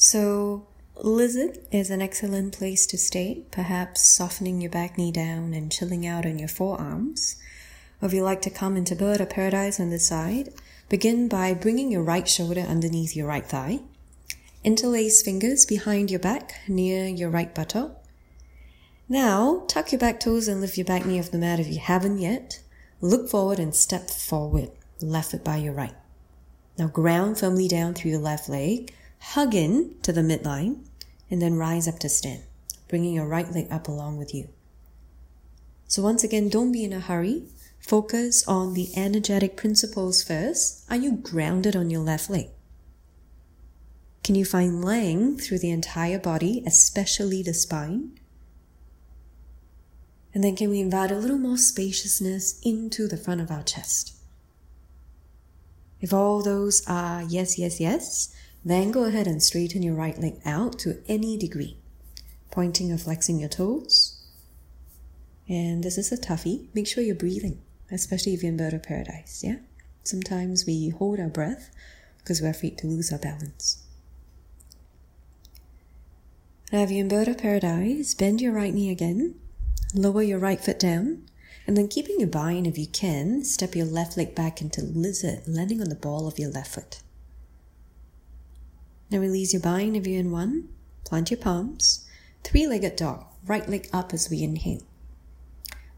So, 0.09 0.69
lizard 1.03 1.59
is 1.73 1.91
an 1.91 2.01
excellent 2.01 2.57
place 2.57 2.87
to 2.87 2.97
stay, 2.97 3.43
perhaps 3.51 4.03
softening 4.03 4.61
your 4.61 4.71
back 4.71 4.97
knee 4.97 5.11
down 5.11 5.53
and 5.53 5.73
chilling 5.73 6.07
out 6.07 6.25
on 6.25 6.39
your 6.39 6.47
forearms. 6.47 7.35
Or 8.01 8.07
if 8.07 8.15
you 8.15 8.23
like 8.23 8.41
to 8.43 8.51
come 8.51 8.77
into 8.77 8.95
bird 8.95 9.21
of 9.21 9.31
paradise 9.31 9.81
on 9.81 9.91
this 9.91 10.07
side, 10.07 10.55
begin 10.89 11.27
by 11.27 11.55
bringing 11.55 11.91
your 11.91 12.05
right 12.05 12.29
shoulder 12.29 12.61
underneath 12.61 13.17
your 13.17 13.27
right 13.27 13.45
thigh. 13.45 13.81
Interlace 14.63 15.23
fingers 15.23 15.67
behind 15.67 16.09
your 16.09 16.21
back 16.21 16.53
near 16.69 17.09
your 17.09 17.29
right 17.29 17.53
buttock. 17.53 18.01
Now, 19.09 19.65
tuck 19.67 19.91
your 19.91 19.99
back 19.99 20.21
toes 20.21 20.47
and 20.47 20.61
lift 20.61 20.79
your 20.79 20.87
back 20.87 21.05
knee 21.05 21.19
off 21.19 21.33
the 21.33 21.39
mat 21.39 21.59
if 21.59 21.67
you 21.67 21.81
haven't 21.81 22.21
yet. 22.21 22.61
Look 23.01 23.29
forward 23.29 23.59
and 23.59 23.75
step 23.75 24.09
forward, 24.09 24.71
left 25.01 25.33
foot 25.33 25.43
by 25.43 25.57
your 25.57 25.73
right. 25.73 25.97
Now 26.79 26.87
ground 26.87 27.41
firmly 27.41 27.67
down 27.67 27.95
through 27.95 28.13
your 28.13 28.21
left 28.21 28.49
leg 28.49 28.93
hug 29.31 29.55
in 29.55 29.95
to 30.03 30.12
the 30.12 30.20
midline, 30.20 30.85
and 31.31 31.43
then 31.43 31.55
rise 31.55 31.89
up 31.89 31.99
to 31.99 32.09
stand, 32.09 32.43
bringing 32.89 33.14
your 33.14 33.27
right 33.27 33.51
leg 33.53 33.66
up 33.70 33.89
along 33.89 34.16
with 34.16 34.33
you. 34.33 34.49
So 35.89 36.03
once 36.03 36.22
again, 36.22 36.49
don't 36.49 36.72
be 36.72 36.85
in 36.85 36.93
a 36.93 37.01
hurry. 37.01 37.45
Focus 37.81 38.47
on 38.47 38.74
the 38.74 38.89
energetic 38.97 39.57
principles 39.57 40.22
first. 40.22 40.85
Are 40.91 40.97
you 40.97 41.12
grounded 41.12 41.74
on 41.77 41.91
your 41.91 42.01
left 42.01 42.31
leg? 42.31 42.49
Can 44.22 44.35
you 44.35 44.45
find 44.45 44.85
length 44.85 45.45
through 45.45 45.59
the 45.59 45.70
entire 45.70 46.18
body, 46.18 46.62
especially 46.66 47.43
the 47.43 47.55
spine? 47.55 48.18
And 50.35 50.43
then 50.43 50.57
can 50.57 50.70
we 50.70 50.81
invite 50.81 51.11
a 51.11 51.16
little 51.18 51.39
more 51.39 51.57
spaciousness 51.57 52.61
into 52.62 53.09
the 53.09 53.16
front 53.16 53.41
of 53.41 53.51
our 53.51 53.62
chest? 53.62 54.12
If 56.01 56.12
all 56.12 56.43
those 56.43 56.87
are 56.87 57.22
yes, 57.22 57.59
yes, 57.59 57.81
yes, 57.81 58.35
then 58.67 58.91
go 58.91 59.05
ahead 59.05 59.29
and 59.29 59.41
straighten 59.41 59.81
your 59.81 59.95
right 59.95 60.19
leg 60.19 60.41
out 60.45 60.77
to 60.81 61.01
any 61.07 61.37
degree, 61.37 61.77
pointing 62.51 62.91
or 62.91 62.99
flexing 62.99 63.39
your 63.39 63.49
toes. 63.49 64.21
And 65.49 65.85
this 65.85 65.97
is 65.97 66.11
a 66.11 66.17
toughie. 66.17 66.67
Make 66.75 66.89
sure 66.89 67.05
you're 67.05 67.14
breathing, 67.14 67.62
especially 67.93 68.35
if 68.35 68.43
you're 68.43 68.51
in 68.51 68.57
bird 68.57 68.75
of 68.75 68.83
paradise, 68.83 69.43
yeah? 69.45 69.59
Sometimes 70.03 70.67
we 70.67 70.89
hold 70.89 71.21
our 71.21 71.29
breath 71.29 71.71
because 72.19 72.43
we're 72.43 72.51
afraid 72.51 72.77
to 72.79 72.89
lose 72.89 73.12
our 73.12 73.21
balance. 73.21 73.85
Now, 76.73 76.83
if 76.83 76.91
you're 76.91 77.03
in 77.03 77.09
bird 77.09 77.29
of 77.29 77.39
paradise, 77.39 78.14
bend 78.14 78.41
your 78.41 78.53
right 78.53 78.75
knee 78.75 78.91
again, 78.91 79.37
lower 79.95 80.23
your 80.23 80.41
right 80.41 80.61
foot 80.61 80.81
down, 80.81 81.23
and 81.69 81.77
then 81.77 81.87
keeping 81.87 82.19
your 82.19 82.29
bind 82.29 82.67
if 82.67 82.77
you 82.77 82.89
can, 82.89 83.45
step 83.45 83.77
your 83.77 83.87
left 83.87 84.17
leg 84.17 84.35
back 84.35 84.61
into 84.61 84.83
lizard, 84.83 85.43
landing 85.47 85.81
on 85.81 85.89
the 85.89 85.95
ball 85.95 86.27
of 86.27 86.41
your 86.41 86.51
left 86.51 86.75
foot. 86.75 87.03
Now 89.11 89.19
release 89.19 89.53
your 89.53 89.63
bind 89.63 89.97
if 89.97 90.07
you're 90.07 90.21
in 90.21 90.31
one. 90.31 90.69
Plant 91.05 91.31
your 91.31 91.39
palms. 91.39 92.05
Three-legged 92.45 92.97
dog. 92.97 93.25
Right 93.47 93.69
leg 93.69 93.89
up 93.93 94.13
as 94.13 94.29
we 94.29 94.43
inhale. 94.43 94.83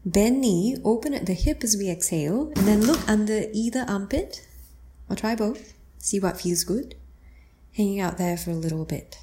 Bend 0.05 0.41
knee, 0.41 0.77
open 0.83 1.13
at 1.13 1.25
the 1.25 1.33
hip 1.33 1.63
as 1.63 1.75
we 1.75 1.89
exhale, 1.89 2.53
and 2.55 2.67
then 2.67 2.81
look 2.81 3.07
under 3.09 3.45
either 3.51 3.85
armpit, 3.87 4.47
or 5.09 5.15
try 5.15 5.35
both. 5.35 5.73
See 5.97 6.19
what 6.19 6.39
feels 6.39 6.63
good. 6.63 6.95
Hanging 7.73 7.99
out 7.99 8.17
there 8.17 8.37
for 8.37 8.51
a 8.51 8.55
little 8.55 8.85
bit. 8.85 9.17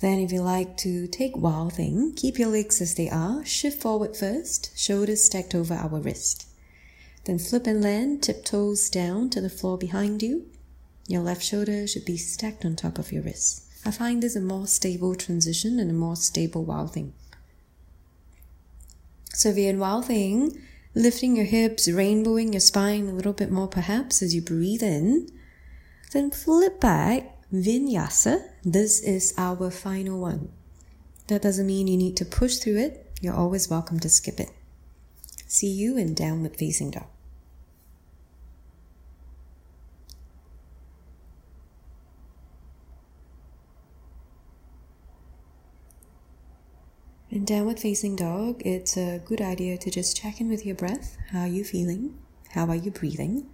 Then 0.00 0.18
if 0.18 0.32
you 0.32 0.42
like 0.42 0.76
to 0.78 1.06
take 1.06 1.36
wild 1.36 1.74
thing, 1.74 2.12
keep 2.14 2.38
your 2.38 2.48
legs 2.48 2.80
as 2.80 2.96
they 2.96 3.08
are. 3.08 3.44
Shift 3.44 3.80
forward 3.80 4.16
first, 4.16 4.76
shoulders 4.76 5.24
stacked 5.24 5.54
over 5.54 5.74
our 5.74 6.00
wrist. 6.00 6.46
Then 7.24 7.38
flip 7.38 7.66
and 7.66 7.82
land, 7.82 8.22
tiptoes 8.22 8.90
down 8.90 9.30
to 9.30 9.40
the 9.40 9.48
floor 9.48 9.78
behind 9.78 10.22
you. 10.22 10.46
Your 11.08 11.22
left 11.22 11.42
shoulder 11.42 11.86
should 11.86 12.04
be 12.04 12.16
stacked 12.16 12.64
on 12.64 12.76
top 12.76 12.98
of 12.98 13.12
your 13.12 13.22
wrist. 13.22 13.64
I 13.84 13.90
find 13.90 14.22
this 14.22 14.36
a 14.36 14.40
more 14.40 14.66
stable 14.66 15.14
transition 15.14 15.80
and 15.80 15.90
a 15.90 15.94
more 15.94 16.16
stable 16.16 16.64
wild 16.64 16.94
thing. 16.94 17.12
So 19.34 19.48
if 19.48 19.56
you're 19.56 19.70
in 19.70 19.78
wild 19.78 20.06
thing, 20.06 20.62
lifting 20.94 21.36
your 21.36 21.46
hips, 21.46 21.88
rainbowing 21.88 22.52
your 22.52 22.60
spine 22.60 23.08
a 23.08 23.12
little 23.12 23.32
bit 23.32 23.50
more 23.50 23.66
perhaps 23.66 24.22
as 24.22 24.34
you 24.34 24.42
breathe 24.42 24.82
in, 24.82 25.28
then 26.12 26.30
flip 26.30 26.80
back, 26.80 27.36
vinyasa. 27.52 28.48
This 28.62 29.02
is 29.02 29.34
our 29.36 29.70
final 29.70 30.20
one. 30.20 30.50
That 31.26 31.42
doesn't 31.42 31.66
mean 31.66 31.88
you 31.88 31.96
need 31.96 32.16
to 32.18 32.24
push 32.24 32.58
through 32.58 32.78
it. 32.78 33.10
You're 33.20 33.34
always 33.34 33.68
welcome 33.68 33.98
to 34.00 34.08
skip 34.08 34.38
it. 34.38 34.50
See 35.46 35.70
you 35.70 35.96
in 35.96 36.14
downward 36.14 36.56
facing 36.56 36.92
dog. 36.92 37.06
In 47.32 47.46
downward 47.46 47.80
facing 47.80 48.14
dog, 48.14 48.60
it's 48.62 48.98
a 48.98 49.18
good 49.24 49.40
idea 49.40 49.78
to 49.78 49.90
just 49.90 50.14
check 50.14 50.38
in 50.38 50.50
with 50.50 50.66
your 50.66 50.74
breath. 50.74 51.16
How 51.30 51.40
are 51.40 51.46
you 51.46 51.64
feeling? 51.64 52.18
How 52.50 52.66
are 52.66 52.76
you 52.76 52.90
breathing? 52.90 53.46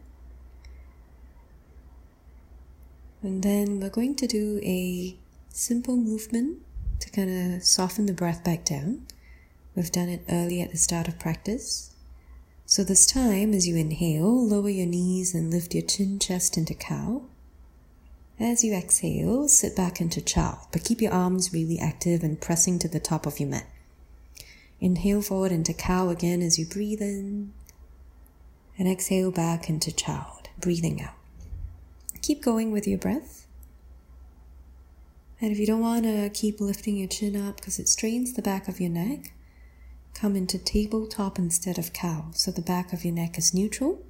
And 3.22 3.44
then 3.44 3.78
we're 3.78 3.88
going 3.88 4.16
to 4.16 4.26
do 4.26 4.58
a 4.64 5.16
simple 5.50 5.96
movement 5.96 6.58
to 6.98 7.10
kind 7.10 7.54
of 7.54 7.62
soften 7.62 8.06
the 8.06 8.12
breath 8.12 8.42
back 8.42 8.64
down. 8.64 9.06
We've 9.76 9.92
done 9.92 10.08
it 10.08 10.24
early 10.28 10.60
at 10.60 10.72
the 10.72 10.76
start 10.76 11.06
of 11.06 11.20
practice. 11.20 11.94
So 12.66 12.82
this 12.82 13.06
time, 13.06 13.54
as 13.54 13.68
you 13.68 13.76
inhale, 13.76 14.44
lower 14.44 14.70
your 14.70 14.88
knees 14.88 15.36
and 15.36 15.52
lift 15.52 15.72
your 15.72 15.84
chin 15.84 16.18
chest 16.18 16.56
into 16.56 16.74
cow. 16.74 17.22
As 18.40 18.62
you 18.62 18.72
exhale, 18.72 19.48
sit 19.48 19.74
back 19.74 20.00
into 20.00 20.20
child, 20.20 20.58
but 20.70 20.84
keep 20.84 21.00
your 21.00 21.12
arms 21.12 21.52
really 21.52 21.78
active 21.78 22.22
and 22.22 22.40
pressing 22.40 22.78
to 22.78 22.88
the 22.88 23.00
top 23.00 23.26
of 23.26 23.40
your 23.40 23.48
mat. 23.48 23.66
Inhale 24.80 25.22
forward 25.22 25.50
into 25.50 25.74
cow 25.74 26.08
again 26.08 26.40
as 26.40 26.56
you 26.56 26.64
breathe 26.64 27.02
in, 27.02 27.52
and 28.78 28.86
exhale 28.86 29.32
back 29.32 29.68
into 29.68 29.90
child, 29.90 30.50
breathing 30.60 31.02
out. 31.02 31.14
Keep 32.22 32.40
going 32.40 32.70
with 32.70 32.86
your 32.86 32.98
breath. 32.98 33.48
And 35.40 35.50
if 35.50 35.58
you 35.58 35.66
don't 35.66 35.80
want 35.80 36.04
to 36.04 36.30
keep 36.32 36.60
lifting 36.60 36.96
your 36.96 37.08
chin 37.08 37.34
up 37.34 37.56
because 37.56 37.80
it 37.80 37.88
strains 37.88 38.34
the 38.34 38.42
back 38.42 38.68
of 38.68 38.80
your 38.80 38.90
neck, 38.90 39.32
come 40.14 40.36
into 40.36 40.58
tabletop 40.58 41.40
instead 41.40 41.76
of 41.76 41.92
cow. 41.92 42.26
So 42.34 42.52
the 42.52 42.62
back 42.62 42.92
of 42.92 43.04
your 43.04 43.14
neck 43.14 43.36
is 43.36 43.52
neutral, 43.52 44.00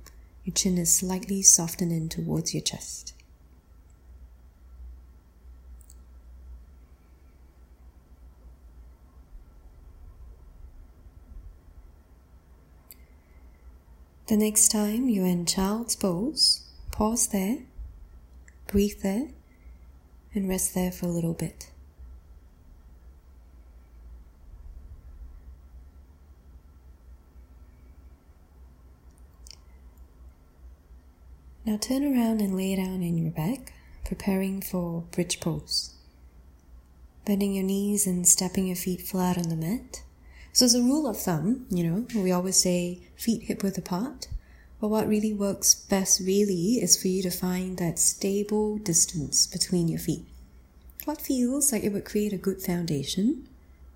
your 0.45 0.55
chin 0.55 0.77
is 0.77 0.95
slightly 0.95 1.41
softened 1.41 1.93
in 1.93 2.11
towards 2.11 2.53
your 2.53 2.63
chest. 2.63 3.15
The 14.29 14.37
next 14.37 14.69
time 14.69 15.09
you're 15.09 15.25
in 15.25 15.47
child's 15.47 15.97
pose, 15.97 16.61
pause 16.93 17.29
there, 17.29 17.61
breathe 18.67 19.01
there, 19.01 19.29
and 20.35 20.47
rest 20.47 20.75
there 20.75 20.93
for 20.93 21.07
a 21.07 21.09
little 21.09 21.33
bit. 21.33 21.71
Now 31.65 31.79
turn 31.79 32.05
around 32.05 32.43
and 32.43 32.55
lay 32.55 32.77
down 32.77 33.03
in 33.03 33.17
your 33.17 33.31
back, 33.31 33.73
preparing 34.05 34.61
for 34.61 35.05
bridge 35.11 35.41
pose. 35.41 35.95
Bending 37.25 37.55
your 37.55 37.65
knees 37.65 38.07
and 38.07 38.29
stepping 38.29 38.67
your 38.67 38.77
feet 38.77 39.01
flat 39.01 39.39
on 39.39 39.49
the 39.49 39.57
mat. 39.57 40.03
So, 40.59 40.65
as 40.65 40.75
a 40.75 40.83
rule 40.83 41.07
of 41.07 41.17
thumb, 41.17 41.67
you 41.71 41.85
know, 41.85 42.21
we 42.21 42.33
always 42.33 42.57
say 42.57 42.99
feet 43.15 43.45
hip 43.45 43.63
width 43.63 43.79
apart. 43.79 44.27
But 44.81 44.89
what 44.89 45.07
really 45.07 45.33
works 45.33 45.73
best, 45.73 46.19
really, 46.19 46.81
is 46.83 47.01
for 47.01 47.07
you 47.07 47.23
to 47.23 47.31
find 47.31 47.79
that 47.79 48.01
stable 48.01 48.77
distance 48.79 49.47
between 49.47 49.87
your 49.87 50.01
feet. 50.01 50.25
What 51.05 51.21
feels 51.21 51.71
like 51.71 51.85
it 51.85 51.93
would 51.93 52.05
create 52.05 52.33
a 52.33 52.37
good 52.37 52.61
foundation. 52.61 53.47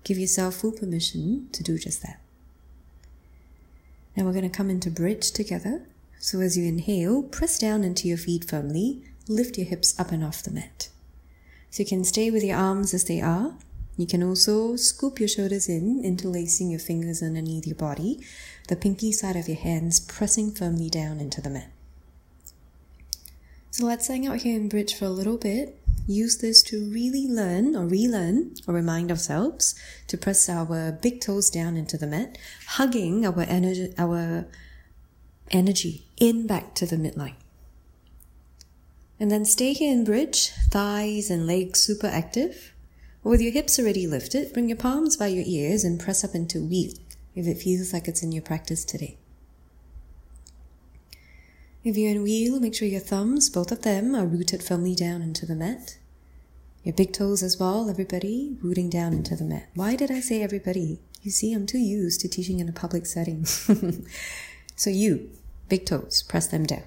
Give 0.05 0.17
yourself 0.17 0.55
full 0.55 0.71
permission 0.71 1.49
to 1.51 1.63
do 1.63 1.77
just 1.77 2.01
that. 2.03 2.21
Now 4.15 4.23
we're 4.23 4.31
going 4.31 4.49
to 4.49 4.57
come 4.57 4.69
into 4.69 4.89
bridge 4.89 5.31
together. 5.31 5.85
So 6.19 6.39
as 6.39 6.57
you 6.57 6.63
inhale, 6.65 7.23
press 7.23 7.59
down 7.59 7.83
into 7.83 8.07
your 8.07 8.15
feet 8.15 8.49
firmly, 8.49 9.03
lift 9.27 9.57
your 9.57 9.67
hips 9.67 9.99
up 9.99 10.13
and 10.13 10.23
off 10.23 10.43
the 10.43 10.51
mat. 10.51 10.87
So 11.71 11.83
you 11.83 11.89
can 11.89 12.05
stay 12.05 12.31
with 12.31 12.41
your 12.41 12.55
arms 12.55 12.93
as 12.93 13.03
they 13.03 13.19
are. 13.19 13.55
You 13.95 14.07
can 14.07 14.23
also 14.23 14.75
scoop 14.75 15.19
your 15.19 15.29
shoulders 15.29 15.69
in, 15.69 16.03
interlacing 16.03 16.71
your 16.71 16.79
fingers 16.79 17.21
underneath 17.21 17.67
your 17.67 17.75
body, 17.75 18.19
the 18.67 18.75
pinky 18.75 19.11
side 19.11 19.35
of 19.35 19.47
your 19.47 19.57
hands 19.57 19.99
pressing 19.99 20.51
firmly 20.51 20.89
down 20.89 21.19
into 21.19 21.41
the 21.41 21.49
mat. 21.49 21.69
So 23.69 23.85
let's 23.85 24.07
hang 24.07 24.27
out 24.27 24.41
here 24.41 24.55
in 24.55 24.69
bridge 24.69 24.95
for 24.95 25.05
a 25.05 25.09
little 25.09 25.37
bit. 25.37 25.79
Use 26.07 26.37
this 26.37 26.61
to 26.63 26.83
really 26.91 27.27
learn 27.27 27.75
or 27.75 27.85
relearn 27.85 28.55
or 28.67 28.73
remind 28.73 29.09
ourselves 29.09 29.73
to 30.07 30.17
press 30.17 30.49
our 30.49 30.91
big 30.91 31.21
toes 31.21 31.49
down 31.49 31.77
into 31.77 31.97
the 31.97 32.07
mat, 32.07 32.37
hugging 32.67 33.25
our 33.25 33.41
energy, 33.41 33.93
our 33.97 34.45
energy 35.49 36.05
in 36.17 36.45
back 36.45 36.75
to 36.75 36.85
the 36.85 36.97
midline. 36.97 37.35
And 39.19 39.31
then 39.31 39.45
stay 39.45 39.73
here 39.73 39.93
in 39.93 40.03
bridge, 40.03 40.49
thighs 40.69 41.29
and 41.29 41.47
legs 41.47 41.79
super 41.79 42.07
active. 42.07 42.72
With 43.23 43.39
your 43.39 43.53
hips 43.53 43.79
already 43.79 44.05
lifted, 44.05 44.51
bring 44.51 44.67
your 44.67 44.77
palms 44.77 45.15
by 45.15 45.27
your 45.27 45.45
ears 45.47 45.85
and 45.85 45.97
press 45.97 46.25
up 46.25 46.35
into 46.35 46.59
wheel 46.59 46.91
if 47.35 47.47
it 47.47 47.57
feels 47.57 47.93
like 47.93 48.09
it's 48.09 48.21
in 48.21 48.33
your 48.33 48.41
practice 48.41 48.83
today. 48.83 49.17
If 51.85 51.95
you're 51.95 52.11
in 52.11 52.23
wheel, 52.23 52.59
make 52.59 52.75
sure 52.75 52.87
your 52.87 52.99
thumbs, 52.99 53.49
both 53.49 53.71
of 53.71 53.83
them, 53.83 54.13
are 54.13 54.25
rooted 54.25 54.61
firmly 54.61 54.93
down 54.93 55.21
into 55.21 55.45
the 55.45 55.55
mat. 55.55 55.97
Your 56.83 56.93
big 56.93 57.13
toes 57.13 57.41
as 57.41 57.57
well, 57.57 57.89
everybody, 57.89 58.57
rooting 58.61 58.89
down 58.89 59.13
into 59.13 59.37
the 59.37 59.45
mat. 59.45 59.69
Why 59.73 59.95
did 59.95 60.11
I 60.11 60.19
say 60.19 60.43
everybody? 60.43 60.99
You 61.21 61.31
see, 61.31 61.53
I'm 61.53 61.65
too 61.65 61.79
used 61.79 62.19
to 62.21 62.27
teaching 62.27 62.59
in 62.59 62.67
a 62.67 62.73
public 62.73 63.05
setting. 63.05 63.45
so 64.75 64.89
you, 64.89 65.29
big 65.69 65.85
toes, 65.85 66.23
press 66.23 66.47
them 66.47 66.65
down. 66.65 66.83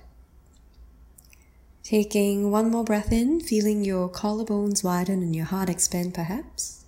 Taking 1.86 2.50
one 2.50 2.72
more 2.72 2.82
breath 2.82 3.12
in, 3.12 3.40
feeling 3.40 3.84
your 3.84 4.08
collarbones 4.08 4.82
widen 4.82 5.22
and 5.22 5.36
your 5.36 5.44
heart 5.44 5.70
expand 5.70 6.14
perhaps. 6.14 6.84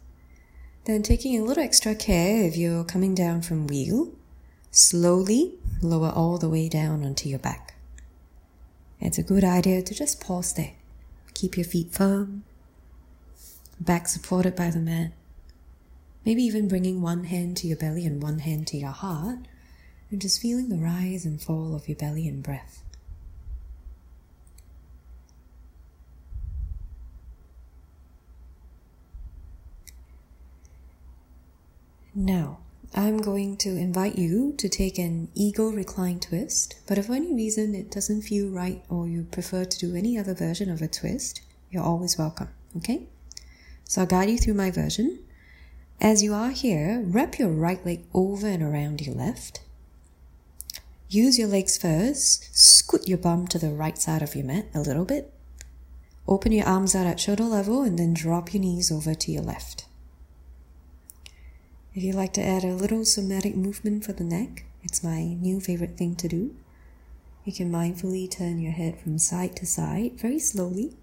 Then 0.87 1.05
taking 1.05 1.39
a 1.39 1.45
little 1.45 1.63
extra 1.63 1.95
care 1.95 2.43
if 2.43 2.57
you're 2.57 2.83
coming 2.83 3.15
down 3.15 3.43
from 3.43 3.69
wheel, 3.69 4.11
slowly 4.73 5.55
lower 5.81 6.11
all 6.11 6.37
the 6.37 6.49
way 6.49 6.69
down 6.69 7.05
onto 7.05 7.29
your 7.29 7.39
back. 7.39 7.77
It's 9.01 9.19
a 9.19 9.23
good 9.23 9.45
idea 9.45 9.83
to 9.83 9.95
just 9.95 10.21
pause 10.21 10.53
there. 10.55 10.73
Keep 11.33 11.57
your 11.57 11.67
feet 11.67 11.93
firm, 11.93 12.43
back 13.79 14.09
supported 14.09 14.57
by 14.57 14.71
the 14.71 14.81
mat. 14.81 15.13
Maybe 16.25 16.43
even 16.43 16.67
bringing 16.67 17.03
one 17.03 17.23
hand 17.23 17.57
to 17.59 17.69
your 17.69 17.77
belly 17.77 18.05
and 18.05 18.21
one 18.21 18.41
hand 18.41 18.67
to 18.67 18.77
your 18.77 18.91
heart 18.91 19.47
and 20.11 20.21
just 20.21 20.43
feeling 20.43 20.71
the 20.71 20.77
rise 20.77 21.25
and 21.25 21.41
fall 21.41 21.77
of 21.77 21.87
your 21.87 21.97
belly 21.97 22.27
and 22.27 22.43
breath. 22.43 22.83
Now, 32.21 32.59
I'm 32.97 33.19
going 33.19 33.57
to 33.59 33.69
invite 33.69 34.19
you 34.19 34.53
to 34.59 34.69
take 34.69 34.99
an 34.99 35.29
eagle 35.37 35.71
recline 35.71 36.19
twist, 36.19 36.75
but 36.89 36.99
if 36.99 37.07
for 37.07 37.13
any 37.13 37.33
reason 37.33 37.77
it 37.77 37.93
doesn't 37.93 38.23
feel 38.23 38.49
right 38.49 38.83
or 38.89 39.07
you 39.07 39.23
prefer 39.31 39.65
to 39.65 39.79
do 39.79 39.95
any 39.95 40.19
other 40.19 40.35
version 40.35 40.69
of 40.69 40.83
a 40.83 40.89
twist, 40.89 41.43
you're 41.71 41.85
always 41.85 42.19
welcome, 42.19 42.49
okay? 42.77 43.05
So 43.85 44.01
I'll 44.01 44.09
guide 44.09 44.31
you 44.31 44.39
through 44.39 44.55
my 44.55 44.73
version. 44.73 45.21
As 46.01 46.25
you 46.25 46.35
are 46.35 46.51
here, 46.51 47.05
wrap 47.07 47.39
your 47.39 47.51
right 47.51 47.87
leg 47.87 48.05
over 48.13 48.49
and 48.49 48.65
around 48.65 49.01
your 49.01 49.15
left 49.15 49.61
Use 51.11 51.39
your 51.39 51.49
legs 51.49 51.79
first. 51.79 52.51
Scoot 52.53 53.09
your 53.09 53.17
bum 53.17 53.47
to 53.47 53.59
the 53.59 53.71
right 53.71 53.97
side 53.97 54.21
of 54.21 54.35
your 54.35 54.45
mat 54.45 54.67
a 54.75 54.81
little 54.81 55.07
bit. 55.07 55.33
Open 56.27 56.53
your 56.53 56.67
arms 56.67 56.95
out 56.95 57.07
at 57.07 57.19
shoulder 57.19 57.45
level 57.45 57.81
and 57.81 57.99
then 57.99 58.13
drop 58.13 58.53
your 58.53 58.61
knees 58.61 58.93
over 58.93 59.15
to 59.15 59.33
your 59.33 59.43
left. 59.43 59.87
If 61.95 62.03
you'd 62.03 62.15
like 62.15 62.33
to 62.35 62.43
add 62.43 62.65
a 62.65 62.75
little 62.75 63.05
somatic 63.05 63.57
movement 63.57 64.05
for 64.05 64.13
the 64.13 64.25
neck, 64.25 64.65
it's 64.83 65.03
my 65.03 65.25
new 65.25 65.61
favorite 65.61 65.97
thing 65.97 66.15
to 66.17 66.29
do. 66.29 66.55
You 67.45 67.53
can 67.53 67.73
mindfully 67.73 68.31
turn 68.31 68.59
your 68.59 68.73
head 68.73 69.01
from 69.01 69.19
side 69.19 69.57
to 69.57 69.67
side 69.67 70.21
very 70.21 70.39
slowly 70.39 70.97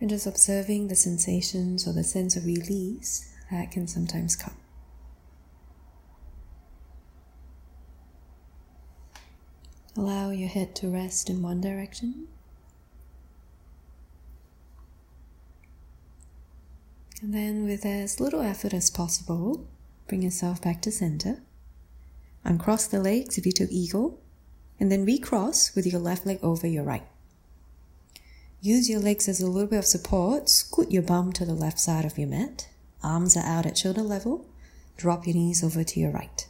and 0.00 0.08
just 0.08 0.26
observing 0.26 0.88
the 0.88 0.94
sensations 0.94 1.86
or 1.86 1.92
the 1.92 2.04
sense 2.04 2.36
of 2.36 2.46
release 2.46 3.34
that 3.50 3.70
can 3.70 3.86
sometimes 3.86 4.36
come. 4.36 4.54
Allow 9.96 10.30
your 10.30 10.48
head 10.48 10.74
to 10.76 10.88
rest 10.88 11.28
in 11.28 11.42
one 11.42 11.60
direction. 11.60 12.28
And 17.20 17.34
then, 17.34 17.64
with 17.64 17.84
as 17.84 18.18
little 18.18 18.40
effort 18.40 18.72
as 18.72 18.90
possible, 18.90 19.66
bring 20.08 20.22
yourself 20.22 20.62
back 20.62 20.80
to 20.82 20.90
center. 20.90 21.42
Uncross 22.44 22.86
the 22.86 23.00
legs 23.00 23.36
if 23.36 23.44
you 23.44 23.52
took 23.52 23.70
eagle, 23.70 24.18
and 24.78 24.90
then 24.90 25.04
recross 25.04 25.74
with 25.74 25.86
your 25.86 26.00
left 26.00 26.24
leg 26.24 26.38
over 26.42 26.66
your 26.66 26.84
right. 26.84 27.06
Use 28.62 28.88
your 28.88 29.00
legs 29.00 29.28
as 29.28 29.40
a 29.40 29.46
little 29.46 29.68
bit 29.68 29.78
of 29.78 29.86
support. 29.86 30.48
Scoot 30.48 30.90
your 30.90 31.02
bum 31.02 31.32
to 31.32 31.44
the 31.44 31.54
left 31.54 31.78
side 31.78 32.04
of 32.04 32.18
your 32.18 32.28
mat. 32.28 32.68
Arms 33.02 33.36
are 33.36 33.44
out 33.44 33.66
at 33.66 33.76
shoulder 33.76 34.02
level. 34.02 34.46
Drop 34.96 35.26
your 35.26 35.34
knees 35.34 35.64
over 35.64 35.84
to 35.84 36.00
your 36.00 36.10
right. 36.10 36.46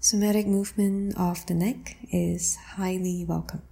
Somatic 0.00 0.46
movement 0.46 1.16
of 1.16 1.46
the 1.46 1.54
neck 1.54 1.96
is 2.10 2.56
highly 2.56 3.24
welcome. 3.26 3.62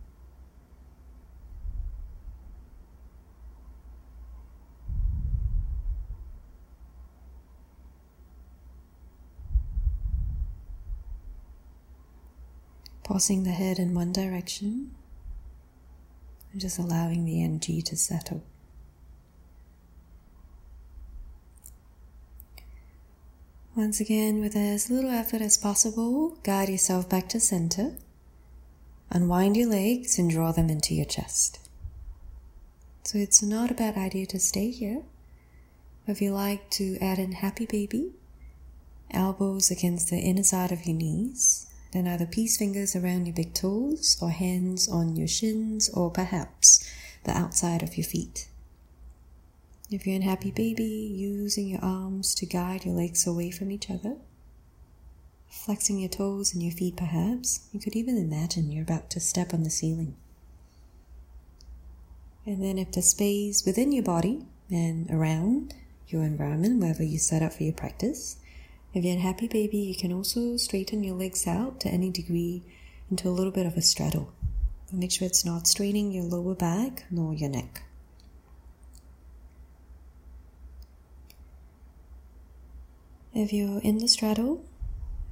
Pausing 13.10 13.42
the 13.42 13.50
head 13.50 13.80
in 13.80 13.92
one 13.92 14.12
direction 14.12 14.92
and 16.52 16.60
just 16.60 16.78
allowing 16.78 17.24
the 17.24 17.42
energy 17.42 17.82
to 17.82 17.96
settle. 17.96 18.44
Once 23.74 23.98
again, 23.98 24.40
with 24.40 24.54
as 24.54 24.90
little 24.90 25.10
effort 25.10 25.40
as 25.40 25.58
possible, 25.58 26.38
guide 26.44 26.68
yourself 26.68 27.08
back 27.08 27.28
to 27.30 27.40
center. 27.40 27.96
Unwind 29.10 29.56
your 29.56 29.68
legs 29.68 30.16
and 30.16 30.30
draw 30.30 30.52
them 30.52 30.70
into 30.70 30.94
your 30.94 31.04
chest. 31.04 31.58
So 33.02 33.18
it's 33.18 33.42
not 33.42 33.72
a 33.72 33.74
bad 33.74 33.96
idea 33.96 34.26
to 34.26 34.38
stay 34.38 34.70
here. 34.70 35.02
If 36.06 36.22
you 36.22 36.30
like 36.30 36.70
to 36.70 36.96
add 37.00 37.18
in 37.18 37.32
happy 37.32 37.66
baby, 37.66 38.12
elbows 39.10 39.68
against 39.68 40.10
the 40.10 40.20
inner 40.20 40.44
side 40.44 40.70
of 40.70 40.86
your 40.86 40.96
knees, 40.96 41.66
then 41.92 42.06
either 42.06 42.26
peace 42.26 42.56
fingers 42.56 42.94
around 42.94 43.26
your 43.26 43.34
big 43.34 43.54
toes 43.54 44.16
or 44.20 44.30
hands 44.30 44.88
on 44.88 45.16
your 45.16 45.28
shins 45.28 45.88
or 45.90 46.10
perhaps 46.10 46.88
the 47.24 47.36
outside 47.36 47.82
of 47.82 47.96
your 47.96 48.06
feet. 48.06 48.48
If 49.90 50.06
you're 50.06 50.16
in 50.16 50.22
happy 50.22 50.52
baby, 50.52 50.84
using 50.84 51.68
your 51.68 51.84
arms 51.84 52.34
to 52.36 52.46
guide 52.46 52.84
your 52.84 52.94
legs 52.94 53.26
away 53.26 53.50
from 53.50 53.72
each 53.72 53.90
other, 53.90 54.16
flexing 55.50 55.98
your 55.98 56.08
toes 56.08 56.54
and 56.54 56.62
your 56.62 56.72
feet 56.72 56.96
perhaps. 56.96 57.68
You 57.72 57.80
could 57.80 57.96
even 57.96 58.16
imagine 58.16 58.70
you're 58.70 58.84
about 58.84 59.10
to 59.10 59.20
step 59.20 59.52
on 59.52 59.64
the 59.64 59.70
ceiling. 59.70 60.16
And 62.46 62.62
then, 62.62 62.78
if 62.78 62.92
the 62.92 63.02
space 63.02 63.64
within 63.66 63.92
your 63.92 64.02
body 64.02 64.46
and 64.70 65.10
around 65.10 65.74
your 66.08 66.22
environment, 66.22 66.80
wherever 66.80 67.02
you 67.02 67.18
set 67.18 67.42
up 67.42 67.52
for 67.52 67.64
your 67.64 67.74
practice, 67.74 68.36
If 68.92 69.04
you're 69.04 69.16
a 69.16 69.20
happy 69.20 69.46
baby, 69.46 69.78
you 69.78 69.94
can 69.94 70.12
also 70.12 70.56
straighten 70.56 71.04
your 71.04 71.14
legs 71.14 71.46
out 71.46 71.78
to 71.80 71.88
any 71.88 72.10
degree 72.10 72.64
into 73.08 73.28
a 73.28 73.30
little 73.30 73.52
bit 73.52 73.66
of 73.66 73.76
a 73.76 73.82
straddle. 73.82 74.32
Make 74.92 75.12
sure 75.12 75.26
it's 75.26 75.44
not 75.44 75.68
straining 75.68 76.10
your 76.10 76.24
lower 76.24 76.56
back 76.56 77.04
nor 77.10 77.32
your 77.32 77.50
neck. 77.50 77.84
If 83.32 83.52
you're 83.52 83.80
in 83.80 83.98
the 83.98 84.08
straddle, 84.08 84.64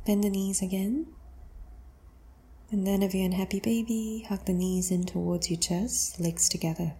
bend 0.06 0.22
the 0.22 0.30
knees 0.30 0.62
again. 0.62 1.08
And 2.70 2.86
then, 2.86 3.02
if 3.02 3.12
you're 3.14 3.24
in 3.24 3.32
happy 3.32 3.58
baby, 3.58 4.24
hug 4.28 4.44
the 4.44 4.52
knees 4.52 4.92
in 4.92 5.04
towards 5.04 5.50
your 5.50 5.58
chest, 5.58 6.20
legs 6.20 6.48
together. 6.48 6.92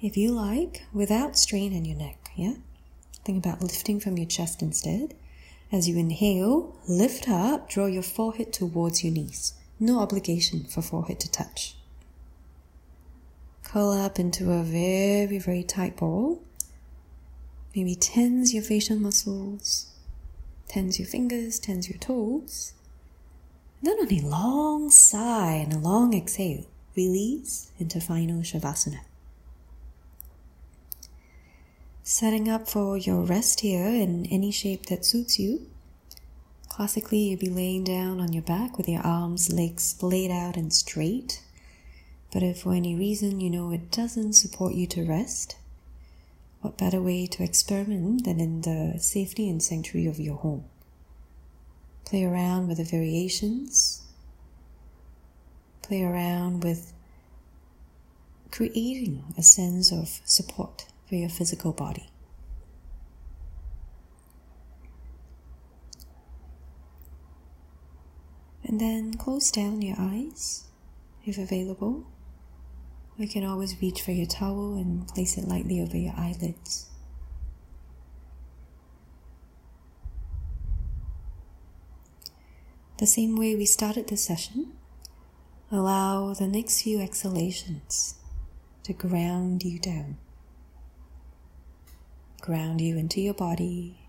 If 0.00 0.16
you 0.16 0.30
like, 0.30 0.84
without 0.94 1.36
strain 1.36 1.74
in 1.74 1.84
your 1.84 1.98
neck, 1.98 2.30
yeah? 2.36 2.54
Think 3.24 3.44
about 3.44 3.62
lifting 3.62 4.00
from 4.00 4.16
your 4.16 4.26
chest 4.26 4.62
instead. 4.62 5.14
As 5.72 5.88
you 5.88 5.96
inhale, 5.98 6.76
lift 6.88 7.28
up, 7.28 7.68
draw 7.68 7.86
your 7.86 8.02
forehead 8.02 8.52
towards 8.52 9.04
your 9.04 9.12
knees. 9.12 9.54
No 9.78 10.00
obligation 10.00 10.64
for 10.64 10.82
forehead 10.82 11.20
to 11.20 11.30
touch. 11.30 11.76
Curl 13.62 13.92
up 13.92 14.18
into 14.18 14.50
a 14.50 14.62
very, 14.62 15.38
very 15.38 15.62
tight 15.62 15.96
ball. 15.96 16.42
Maybe 17.74 17.94
tense 17.94 18.52
your 18.52 18.64
facial 18.64 18.96
muscles, 18.96 19.92
tense 20.66 20.98
your 20.98 21.06
fingers, 21.06 21.60
tense 21.60 21.88
your 21.88 21.98
toes. 21.98 22.72
Then 23.80 23.96
on 24.00 24.12
a 24.12 24.20
long 24.26 24.90
sigh 24.90 25.52
and 25.52 25.72
a 25.72 25.78
long 25.78 26.14
exhale, 26.14 26.64
release 26.96 27.70
into 27.78 28.00
final 28.00 28.40
Shavasana. 28.40 29.00
Setting 32.12 32.48
up 32.48 32.68
for 32.68 32.96
your 32.96 33.22
rest 33.22 33.60
here 33.60 33.86
in 33.86 34.26
any 34.26 34.50
shape 34.50 34.86
that 34.86 35.04
suits 35.04 35.38
you. 35.38 35.70
Classically, 36.68 37.18
you'd 37.18 37.38
be 37.38 37.48
laying 37.48 37.84
down 37.84 38.18
on 38.18 38.32
your 38.32 38.42
back 38.42 38.76
with 38.76 38.88
your 38.88 39.00
arms, 39.02 39.52
legs 39.52 39.84
splayed 39.84 40.32
out 40.32 40.56
and 40.56 40.72
straight. 40.72 41.40
But 42.32 42.42
if 42.42 42.62
for 42.62 42.74
any 42.74 42.96
reason 42.96 43.40
you 43.40 43.48
know 43.48 43.70
it 43.70 43.92
doesn't 43.92 44.32
support 44.32 44.74
you 44.74 44.88
to 44.88 45.06
rest, 45.06 45.56
what 46.62 46.76
better 46.76 47.00
way 47.00 47.28
to 47.28 47.44
experiment 47.44 48.24
than 48.24 48.40
in 48.40 48.62
the 48.62 48.98
safety 48.98 49.48
and 49.48 49.62
sanctuary 49.62 50.08
of 50.08 50.18
your 50.18 50.38
home? 50.38 50.64
Play 52.04 52.24
around 52.24 52.66
with 52.66 52.78
the 52.78 52.84
variations. 52.84 54.02
Play 55.82 56.02
around 56.02 56.64
with 56.64 56.92
creating 58.50 59.32
a 59.38 59.44
sense 59.44 59.92
of 59.92 60.20
support 60.24 60.86
for 61.10 61.16
your 61.16 61.28
physical 61.28 61.72
body. 61.72 62.08
And 68.64 68.80
then 68.80 69.14
close 69.14 69.50
down 69.50 69.82
your 69.82 69.96
eyes 69.98 70.68
if 71.26 71.36
available. 71.36 72.06
You 73.18 73.28
can 73.28 73.44
always 73.44 73.82
reach 73.82 74.00
for 74.02 74.12
your 74.12 74.26
towel 74.26 74.76
and 74.76 75.08
place 75.08 75.36
it 75.36 75.48
lightly 75.48 75.80
over 75.80 75.96
your 75.96 76.14
eyelids. 76.16 76.88
The 82.98 83.06
same 83.06 83.36
way 83.36 83.56
we 83.56 83.66
started 83.66 84.06
the 84.06 84.16
session, 84.16 84.74
allow 85.72 86.34
the 86.34 86.46
next 86.46 86.82
few 86.82 87.00
exhalations 87.00 88.14
to 88.84 88.92
ground 88.92 89.64
you 89.64 89.80
down 89.80 90.18
ground 92.40 92.80
you 92.80 92.96
into 92.96 93.20
your 93.20 93.34
body. 93.34 94.08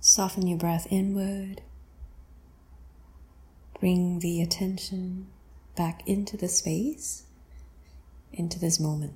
Soften 0.00 0.46
your 0.46 0.58
breath 0.58 0.86
inward. 0.90 1.62
Bring 3.78 4.18
the 4.18 4.42
attention 4.42 5.28
back 5.76 6.02
into 6.06 6.36
the 6.36 6.48
space, 6.48 7.24
into 8.32 8.58
this 8.58 8.78
moment. 8.78 9.14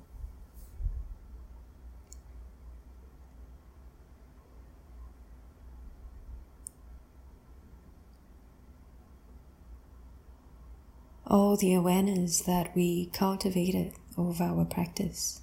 all 11.27 11.57
the 11.57 11.73
awareness 11.73 12.41
that 12.41 12.73
we 12.75 13.07
cultivated 13.07 13.91
over 14.17 14.43
our 14.43 14.63
practice 14.63 15.41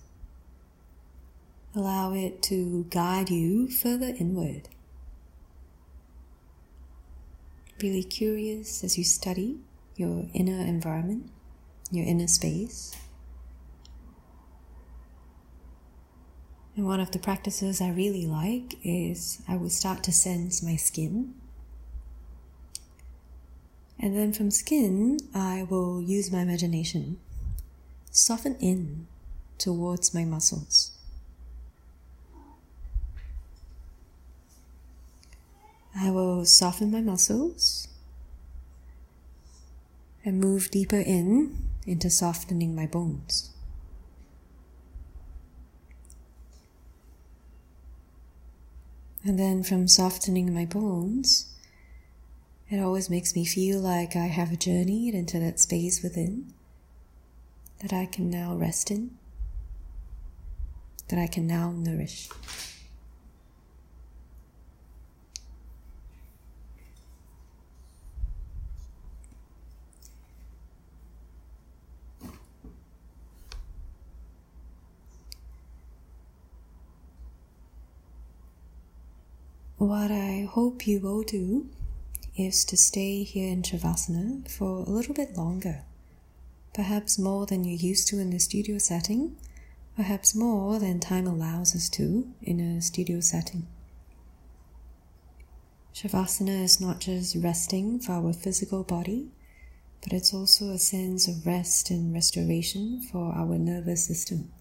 Allow 1.75 2.13
it 2.13 2.43
to 2.43 2.87
guide 2.91 3.31
you 3.31 3.69
further 3.69 4.15
inward. 4.19 4.69
Really 7.83 8.03
curious 8.03 8.85
as 8.85 8.99
you 8.99 9.05
study 9.05 9.59
your 9.97 10.27
inner 10.35 10.61
environment, 10.61 11.31
your 11.91 12.05
inner 12.07 12.27
space. 12.27 12.95
And 16.77 16.87
one 16.87 17.01
of 17.01 17.11
the 17.11 17.19
practices 17.19 17.81
I 17.81 17.91
really 17.91 18.27
like 18.27 18.75
is 18.85 19.43
I 19.49 19.57
will 19.57 19.71
start 19.71 20.03
to 20.05 20.13
sense 20.13 20.63
my 20.63 20.77
skin. 20.77 21.35
And 23.99 24.17
then 24.17 24.33
from 24.33 24.51
skin, 24.51 25.19
I 25.35 25.67
will 25.69 26.03
use 26.03 26.31
my 26.31 26.41
imagination, 26.41 27.19
soften 28.11 28.57
in 28.57 29.07
towards 29.59 30.13
my 30.13 30.25
muscles. 30.25 30.92
I 35.99 36.11
will 36.11 36.45
soften 36.45 36.91
my 36.91 37.01
muscles 37.01 37.89
and 40.25 40.41
move 40.41 40.71
deeper 40.71 41.01
in 41.01 41.57
into 41.87 42.11
softening 42.11 42.75
my 42.75 42.87
bones. 42.87 43.51
And 49.25 49.39
then 49.39 49.63
from 49.63 49.87
softening 49.87 50.53
my 50.53 50.65
bones, 50.65 51.53
it 52.69 52.79
always 52.81 53.11
makes 53.11 53.37
me 53.37 53.45
feel 53.45 53.79
like 53.79 54.17
I 54.17 54.27
have 54.27 54.59
journeyed 54.59 55.15
into 55.15 55.39
that 55.39 55.61
space 55.61 56.03
within 56.03 56.53
that 57.81 57.93
I 57.93 58.07
can 58.07 58.31
now 58.31 58.55
rest 58.55 58.91
in, 58.91 59.11
that 61.09 61.19
I 61.19 61.27
can 61.27 61.47
now 61.47 61.73
nourish. 61.73 62.29
What 79.83 80.13
I 80.13 80.49
hope 80.49 80.87
you 80.87 81.01
will 81.01 81.25
do 81.25 81.67
is 82.37 82.65
to 82.67 82.77
stay 82.77 83.25
here 83.25 83.53
in 83.53 83.63
Shavasana 83.63 84.49
for 84.49 84.79
a 84.79 84.89
little 84.89 85.13
bit 85.13 85.37
longer, 85.37 85.83
perhaps 86.73 87.19
more 87.19 87.47
than 87.47 87.65
you're 87.65 87.89
used 87.91 88.07
to 88.09 88.21
in 88.21 88.31
the 88.31 88.39
studio 88.39 88.79
setting, 88.79 89.37
perhaps 89.97 90.37
more 90.37 90.79
than 90.79 91.01
time 91.01 91.27
allows 91.27 91.75
us 91.75 91.89
to 91.99 92.33
in 92.41 92.61
a 92.61 92.81
studio 92.81 93.19
setting. 93.19 93.67
Shavasana 95.93 96.63
is 96.63 96.81
not 96.81 97.01
just 97.01 97.35
resting 97.35 97.99
for 97.99 98.13
our 98.13 98.33
physical 98.33 98.85
body, 98.85 99.33
but 100.01 100.13
it's 100.13 100.33
also 100.33 100.71
a 100.71 100.79
sense 100.79 101.27
of 101.27 101.45
rest 101.45 101.91
and 101.91 102.15
restoration 102.15 103.01
for 103.01 103.33
our 103.33 103.59
nervous 103.59 104.07
system. 104.07 104.53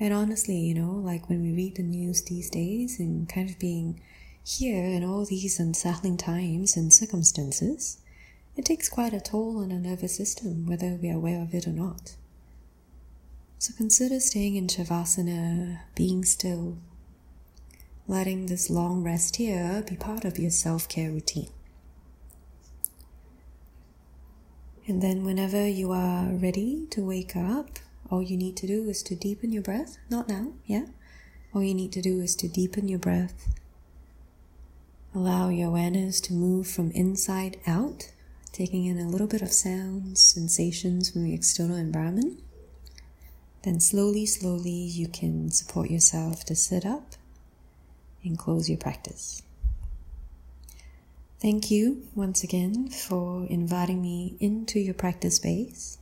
And 0.00 0.12
honestly, 0.12 0.58
you 0.58 0.74
know, 0.74 0.90
like 0.90 1.28
when 1.28 1.40
we 1.40 1.52
read 1.52 1.76
the 1.76 1.84
news 1.84 2.22
these 2.22 2.50
days 2.50 2.98
and 2.98 3.28
kind 3.28 3.48
of 3.48 3.60
being 3.60 4.00
here, 4.44 4.84
in 4.84 5.02
all 5.02 5.24
these 5.24 5.58
unsettling 5.58 6.18
times 6.18 6.76
and 6.76 6.92
circumstances, 6.92 7.96
it 8.56 8.66
takes 8.66 8.90
quite 8.90 9.14
a 9.14 9.20
toll 9.20 9.58
on 9.58 9.72
our 9.72 9.78
nervous 9.78 10.14
system, 10.14 10.66
whether 10.66 10.98
we 11.00 11.08
are 11.08 11.16
aware 11.16 11.40
of 11.40 11.54
it 11.54 11.66
or 11.66 11.72
not. 11.72 12.16
So 13.58 13.72
consider 13.74 14.20
staying 14.20 14.56
in 14.56 14.66
Shavasana, 14.66 15.80
being 15.94 16.26
still, 16.26 16.76
letting 18.06 18.44
this 18.46 18.68
long 18.68 19.02
rest 19.02 19.36
here 19.36 19.82
be 19.88 19.96
part 19.96 20.26
of 20.26 20.38
your 20.38 20.50
self 20.50 20.90
care 20.90 21.10
routine. 21.10 21.48
And 24.86 25.00
then, 25.00 25.24
whenever 25.24 25.66
you 25.66 25.90
are 25.90 26.26
ready 26.26 26.86
to 26.90 27.00
wake 27.00 27.34
up, 27.34 27.78
all 28.10 28.22
you 28.22 28.36
need 28.36 28.58
to 28.58 28.66
do 28.66 28.90
is 28.90 29.02
to 29.04 29.16
deepen 29.16 29.50
your 29.50 29.62
breath. 29.62 29.96
Not 30.10 30.28
now, 30.28 30.52
yeah? 30.66 30.84
All 31.54 31.62
you 31.62 31.72
need 31.72 31.92
to 31.92 32.02
do 32.02 32.20
is 32.20 32.36
to 32.36 32.48
deepen 32.48 32.88
your 32.88 32.98
breath 32.98 33.54
Allow 35.14 35.48
your 35.48 35.68
awareness 35.68 36.20
to 36.22 36.32
move 36.32 36.66
from 36.66 36.90
inside 36.90 37.60
out, 37.68 38.10
taking 38.50 38.84
in 38.84 38.98
a 38.98 39.08
little 39.08 39.28
bit 39.28 39.42
of 39.42 39.52
sounds, 39.52 40.20
sensations 40.20 41.10
from 41.10 41.22
the 41.22 41.32
external 41.32 41.76
environment. 41.76 42.42
Then 43.62 43.78
slowly, 43.78 44.26
slowly, 44.26 44.72
you 44.72 45.06
can 45.06 45.52
support 45.52 45.88
yourself 45.88 46.44
to 46.46 46.56
sit 46.56 46.84
up 46.84 47.14
and 48.24 48.36
close 48.36 48.68
your 48.68 48.78
practice. 48.78 49.42
Thank 51.40 51.70
you 51.70 52.08
once 52.16 52.42
again 52.42 52.88
for 52.88 53.46
inviting 53.48 54.02
me 54.02 54.34
into 54.40 54.80
your 54.80 54.94
practice 54.94 55.36
space. 55.36 55.98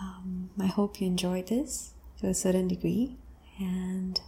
Um, 0.00 0.50
I 0.60 0.66
hope 0.66 1.00
you 1.00 1.08
enjoyed 1.08 1.48
this 1.48 1.92
to 2.20 2.28
a 2.28 2.34
certain 2.34 2.68
degree, 2.68 3.16
and 3.58 4.20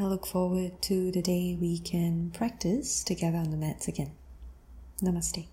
I 0.00 0.04
look 0.04 0.26
forward 0.26 0.80
to 0.82 1.10
the 1.10 1.20
day 1.20 1.58
we 1.60 1.80
can 1.80 2.30
practice 2.30 3.02
together 3.02 3.38
on 3.38 3.50
the 3.50 3.56
mats 3.56 3.88
again. 3.88 4.12
Namaste. 5.02 5.48